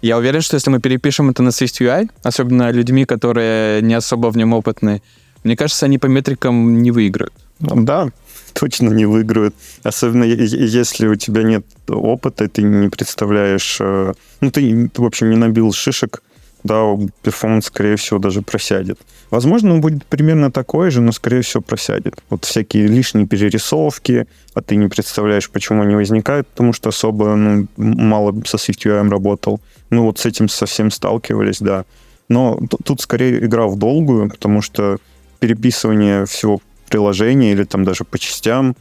я 0.04 0.18
уверен, 0.18 0.42
что 0.42 0.56
если 0.56 0.70
мы 0.70 0.80
перепишем 0.80 1.32
это 1.32 1.42
на 1.42 1.50
Swift 1.50 1.82
UI, 1.82 2.12
особенно 2.22 2.70
людьми, 2.70 3.06
которые 3.06 3.82
не 3.82 3.96
особо 3.96 4.30
в 4.30 4.38
нем 4.38 4.54
опытны, 4.54 5.02
мне 5.44 5.56
кажется, 5.56 5.88
они 5.88 5.98
по 5.98 6.06
метрикам 6.06 6.84
не 6.84 6.92
выиграют. 6.92 7.34
Да, 7.60 8.10
точно 8.54 8.90
не 8.90 9.06
выиграют. 9.06 9.56
Особенно 9.84 10.24
если 10.24 11.08
у 11.08 11.16
тебя 11.16 11.44
нет 11.44 11.66
опыта, 11.88 12.48
ты 12.48 12.62
не 12.62 12.90
представляешь... 12.90 13.78
Э, 13.80 14.14
ну, 14.42 14.52
ты, 14.52 14.90
в 14.96 15.06
общем, 15.06 15.30
не 15.30 15.36
набил 15.36 15.72
шишек 15.74 16.22
да, 16.64 16.84
перформанс, 17.22 17.66
скорее 17.66 17.96
всего, 17.96 18.20
даже 18.20 18.42
просядет. 18.42 19.00
Возможно, 19.30 19.74
он 19.74 19.82
будет 19.82 20.06
примерно 20.06 20.52
такой 20.52 20.92
же, 20.92 21.02
но, 21.02 21.12
скорее 21.12 21.42
всего, 21.42 21.62
просядет. 21.62 22.22
Вот 22.30 22.46
всякие 22.46 22.88
лишние 22.88 23.28
перерисовки, 23.28 24.28
а 24.54 24.62
ты 24.62 24.76
не 24.76 24.88
представляешь, 24.88 25.50
почему 25.50 25.84
они 25.84 25.96
возникают, 25.96 26.48
потому 26.48 26.74
что 26.74 26.90
особо 26.90 27.36
ну, 27.36 27.68
мало 27.78 28.34
со 28.46 28.58
SwiftUI 28.58 29.10
работал. 29.10 29.62
Ну, 29.90 30.04
вот 30.04 30.20
с 30.20 30.26
этим 30.26 30.50
совсем 30.50 30.92
сталкивались, 30.92 31.60
да. 31.60 31.86
Но 32.28 32.60
тут 32.84 33.02
скорее 33.02 33.44
игра 33.46 33.68
в 33.68 33.78
долгую, 33.78 34.30
потому 34.30 34.62
что 34.62 34.98
переписывание 35.40 36.26
всего 36.26 36.62
приложения 36.90 37.52
или 37.52 37.64
там 37.64 37.84
даже 37.84 38.04
по 38.04 38.18
частям 38.20 38.76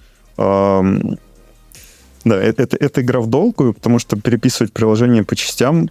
да, 2.24 2.42
это, 2.42 2.62
это, 2.62 2.76
это 2.76 3.00
игра 3.00 3.20
в 3.20 3.26
долгую, 3.26 3.74
потому 3.74 3.98
что 3.98 4.16
переписывать 4.20 4.72
приложение 4.72 5.24
по 5.24 5.36
частям 5.36 5.90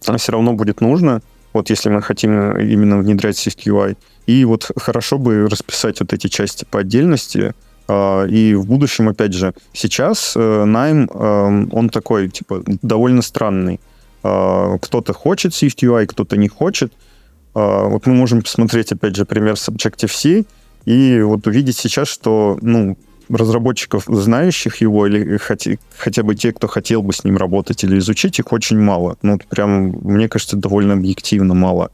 все 0.00 0.32
равно 0.32 0.52
будет 0.52 0.80
нужно, 0.80 1.22
вот 1.52 1.70
если 1.70 1.88
мы 1.88 2.02
хотим 2.02 2.56
именно 2.58 2.98
внедрять 2.98 3.36
SwiftUI. 3.36 3.96
И 4.26 4.44
вот 4.44 4.70
хорошо 4.76 5.18
бы 5.18 5.48
расписать 5.48 6.00
вот 6.00 6.12
эти 6.12 6.28
части 6.28 6.66
по 6.70 6.80
отдельности, 6.80 7.54
а, 7.86 8.24
и 8.24 8.54
в 8.54 8.66
будущем, 8.66 9.08
опять 9.08 9.32
же, 9.32 9.54
сейчас 9.72 10.34
э, 10.36 10.64
найм, 10.64 11.08
он 11.12 11.90
такой, 11.90 12.28
типа, 12.28 12.62
довольно 12.82 13.22
странный. 13.22 13.80
А, 14.22 14.78
кто-то 14.78 15.12
хочет 15.12 15.52
SwiftUI, 15.52 16.06
кто-то 16.06 16.36
не 16.36 16.48
хочет. 16.48 16.92
А, 17.54 17.84
вот 17.84 18.06
мы 18.06 18.14
можем 18.14 18.42
посмотреть, 18.42 18.92
опять 18.92 19.16
же, 19.16 19.24
пример 19.24 19.56
с 19.56 19.68
Objective-C, 19.68 20.44
и 20.84 21.20
вот 21.22 21.46
увидеть 21.46 21.76
сейчас, 21.76 22.08
что, 22.08 22.58
ну, 22.60 22.96
разработчиков, 23.28 24.04
знающих 24.06 24.76
его, 24.76 25.06
или 25.06 25.38
хотя, 25.38 25.72
хотя 25.96 26.22
бы 26.22 26.34
те, 26.34 26.52
кто 26.52 26.66
хотел 26.66 27.02
бы 27.02 27.12
с 27.12 27.24
ним 27.24 27.36
работать 27.36 27.84
или 27.84 27.98
изучить, 27.98 28.38
их 28.38 28.52
очень 28.52 28.78
мало. 28.78 29.16
Ну, 29.22 29.38
прям, 29.48 29.98
мне 30.02 30.28
кажется, 30.28 30.56
довольно 30.56 30.94
объективно 30.94 31.54
мало. 31.54 31.90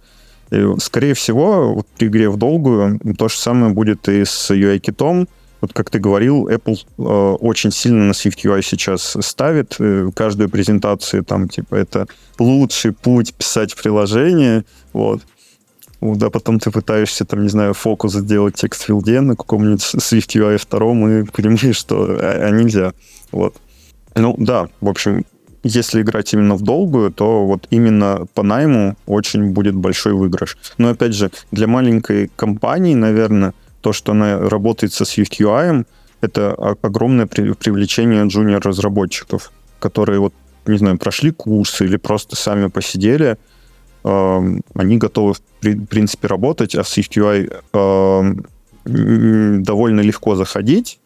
И, 0.50 0.64
скорее 0.78 1.14
всего, 1.14 1.74
вот 1.74 1.86
при 1.96 2.08
игре 2.08 2.28
в 2.28 2.36
долгую 2.36 2.98
то 3.16 3.28
же 3.28 3.36
самое 3.36 3.72
будет 3.72 4.08
и 4.08 4.24
с 4.24 4.50
UI-китом. 4.50 5.28
Вот 5.60 5.74
как 5.74 5.90
ты 5.90 5.98
говорил, 5.98 6.48
Apple 6.48 6.78
э, 6.98 7.02
очень 7.02 7.70
сильно 7.70 8.04
на 8.04 8.12
SwiftUI 8.12 8.62
сейчас 8.62 9.16
ставит. 9.20 9.76
Э, 9.78 10.08
каждую 10.14 10.48
презентацию 10.48 11.22
там, 11.22 11.48
типа, 11.48 11.74
это 11.74 12.06
лучший 12.38 12.92
путь 12.92 13.34
писать 13.34 13.76
приложение. 13.76 14.64
Вот 14.94 15.20
да, 16.00 16.30
потом 16.30 16.58
ты 16.58 16.70
пытаешься, 16.70 17.24
там, 17.24 17.42
не 17.42 17.48
знаю, 17.48 17.74
фокус 17.74 18.14
сделать 18.14 18.54
текст 18.54 18.82
филде 18.82 19.20
на 19.20 19.36
каком-нибудь 19.36 19.82
Swift 19.82 20.34
UI 20.34 20.58
2 20.58 21.20
и 21.20 21.24
понимаешь, 21.32 21.76
что 21.76 22.16
а, 22.18 22.46
а 22.46 22.50
нельзя. 22.50 22.92
Вот. 23.32 23.56
Ну, 24.14 24.34
да, 24.38 24.68
в 24.80 24.88
общем, 24.88 25.24
если 25.62 26.00
играть 26.00 26.32
именно 26.32 26.54
в 26.54 26.62
долгую, 26.62 27.12
то 27.12 27.44
вот 27.46 27.66
именно 27.70 28.26
по 28.34 28.42
найму 28.42 28.96
очень 29.06 29.50
будет 29.50 29.74
большой 29.74 30.14
выигрыш. 30.14 30.56
Но, 30.78 30.88
опять 30.88 31.14
же, 31.14 31.30
для 31.52 31.66
маленькой 31.66 32.30
компании, 32.34 32.94
наверное, 32.94 33.52
то, 33.82 33.92
что 33.92 34.12
она 34.12 34.38
работает 34.38 34.94
со 34.94 35.04
Swift 35.04 35.38
UI, 35.38 35.84
это 36.22 36.54
огромное 36.54 37.26
привлечение 37.26 38.26
джуниор-разработчиков, 38.26 39.52
которые 39.78 40.20
вот, 40.20 40.32
не 40.66 40.78
знаю, 40.78 40.98
прошли 40.98 41.30
курсы 41.30 41.84
или 41.84 41.98
просто 41.98 42.36
сами 42.36 42.68
посидели– 42.68 43.36
они 44.02 44.96
готовы, 44.96 45.34
в 45.62 45.86
принципе, 45.86 46.28
работать, 46.28 46.74
а 46.74 46.82
в 46.82 46.86
SwiftUI 46.86 48.46
довольно 48.84 50.00
легко 50.00 50.36
заходить. 50.36 51.00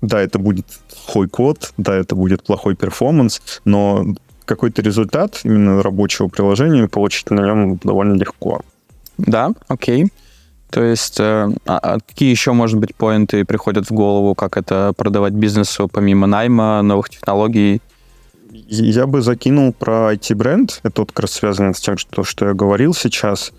Да, 0.00 0.20
это 0.20 0.38
будет 0.38 0.66
плохой 0.88 1.28
код, 1.28 1.72
да, 1.76 1.94
это 1.94 2.16
будет 2.16 2.42
плохой 2.42 2.74
перформанс, 2.74 3.40
но 3.64 4.04
какой-то 4.44 4.82
результат 4.82 5.40
именно 5.44 5.82
рабочего 5.82 6.28
приложения 6.28 6.88
получить 6.88 7.30
на 7.30 7.40
нем 7.40 7.76
довольно 7.76 8.14
легко. 8.14 8.62
Да, 9.18 9.52
окей. 9.68 10.08
То 10.70 10.82
есть, 10.82 11.20
э, 11.20 11.50
а, 11.66 11.78
а 11.78 11.98
какие 12.00 12.30
еще, 12.30 12.52
может 12.52 12.78
быть, 12.78 12.94
поинты 12.94 13.44
приходят 13.44 13.90
в 13.90 13.92
голову, 13.92 14.34
как 14.34 14.56
это 14.56 14.94
продавать 14.96 15.34
бизнесу 15.34 15.86
помимо 15.86 16.26
найма, 16.26 16.80
новых 16.82 17.10
технологий? 17.10 17.82
Я 18.52 19.06
бы 19.06 19.22
закинул 19.22 19.72
про 19.72 20.12
IT-бренд. 20.12 20.80
Это 20.82 21.02
вот 21.02 21.12
как 21.12 21.20
раз 21.20 21.32
связано 21.32 21.72
с 21.72 21.80
тем, 21.80 21.96
что, 21.96 22.22
что 22.22 22.46
я 22.48 22.52
говорил 22.52 22.92
сейчас. 22.92 23.52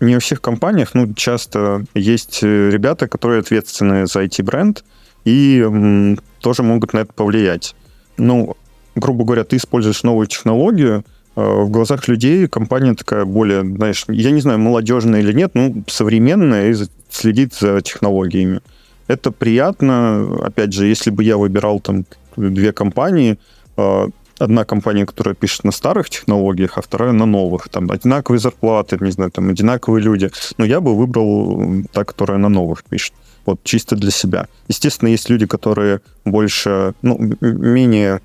Не 0.00 0.16
у 0.16 0.20
всех 0.20 0.40
компаниях, 0.40 0.94
ну, 0.94 1.12
часто 1.12 1.84
есть 1.94 2.40
э, 2.42 2.70
ребята, 2.70 3.08
которые 3.08 3.40
ответственны 3.40 4.06
за 4.06 4.24
IT-бренд 4.24 4.84
и 5.24 5.60
м, 5.60 6.18
тоже 6.40 6.62
могут 6.62 6.94
на 6.94 7.00
это 7.00 7.12
повлиять. 7.12 7.74
Ну, 8.16 8.56
грубо 8.94 9.24
говоря, 9.24 9.44
ты 9.44 9.56
используешь 9.56 10.02
новую 10.02 10.28
технологию, 10.28 11.04
э, 11.36 11.40
в 11.42 11.68
глазах 11.68 12.08
людей 12.08 12.48
компания 12.48 12.94
такая 12.94 13.26
более, 13.26 13.62
знаешь, 13.62 14.04
я 14.08 14.30
не 14.30 14.40
знаю, 14.40 14.60
молодежная 14.60 15.20
или 15.20 15.32
нет, 15.34 15.50
ну, 15.54 15.84
современная 15.88 16.70
и 16.70 16.76
следит 17.10 17.52
за 17.54 17.82
технологиями. 17.82 18.60
Это 19.08 19.30
приятно. 19.30 20.38
Опять 20.42 20.72
же, 20.72 20.86
если 20.86 21.10
бы 21.10 21.22
я 21.22 21.36
выбирал 21.36 21.80
там 21.80 22.06
две 22.36 22.72
компании, 22.72 23.38
э, 23.76 24.06
одна 24.38 24.64
компания, 24.64 25.06
которая 25.06 25.34
пишет 25.34 25.64
на 25.64 25.72
старых 25.72 26.08
технологиях, 26.10 26.78
а 26.78 26.82
вторая 26.82 27.12
на 27.12 27.26
новых. 27.26 27.68
Там 27.68 27.90
одинаковые 27.90 28.40
зарплаты, 28.40 28.98
не 29.00 29.10
знаю, 29.12 29.30
там 29.30 29.50
одинаковые 29.50 30.02
люди. 30.02 30.30
Но 30.58 30.64
я 30.64 30.80
бы 30.80 30.96
выбрал 30.96 31.84
та, 31.92 32.04
которая 32.04 32.38
на 32.38 32.48
новых 32.48 32.84
пишет. 32.84 33.12
Вот 33.46 33.62
чисто 33.64 33.96
для 33.96 34.10
себя. 34.10 34.46
Естественно, 34.68 35.08
есть 35.08 35.30
люди, 35.30 35.46
которые 35.46 36.00
больше, 36.24 36.92
ну, 37.02 37.18
менее, 37.40 38.20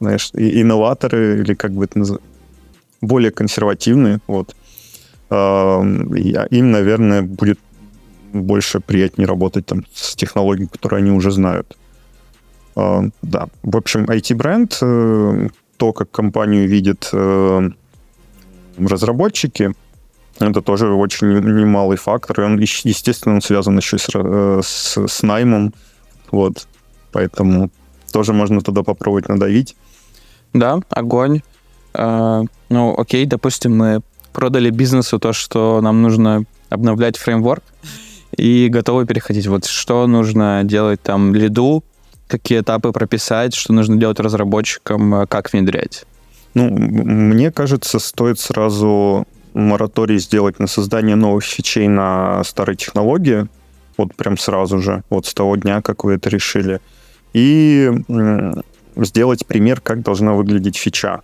знаешь, 0.00 0.30
инноваторы 0.34 1.40
или 1.40 1.54
как 1.54 1.72
бы 1.72 1.84
это 1.84 1.98
называть, 1.98 2.22
более 3.00 3.30
консервативные, 3.30 4.20
вот. 4.26 4.54
Им, 5.30 6.70
наверное, 6.70 7.22
будет 7.22 7.58
больше 8.32 8.80
приятнее 8.80 9.26
работать 9.26 9.66
там 9.66 9.84
с 9.92 10.14
технологией, 10.14 10.68
которые 10.68 10.98
они 10.98 11.10
уже 11.10 11.30
знают. 11.30 11.76
А, 12.76 13.02
да, 13.22 13.48
в 13.62 13.76
общем, 13.76 14.04
IT-бренд, 14.04 14.78
э, 14.82 15.48
то, 15.78 15.92
как 15.92 16.10
компанию 16.10 16.68
видят 16.68 17.08
э, 17.12 17.70
разработчики, 18.78 19.72
это 20.38 20.60
тоже 20.60 20.92
очень 20.92 21.28
немалый 21.28 21.96
фактор, 21.96 22.40
и 22.40 22.44
он, 22.44 22.58
естественно, 22.58 23.40
связан 23.40 23.78
еще 23.78 23.98
с, 23.98 24.08
э, 24.14 24.60
с, 24.62 25.06
с 25.06 25.22
наймом, 25.22 25.72
вот, 26.30 26.68
поэтому 27.12 27.70
тоже 28.12 28.34
можно 28.34 28.60
туда 28.60 28.82
попробовать 28.82 29.28
надавить. 29.28 29.74
Да, 30.52 30.80
огонь. 30.90 31.40
А, 31.94 32.42
ну, 32.68 32.94
окей, 32.98 33.24
допустим, 33.24 33.76
мы 33.76 34.02
продали 34.34 34.68
бизнесу 34.68 35.18
то, 35.18 35.32
что 35.32 35.80
нам 35.80 36.02
нужно 36.02 36.44
обновлять 36.68 37.16
фреймворк, 37.16 37.64
и 38.36 38.68
готовы 38.68 39.06
переходить. 39.06 39.46
Вот 39.46 39.64
что 39.64 40.06
нужно 40.06 40.62
делать 40.64 41.00
там 41.00 41.34
лиду, 41.34 41.84
какие 42.26 42.60
этапы 42.60 42.92
прописать, 42.92 43.54
что 43.54 43.72
нужно 43.72 43.96
делать 43.96 44.20
разработчикам, 44.20 45.14
э, 45.14 45.26
как 45.26 45.52
внедрять? 45.52 46.04
Ну, 46.54 46.70
мне 46.70 47.50
кажется, 47.50 47.98
стоит 47.98 48.40
сразу 48.40 49.26
мораторий 49.52 50.18
сделать 50.18 50.58
на 50.58 50.66
создание 50.66 51.16
новых 51.16 51.44
фичей 51.44 51.88
на 51.88 52.42
старой 52.44 52.76
технологии, 52.76 53.46
вот 53.96 54.14
прям 54.14 54.36
сразу 54.36 54.80
же, 54.80 55.02
вот 55.10 55.26
с 55.26 55.34
того 55.34 55.56
дня, 55.56 55.80
как 55.82 56.04
вы 56.04 56.14
это 56.14 56.28
решили, 56.28 56.80
и 57.32 57.90
сделать 58.96 59.46
пример, 59.46 59.80
как 59.80 60.02
должна 60.02 60.32
выглядеть 60.32 60.76
фича. 60.76 61.20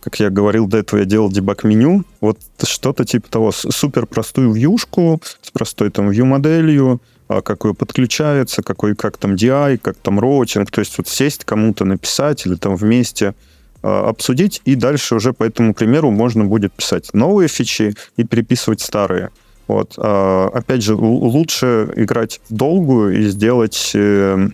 как 0.00 0.20
я 0.20 0.30
говорил 0.30 0.68
до 0.68 0.78
этого, 0.78 1.00
я 1.00 1.06
делал 1.06 1.30
дебаг-меню, 1.30 2.04
вот 2.20 2.38
что-то 2.62 3.04
типа 3.04 3.28
того, 3.28 3.52
супер 3.52 4.06
простую 4.06 4.52
вьюшку 4.52 5.20
с 5.42 5.50
простой 5.50 5.90
там 5.90 6.10
view-моделью, 6.10 7.00
а, 7.28 7.42
как 7.42 7.64
ее 7.64 7.74
подключается, 7.74 8.62
какой, 8.62 8.96
как 8.96 9.18
там 9.18 9.34
DI, 9.34 9.78
как 9.78 9.96
там 9.98 10.18
роутинг, 10.18 10.70
то 10.70 10.80
есть 10.80 10.96
вот 10.96 11.08
сесть 11.08 11.44
кому-то 11.44 11.84
написать 11.84 12.46
или 12.46 12.54
там 12.54 12.74
вместе 12.74 13.34
а, 13.82 14.08
обсудить, 14.08 14.62
и 14.64 14.74
дальше 14.74 15.14
уже 15.14 15.34
по 15.34 15.44
этому 15.44 15.74
примеру 15.74 16.10
можно 16.10 16.44
будет 16.46 16.72
писать 16.72 17.12
новые 17.12 17.48
фичи 17.48 17.94
и 18.16 18.24
переписывать 18.24 18.80
старые. 18.80 19.28
Вот. 19.66 19.94
А, 19.98 20.48
опять 20.54 20.82
же, 20.82 20.94
лучше 20.94 21.92
играть 21.96 22.40
в 22.48 22.54
долгую 22.54 23.20
и 23.20 23.26
сделать 23.26 23.92
э, 23.94 24.48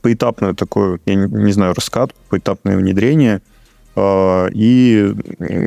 поэтапную 0.00 0.54
такую, 0.54 1.00
я 1.04 1.14
не, 1.16 1.52
знаю, 1.52 1.74
раскат, 1.74 2.14
поэтапное 2.28 2.76
внедрение, 2.76 3.42
и, 4.00 5.12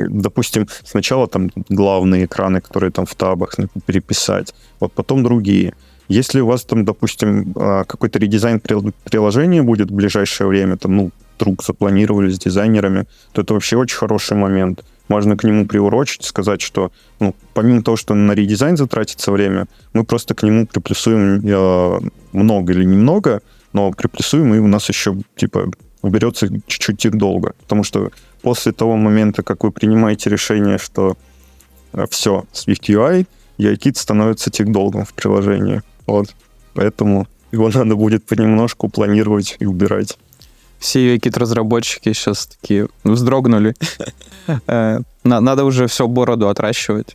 допустим, 0.08 0.66
сначала 0.84 1.26
там 1.26 1.50
главные 1.68 2.24
экраны, 2.24 2.62
которые 2.62 2.90
там 2.90 3.04
в 3.04 3.14
табах, 3.14 3.54
переписать, 3.84 4.54
вот 4.80 4.94
потом 4.94 5.22
другие. 5.22 5.74
Если 6.12 6.40
у 6.40 6.46
вас 6.46 6.64
там, 6.64 6.84
допустим, 6.84 7.54
а, 7.56 7.84
какой-то 7.84 8.18
редизайн 8.18 8.60
приложения 8.60 9.62
будет 9.62 9.90
в 9.90 9.94
ближайшее 9.94 10.46
время, 10.46 10.76
там, 10.76 10.96
ну, 10.96 11.10
вдруг 11.36 11.64
запланировали 11.64 12.30
с 12.30 12.38
дизайнерами, 12.38 13.06
то 13.32 13.40
это 13.40 13.54
вообще 13.54 13.76
очень 13.78 13.96
хороший 13.96 14.36
момент. 14.36 14.84
Можно 15.08 15.36
к 15.38 15.44
нему 15.44 15.66
приурочить, 15.66 16.24
сказать, 16.24 16.60
что, 16.60 16.92
ну, 17.18 17.34
помимо 17.54 17.82
того, 17.82 17.96
что 17.96 18.14
на 18.14 18.32
редизайн 18.32 18.76
затратится 18.76 19.32
время, 19.32 19.66
мы 19.94 20.04
просто 20.04 20.34
к 20.34 20.42
нему 20.42 20.66
приплюсуем 20.66 21.40
э, 21.44 22.00
много 22.32 22.72
или 22.74 22.84
немного, 22.84 23.40
но 23.72 23.90
приплюсуем, 23.90 24.54
и 24.54 24.58
у 24.58 24.66
нас 24.66 24.90
еще, 24.90 25.16
типа, 25.36 25.70
уберется 26.02 26.48
чуть-чуть 26.66 27.16
долго. 27.16 27.54
Потому 27.62 27.84
что 27.84 28.10
после 28.42 28.72
того 28.72 28.96
момента, 28.96 29.42
как 29.42 29.64
вы 29.64 29.70
принимаете 29.70 30.28
решение, 30.28 30.76
что 30.76 31.16
э, 31.94 32.04
все, 32.10 32.44
Swift 32.52 32.82
UI, 32.88 33.26
UI-кит 33.58 33.96
становится 33.96 34.50
тик-долгом 34.50 35.04
в 35.06 35.14
приложении. 35.14 35.80
Вот. 36.06 36.34
Поэтому 36.74 37.26
его 37.52 37.68
надо 37.68 37.96
будет 37.96 38.24
понемножку 38.24 38.88
планировать 38.88 39.56
и 39.60 39.66
убирать. 39.66 40.18
Все 40.78 41.16
кит-разработчики 41.18 42.12
сейчас 42.12 42.46
такие 42.46 42.88
вздрогнули. 43.04 43.74
Э, 44.66 44.98
надо 45.22 45.64
уже 45.64 45.86
все 45.86 46.08
бороду 46.08 46.48
отращивать. 46.48 47.14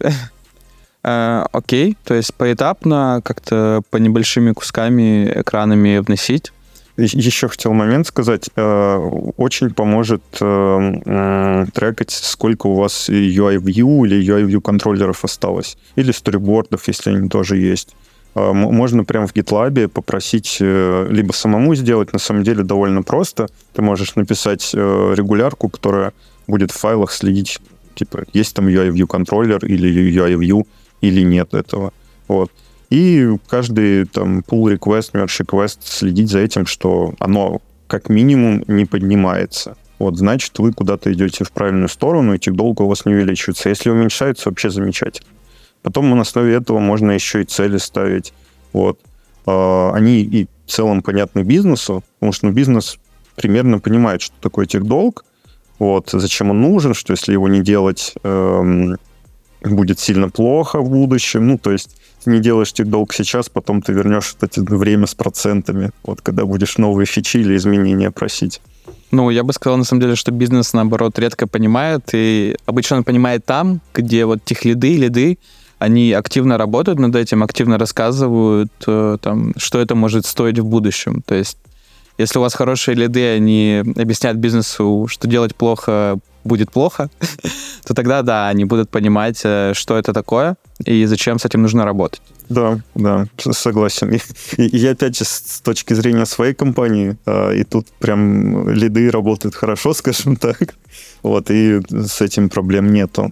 Э, 1.04 1.46
окей, 1.52 1.98
то 2.06 2.14
есть 2.14 2.34
поэтапно, 2.34 3.22
как-то 3.24 3.82
по 3.90 3.98
небольшими 3.98 4.54
кусками 4.54 5.30
экранами 5.36 6.00
вносить. 6.00 6.54
Еще 6.96 7.50
хотел 7.50 7.74
момент 7.74 8.08
сказать. 8.08 8.50
Э, 8.56 8.98
очень 9.36 9.72
поможет 9.72 10.24
трекать, 10.32 12.12
сколько 12.12 12.68
у 12.68 12.76
вас 12.76 13.10
UI-view 13.10 14.06
или 14.06 14.26
UI-view 14.26 14.62
контроллеров 14.62 15.26
осталось. 15.26 15.78
Или 15.98 16.14
сторибордов, 16.14 16.88
если 16.88 17.10
они 17.10 17.28
тоже 17.30 17.58
есть. 17.58 17.94
А, 18.36 18.54
можно 18.54 19.04
прямо 19.04 19.28
в 19.28 19.34
GitLab 19.34 19.88
попросить 19.88 20.58
э, 20.60 21.08
либо 21.10 21.32
самому 21.32 21.76
сделать, 21.76 22.14
на 22.14 22.20
самом 22.20 22.44
деле 22.44 22.64
довольно 22.64 23.04
просто. 23.04 23.48
Ты 23.74 23.82
можешь 23.82 24.16
написать 24.16 24.72
э, 24.74 25.14
регулярку, 25.16 25.70
которая 25.70 26.14
будет 26.48 26.72
в 26.72 26.78
файлах 26.78 27.12
следить, 27.12 27.60
типа, 27.96 28.24
есть 28.34 28.56
там 28.56 28.68
UI-view 28.68 29.08
контроллер 29.08 29.66
или 29.66 30.12
UI-view, 30.12 30.68
или 31.02 31.22
нет 31.22 31.54
этого. 31.54 31.94
Вот. 32.28 32.52
И 32.90 33.36
каждый 33.50 34.06
там 34.06 34.40
pull 34.40 34.78
request, 34.78 35.12
merge 35.14 35.46
request 35.46 35.80
следить 35.84 36.30
за 36.30 36.40
этим, 36.40 36.66
что 36.66 37.14
оно 37.20 37.62
как 37.88 38.10
минимум 38.10 38.64
не 38.68 38.86
поднимается. 38.86 39.76
Вот, 40.00 40.18
значит, 40.18 40.60
вы 40.60 40.74
куда-то 40.74 41.12
идете 41.12 41.44
в 41.44 41.52
правильную 41.52 41.90
сторону, 41.90 42.36
и 42.36 42.52
долго 42.52 42.84
у 42.84 42.88
вас 42.88 43.06
не 43.06 43.14
увеличивается. 43.14 43.70
Если 43.70 43.90
уменьшается, 43.90 44.50
вообще 44.50 44.70
замечательно. 44.70 45.28
Потом 45.84 46.10
на 46.10 46.22
основе 46.22 46.54
этого 46.56 46.80
можно 46.80 47.12
еще 47.12 47.42
и 47.42 47.46
цели 47.46 47.78
ставить. 47.78 48.34
Вот. 48.74 49.00
А, 49.46 49.92
они 49.94 50.22
и 50.22 50.48
в 50.66 50.72
целом 50.72 51.02
понятны 51.02 51.42
бизнесу, 51.42 52.04
потому 52.20 52.34
что 52.34 52.48
ну, 52.48 52.52
бизнес 52.52 52.98
примерно 53.36 53.80
понимает, 53.80 54.22
что 54.22 54.36
такое 54.42 54.66
техдолг, 54.66 55.24
вот, 55.80 56.10
зачем 56.12 56.50
он 56.50 56.62
нужен, 56.62 56.94
что 56.94 57.14
если 57.14 57.34
его 57.34 57.48
не 57.48 57.62
делать, 57.62 58.14
эм, 58.24 58.98
будет 59.62 60.00
сильно 60.00 60.30
плохо 60.30 60.80
в 60.80 60.90
будущем. 60.90 61.48
Ну, 61.48 61.58
то 61.58 61.72
есть 61.72 61.98
ты 62.24 62.32
не 62.32 62.40
делаешь 62.40 62.74
техдолг 62.74 63.14
сейчас, 63.14 63.50
потом 63.50 63.82
ты 63.82 63.94
вернешь 63.94 64.36
это 64.42 64.62
время 64.62 65.06
с 65.06 65.16
процентами, 65.16 65.92
вот, 66.04 66.22
когда 66.22 66.46
будешь 66.46 66.78
новые 66.78 67.06
фичи 67.06 67.38
или 67.38 67.56
изменения 67.56 68.12
просить. 68.12 68.62
Ну, 69.12 69.30
я 69.30 69.44
бы 69.44 69.54
сказал, 69.54 69.78
на 69.78 69.84
самом 69.84 70.02
деле, 70.02 70.16
что 70.16 70.32
бизнес, 70.32 70.74
наоборот, 70.74 71.18
редко 71.20 71.48
понимает, 71.48 72.10
и 72.14 72.58
обычно 72.66 72.98
он 72.98 73.04
понимает 73.04 73.46
там, 73.46 73.80
где 73.94 74.26
вот 74.26 74.44
тех 74.44 74.66
лиды, 74.66 74.98
лиды, 74.98 75.38
они 75.80 76.12
активно 76.14 76.58
работают 76.58 77.00
над 77.00 77.16
этим, 77.16 77.44
активно 77.44 77.78
рассказывают, 77.78 78.72
э, 78.88 79.18
там, 79.22 79.54
что 79.58 79.80
это 79.80 79.96
может 79.96 80.26
стоить 80.26 80.60
в 80.60 80.66
будущем. 80.66 81.22
То 81.26 81.36
есть, 81.36 81.58
если 82.18 82.40
у 82.40 82.42
вас 82.42 82.56
хорошие 82.56 82.96
лиды, 82.96 83.36
они 83.36 83.84
объясняют 83.96 84.40
бизнесу, 84.40 85.08
что 85.10 85.28
делать 85.28 85.56
плохо 85.56 86.18
будет 86.44 86.72
плохо, 86.72 87.10
то 87.86 87.94
тогда, 87.94 88.22
да, 88.22 88.48
они 88.48 88.66
будут 88.66 88.90
понимать, 88.90 89.42
э, 89.44 89.74
что 89.76 89.98
это 89.98 90.14
такое 90.14 90.56
и 90.86 91.06
зачем 91.06 91.38
с 91.38 91.46
этим 91.46 91.62
нужно 91.62 91.86
работать. 91.86 92.22
Да, 92.50 92.80
да, 92.96 93.28
согласен. 93.38 94.14
И, 94.14 94.20
и, 94.58 94.78
и 94.78 94.88
опять 94.88 95.18
же, 95.18 95.26
с 95.26 95.62
точки 95.62 95.94
зрения 95.94 96.26
своей 96.26 96.54
компании, 96.54 97.18
э, 97.26 97.58
и 97.58 97.64
тут 97.64 97.88
прям 98.00 98.70
лиды 98.70 99.12
работают 99.12 99.56
хорошо, 99.56 99.94
скажем 99.94 100.38
так, 100.38 100.74
вот, 101.22 101.52
и 101.52 101.82
с 101.90 102.22
этим 102.22 102.50
проблем 102.50 102.94
нету. 102.94 103.32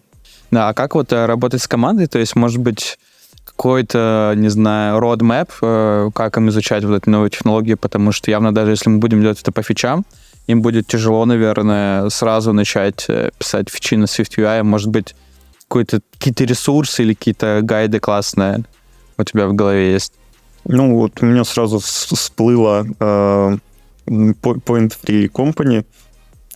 Да, 0.56 0.70
а 0.70 0.74
как 0.74 0.96
вот 0.96 1.12
э, 1.12 1.26
работать 1.26 1.62
с 1.62 1.68
командой? 1.68 2.08
То 2.08 2.18
есть, 2.18 2.34
может 2.34 2.60
быть, 2.60 2.98
какой-то, 3.44 4.36
не 4.38 4.48
знаю, 4.48 5.02
roadmap, 5.02 5.50
э, 5.62 6.10
как 6.16 6.38
им 6.38 6.48
изучать 6.48 6.86
вот 6.86 6.96
эти 6.96 7.10
новые 7.10 7.30
технологии, 7.30 7.74
потому 7.74 8.14
что 8.14 8.32
явно 8.32 8.56
даже 8.56 8.72
если 8.72 8.90
мы 8.90 9.00
будем 9.00 9.22
делать 9.22 9.42
это 9.42 9.52
по 9.52 9.64
фичам, 9.64 10.06
им 10.48 10.62
будет 10.62 10.88
тяжело, 10.88 11.26
наверное, 11.26 12.08
сразу 12.08 12.54
начать 12.54 13.04
э, 13.10 13.32
писать 13.38 13.70
фичи 13.70 13.96
на 13.96 14.06
SwiftUI. 14.06 14.64
Может 14.64 14.88
быть, 14.92 15.14
какой-то, 15.64 16.00
какие-то 16.14 16.46
ресурсы 16.46 17.04
или 17.04 17.16
какие-то 17.16 17.60
гайды 17.62 18.00
классные 18.00 18.64
у 19.18 19.26
тебя 19.26 19.48
в 19.48 19.54
голове 19.56 19.92
есть? 19.92 20.14
Ну, 20.64 20.96
вот 20.96 21.22
у 21.22 21.26
меня 21.26 21.44
сразу 21.44 21.80
всплыло 21.80 22.88
Point 23.02 23.60
Free 24.08 25.30
Company. 25.30 25.86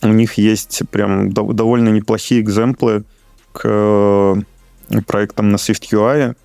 У 0.00 0.08
них 0.08 0.38
есть 0.38 0.80
прям 0.90 1.32
довольно 1.34 1.90
неплохие 1.90 2.40
экземплы 2.40 3.04
к 3.52 3.62
э, 3.64 4.36
проектам 5.06 5.50
на 5.50 5.56
SwiftUI. 5.56 6.36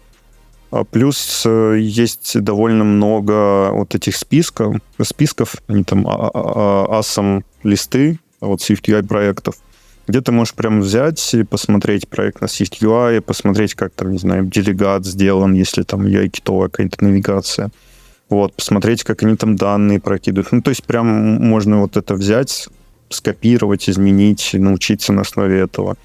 А 0.72 0.84
плюс 0.84 1.44
э, 1.46 1.78
есть 1.80 2.40
довольно 2.42 2.84
много 2.84 3.72
вот 3.72 3.96
этих 3.96 4.16
списков, 4.16 4.78
списков, 5.02 5.56
они 5.68 5.84
там 5.84 6.06
асом 6.08 7.46
листы, 7.64 8.20
вот 8.42 8.60
SwiftUI 8.60 9.06
проектов, 9.06 9.56
где 10.08 10.22
ты 10.22 10.32
можешь 10.32 10.54
прям 10.54 10.82
взять 10.82 11.34
и 11.34 11.44
посмотреть 11.44 12.08
проект 12.08 12.42
на 12.42 12.46
SwiftUI, 12.46 13.22
посмотреть, 13.22 13.76
как 13.76 13.94
там, 13.94 14.12
не 14.12 14.18
знаю, 14.18 14.46
делегат 14.46 15.06
сделан, 15.06 15.54
если 15.54 15.84
там 15.84 16.06
UI-китовая 16.06 16.70
какая-то 16.70 17.04
навигация. 17.04 17.72
Вот, 18.30 18.54
посмотреть, 18.54 19.04
как 19.04 19.24
они 19.24 19.36
там 19.36 19.56
данные 19.56 20.00
прокидывают. 20.00 20.52
Ну, 20.52 20.62
то 20.62 20.70
есть 20.70 20.84
прям 20.84 21.08
можно 21.08 21.82
вот 21.82 21.96
это 21.96 22.16
взять, 22.16 22.68
скопировать, 23.10 23.88
изменить, 23.88 24.52
научиться 24.54 25.14
на 25.14 25.22
основе 25.22 25.60
этого 25.60 25.96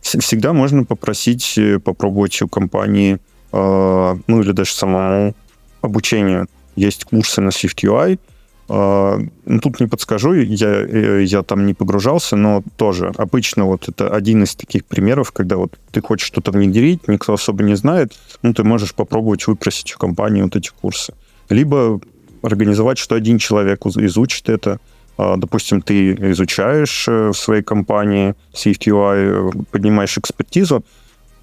всегда 0.00 0.52
можно 0.52 0.84
попросить 0.84 1.58
э, 1.58 1.78
попробовать 1.78 2.40
у 2.42 2.48
компании, 2.48 3.18
э, 3.52 4.16
ну 4.26 4.40
или 4.40 4.52
даже 4.52 4.72
самому 4.72 5.34
обучение. 5.80 6.46
Есть 6.76 7.04
курсы 7.04 7.40
на 7.40 7.50
SwiftUI. 7.50 8.18
Э, 8.68 9.18
ну, 9.44 9.60
тут 9.60 9.80
не 9.80 9.86
подскажу, 9.86 10.32
я, 10.32 11.18
я 11.18 11.42
там 11.42 11.66
не 11.66 11.74
погружался, 11.74 12.36
но 12.36 12.62
тоже 12.76 13.12
обычно 13.16 13.64
вот 13.66 13.88
это 13.88 14.08
один 14.08 14.44
из 14.44 14.54
таких 14.54 14.84
примеров, 14.84 15.32
когда 15.32 15.56
вот 15.56 15.78
ты 15.90 16.00
хочешь 16.00 16.26
что-то 16.26 16.52
внедрить, 16.52 17.08
никто 17.08 17.34
особо 17.34 17.62
не 17.62 17.76
знает, 17.76 18.12
ну 18.42 18.54
ты 18.54 18.64
можешь 18.64 18.94
попробовать 18.94 19.46
выпросить 19.46 19.94
у 19.94 19.98
компании 19.98 20.42
вот 20.42 20.56
эти 20.56 20.70
курсы. 20.80 21.14
Либо 21.48 22.00
организовать, 22.42 22.98
что 22.98 23.14
один 23.14 23.38
человек 23.38 23.84
изучит 23.84 24.48
это, 24.48 24.80
допустим, 25.36 25.82
ты 25.82 26.12
изучаешь 26.32 27.06
э, 27.08 27.28
в 27.28 27.34
своей 27.34 27.62
компании 27.62 28.34
CFTUI, 28.54 29.50
э, 29.50 29.62
поднимаешь 29.70 30.16
экспертизу, 30.16 30.82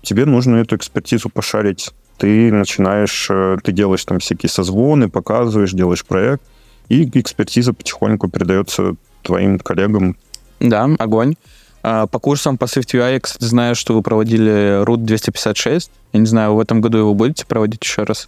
тебе 0.01 0.25
нужно 0.25 0.57
эту 0.57 0.75
экспертизу 0.75 1.29
пошарить. 1.29 1.91
Ты 2.17 2.51
начинаешь, 2.51 3.27
э, 3.29 3.57
ты 3.63 3.71
делаешь 3.71 4.03
там 4.05 4.17
всякие 4.17 4.49
созвоны, 4.49 5.09
показываешь, 5.09 5.73
делаешь 5.73 6.05
проект, 6.05 6.41
и 6.89 7.03
экспертиза 7.19 7.73
потихоньку 7.73 8.29
передается 8.29 8.95
твоим 9.21 9.59
коллегам. 9.59 10.15
Да, 10.59 10.89
огонь. 10.97 11.35
А, 11.83 12.07
по 12.07 12.17
курсам 12.17 12.57
по 12.57 12.65
SwiftUI 12.65 13.13
я, 13.13 13.19
кстати, 13.19 13.43
знаю, 13.43 13.75
что 13.75 13.93
вы 13.93 14.01
проводили 14.01 14.83
Route 14.83 14.97
256. 14.97 15.91
Я 16.13 16.19
не 16.19 16.25
знаю, 16.25 16.55
в 16.55 16.59
этом 16.59 16.81
году 16.81 16.97
его 16.97 17.13
будете 17.13 17.45
проводить 17.45 17.83
еще 17.83 18.03
раз? 18.03 18.27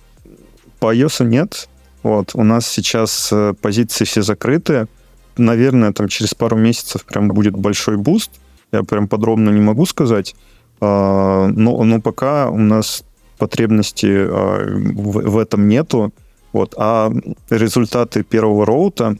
По 0.79 0.93
iOS 0.93 1.25
нет. 1.25 1.69
Вот. 2.03 2.31
У 2.35 2.43
нас 2.43 2.67
сейчас 2.67 3.33
позиции 3.61 4.05
все 4.05 4.21
закрыты 4.21 4.87
наверное, 5.39 5.93
там 5.93 6.07
через 6.07 6.33
пару 6.33 6.57
месяцев 6.57 7.05
прям 7.05 7.27
будет 7.29 7.55
большой 7.55 7.97
boost. 7.97 8.31
я 8.71 8.83
прям 8.83 9.07
подробно 9.07 9.49
не 9.49 9.61
могу 9.61 9.85
сказать. 9.85 10.35
А, 10.81 11.47
но, 11.47 11.83
но 11.83 12.01
пока 12.01 12.49
у 12.49 12.57
нас 12.57 13.03
потребности 13.37 14.07
а, 14.07 14.65
в, 14.67 15.29
в 15.29 15.37
этом 15.37 15.67
нету. 15.67 16.13
Вот. 16.53 16.73
А 16.77 17.11
результаты 17.49 18.23
первого 18.23 18.65
роута, 18.65 19.17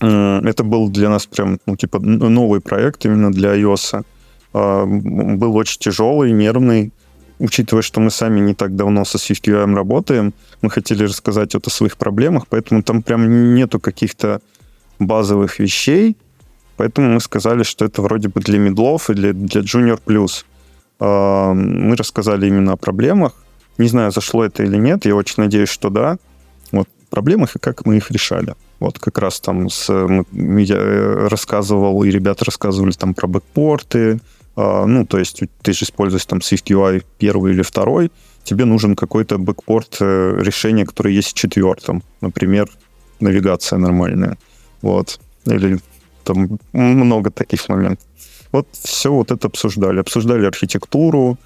это 0.00 0.64
был 0.64 0.88
для 0.90 1.08
нас 1.10 1.26
прям, 1.26 1.60
ну, 1.66 1.76
типа, 1.76 2.00
новый 2.00 2.60
проект 2.60 3.04
именно 3.06 3.30
для 3.30 3.54
iOS. 3.56 4.04
А, 4.52 4.84
был 4.86 5.56
очень 5.56 5.78
тяжелый, 5.78 6.32
нервный. 6.32 6.92
Учитывая, 7.38 7.82
что 7.82 8.00
мы 8.00 8.10
сами 8.10 8.40
не 8.40 8.54
так 8.54 8.76
давно 8.76 9.04
со 9.04 9.18
SwiftUI 9.18 9.74
работаем, 9.74 10.32
мы 10.60 10.70
хотели 10.70 11.04
рассказать 11.04 11.54
вот 11.54 11.66
о 11.66 11.70
своих 11.70 11.96
проблемах, 11.96 12.46
поэтому 12.48 12.82
там 12.84 13.02
прям 13.02 13.54
нету 13.54 13.80
каких-то 13.80 14.40
базовых 15.06 15.58
вещей, 15.58 16.16
поэтому 16.76 17.14
мы 17.14 17.20
сказали, 17.20 17.62
что 17.62 17.84
это 17.84 18.02
вроде 18.02 18.28
бы 18.28 18.40
для 18.40 18.58
медлов 18.58 19.10
и 19.10 19.14
для, 19.14 19.32
для 19.32 19.60
Junior 19.60 20.00
Plus. 20.04 20.44
А, 21.00 21.52
мы 21.52 21.96
рассказали 21.96 22.46
именно 22.46 22.72
о 22.72 22.76
проблемах. 22.76 23.32
Не 23.78 23.88
знаю, 23.88 24.12
зашло 24.12 24.44
это 24.44 24.62
или 24.62 24.76
нет, 24.76 25.04
я 25.06 25.16
очень 25.16 25.34
надеюсь, 25.38 25.68
что 25.68 25.90
да. 25.90 26.18
Вот 26.70 26.88
проблемах 27.10 27.56
и 27.56 27.58
как 27.58 27.86
мы 27.86 27.96
их 27.96 28.10
решали. 28.10 28.54
Вот 28.80 28.98
как 28.98 29.18
раз 29.18 29.40
там 29.40 29.68
с, 29.70 29.88
я 29.88 30.76
э, 30.76 31.28
рассказывал, 31.28 32.02
и 32.02 32.10
ребята 32.10 32.44
рассказывали 32.44 32.92
там 32.92 33.14
про 33.14 33.26
бэкпорты, 33.28 34.20
а, 34.56 34.86
ну, 34.86 35.06
то 35.06 35.18
есть 35.18 35.42
ты 35.62 35.72
же 35.72 35.84
используешь 35.84 36.26
там 36.26 36.40
SwiftUI 36.40 37.04
первый 37.18 37.52
или 37.52 37.62
второй, 37.62 38.10
тебе 38.44 38.64
нужен 38.64 38.96
какой-то 38.96 39.38
бэкпорт 39.38 39.98
э, 40.00 40.36
решения, 40.40 40.84
которое 40.84 41.14
есть 41.14 41.30
в 41.30 41.34
четвертом. 41.34 42.02
Например, 42.20 42.68
навигация 43.20 43.78
нормальная. 43.78 44.36
Вот. 44.82 45.20
Или 45.46 45.78
там 46.24 46.58
много 46.72 47.30
таких 47.30 47.68
моментов. 47.68 48.06
Вот 48.52 48.68
все 48.72 49.12
вот 49.12 49.30
это 49.30 49.48
обсуждали. 49.48 50.00
Обсуждали 50.00 50.46
архитектуру. 50.46 51.38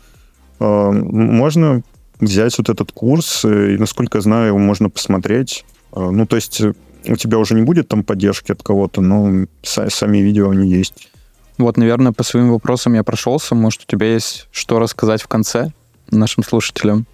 А, 0.58 0.90
можно 0.90 1.82
взять 2.20 2.58
вот 2.58 2.68
этот 2.68 2.92
курс, 2.92 3.44
э, 3.44 3.74
и, 3.74 3.78
насколько 3.78 4.18
я 4.18 4.22
знаю, 4.22 4.48
его 4.48 4.58
можно 4.58 4.90
посмотреть. 4.90 5.64
А, 5.92 6.10
ну, 6.10 6.26
то 6.26 6.36
есть 6.36 6.60
у 6.60 7.16
тебя 7.16 7.38
уже 7.38 7.54
не 7.54 7.62
будет 7.62 7.88
там 7.88 8.02
поддержки 8.02 8.52
от 8.52 8.62
кого-то, 8.62 9.00
но 9.00 9.46
сами 9.62 10.18
видео 10.18 10.50
они 10.50 10.68
есть. 10.68 11.10
Вот, 11.58 11.76
наверное, 11.76 12.12
по 12.12 12.22
своим 12.22 12.50
вопросам 12.50 12.94
я 12.94 13.02
прошелся. 13.02 13.54
Может, 13.54 13.82
у 13.82 13.86
тебя 13.86 14.12
есть 14.12 14.48
что 14.50 14.78
рассказать 14.78 15.22
в 15.22 15.28
конце 15.28 15.72
нашим 16.10 16.42
слушателям? 16.42 17.06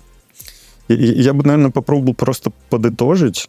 Я, 0.89 0.97
я 0.97 1.33
бы, 1.33 1.45
наверное, 1.45 1.71
попробовал 1.71 2.15
просто 2.15 2.51
подытожить. 2.71 3.49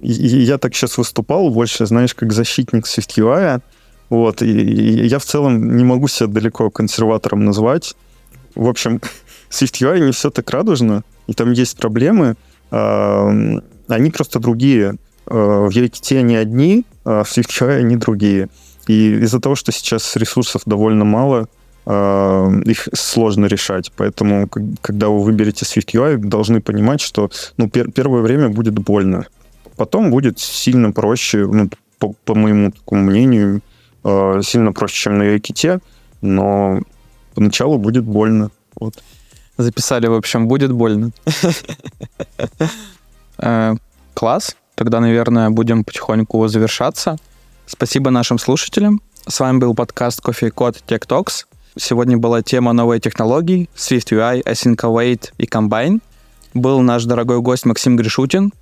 Я 0.00 0.58
так 0.58 0.74
сейчас 0.74 0.98
выступал 0.98 1.50
больше, 1.50 1.86
знаешь, 1.86 2.14
как 2.14 2.32
защитник 2.32 2.86
SwiftUI. 2.86 3.60
Вот, 4.10 4.42
и, 4.42 4.46
и 4.46 5.06
я 5.06 5.18
в 5.18 5.24
целом 5.24 5.76
не 5.76 5.84
могу 5.84 6.08
себя 6.08 6.28
далеко 6.28 6.70
консерватором 6.70 7.44
назвать. 7.44 7.94
В 8.54 8.68
общем, 8.68 9.00
SwiftUI 9.50 10.00
не 10.00 10.12
все 10.12 10.30
так 10.30 10.50
радужно, 10.50 11.02
и 11.26 11.32
там 11.32 11.52
есть 11.52 11.76
проблемы. 11.76 12.36
Они 12.70 14.10
просто 14.10 14.40
другие. 14.40 14.96
Э, 15.26 15.34
в 15.34 15.68
UIKit 15.68 16.18
они 16.18 16.36
одни, 16.36 16.84
а 17.04 17.22
в 17.22 17.28
SwiftUI 17.28 17.78
они 17.78 17.96
другие. 17.96 18.48
И 18.86 19.14
из-за 19.22 19.40
того, 19.40 19.54
что 19.54 19.72
сейчас 19.72 20.16
ресурсов 20.16 20.62
довольно 20.66 21.04
мало, 21.04 21.48
их 21.86 22.88
сложно 22.94 23.44
решать. 23.44 23.92
Поэтому, 23.96 24.48
когда 24.80 25.08
вы 25.08 25.22
выберете 25.22 25.66
SwiftUI, 25.66 26.16
должны 26.16 26.62
понимать, 26.62 27.02
что 27.02 27.30
ну, 27.58 27.66
пер- 27.66 27.90
первое 27.90 28.22
время 28.22 28.48
будет 28.48 28.74
больно. 28.74 29.26
Потом 29.76 30.10
будет 30.10 30.38
сильно 30.38 30.92
проще, 30.92 31.46
ну, 31.46 31.68
по, 31.98 32.14
по 32.24 32.34
моему 32.34 32.70
такому 32.70 33.04
мнению, 33.04 33.60
э, 34.04 34.40
сильно 34.42 34.72
проще, 34.72 34.96
чем 34.96 35.18
на 35.18 35.22
UIKit, 35.22 35.80
но 36.20 36.80
поначалу 37.34 37.78
будет 37.78 38.04
больно. 38.04 38.50
Вот. 38.76 39.02
Записали, 39.56 40.06
в 40.06 40.14
общем, 40.14 40.48
будет 40.48 40.72
больно. 40.72 41.10
Э, 43.36 43.74
класс. 44.14 44.56
Тогда, 44.76 45.00
наверное, 45.00 45.50
будем 45.50 45.82
потихоньку 45.82 46.46
завершаться. 46.46 47.16
Спасибо 47.66 48.10
нашим 48.10 48.38
слушателям. 48.38 49.02
С 49.26 49.40
вами 49.40 49.58
был 49.58 49.74
подкаст 49.74 50.20
Кофе 50.20 50.52
Код 50.52 50.82
Tech 50.86 51.06
Talks. 51.08 51.46
Сегодня 51.76 52.16
была 52.16 52.42
тема 52.42 52.72
новой 52.72 53.00
технологий 53.00 53.68
Swift 53.74 54.12
UI, 54.12 54.44
Async 54.44 54.76
Await 54.76 55.32
и 55.38 55.46
Combine. 55.46 56.00
Был 56.54 56.80
наш 56.80 57.04
дорогой 57.04 57.40
гость 57.40 57.66
Максим 57.66 57.96
Гришутин, 57.96 58.52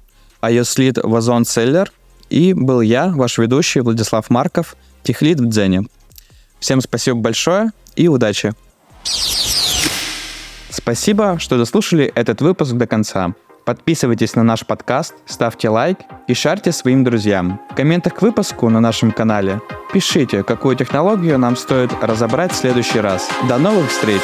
iOS 0.43 0.79
Lead 0.79 1.07
Вазон 1.07 1.45
Селлер. 1.45 1.93
И 2.31 2.55
был 2.55 2.81
я, 2.81 3.09
ваш 3.09 3.39
ведущий 3.39 3.81
Владислав 3.81 4.31
Марков, 4.31 4.77
техлит 5.03 5.41
в 5.41 5.49
Дзене. 5.49 5.87
Всем 6.61 6.81
спасибо 6.81 7.19
большое 7.19 7.73
и 7.97 8.09
удачи! 8.09 8.53
Спасибо, 10.71 11.39
что 11.39 11.59
дослушали 11.59 12.11
этот 12.15 12.41
выпуск 12.41 12.73
до 12.73 12.87
конца. 12.87 13.35
Подписывайтесь 13.65 14.35
на 14.35 14.43
наш 14.43 14.67
подкаст, 14.67 15.15
ставьте 15.27 15.69
лайк 15.69 15.99
и 16.27 16.35
шарьте 16.35 16.73
своим 16.73 17.05
друзьям. 17.05 17.61
В 17.71 17.75
комментах 17.75 18.15
к 18.15 18.23
выпуску 18.23 18.69
на 18.69 18.81
нашем 18.81 19.13
канале 19.13 19.61
пишите, 19.93 20.43
какую 20.43 20.75
технологию 20.77 21.39
нам 21.39 21.57
стоит 21.57 21.93
разобрать 22.01 22.53
в 22.53 22.57
следующий 22.57 23.01
раз. 23.01 23.29
До 23.49 23.59
новых 23.59 23.91
встреч! 23.91 24.23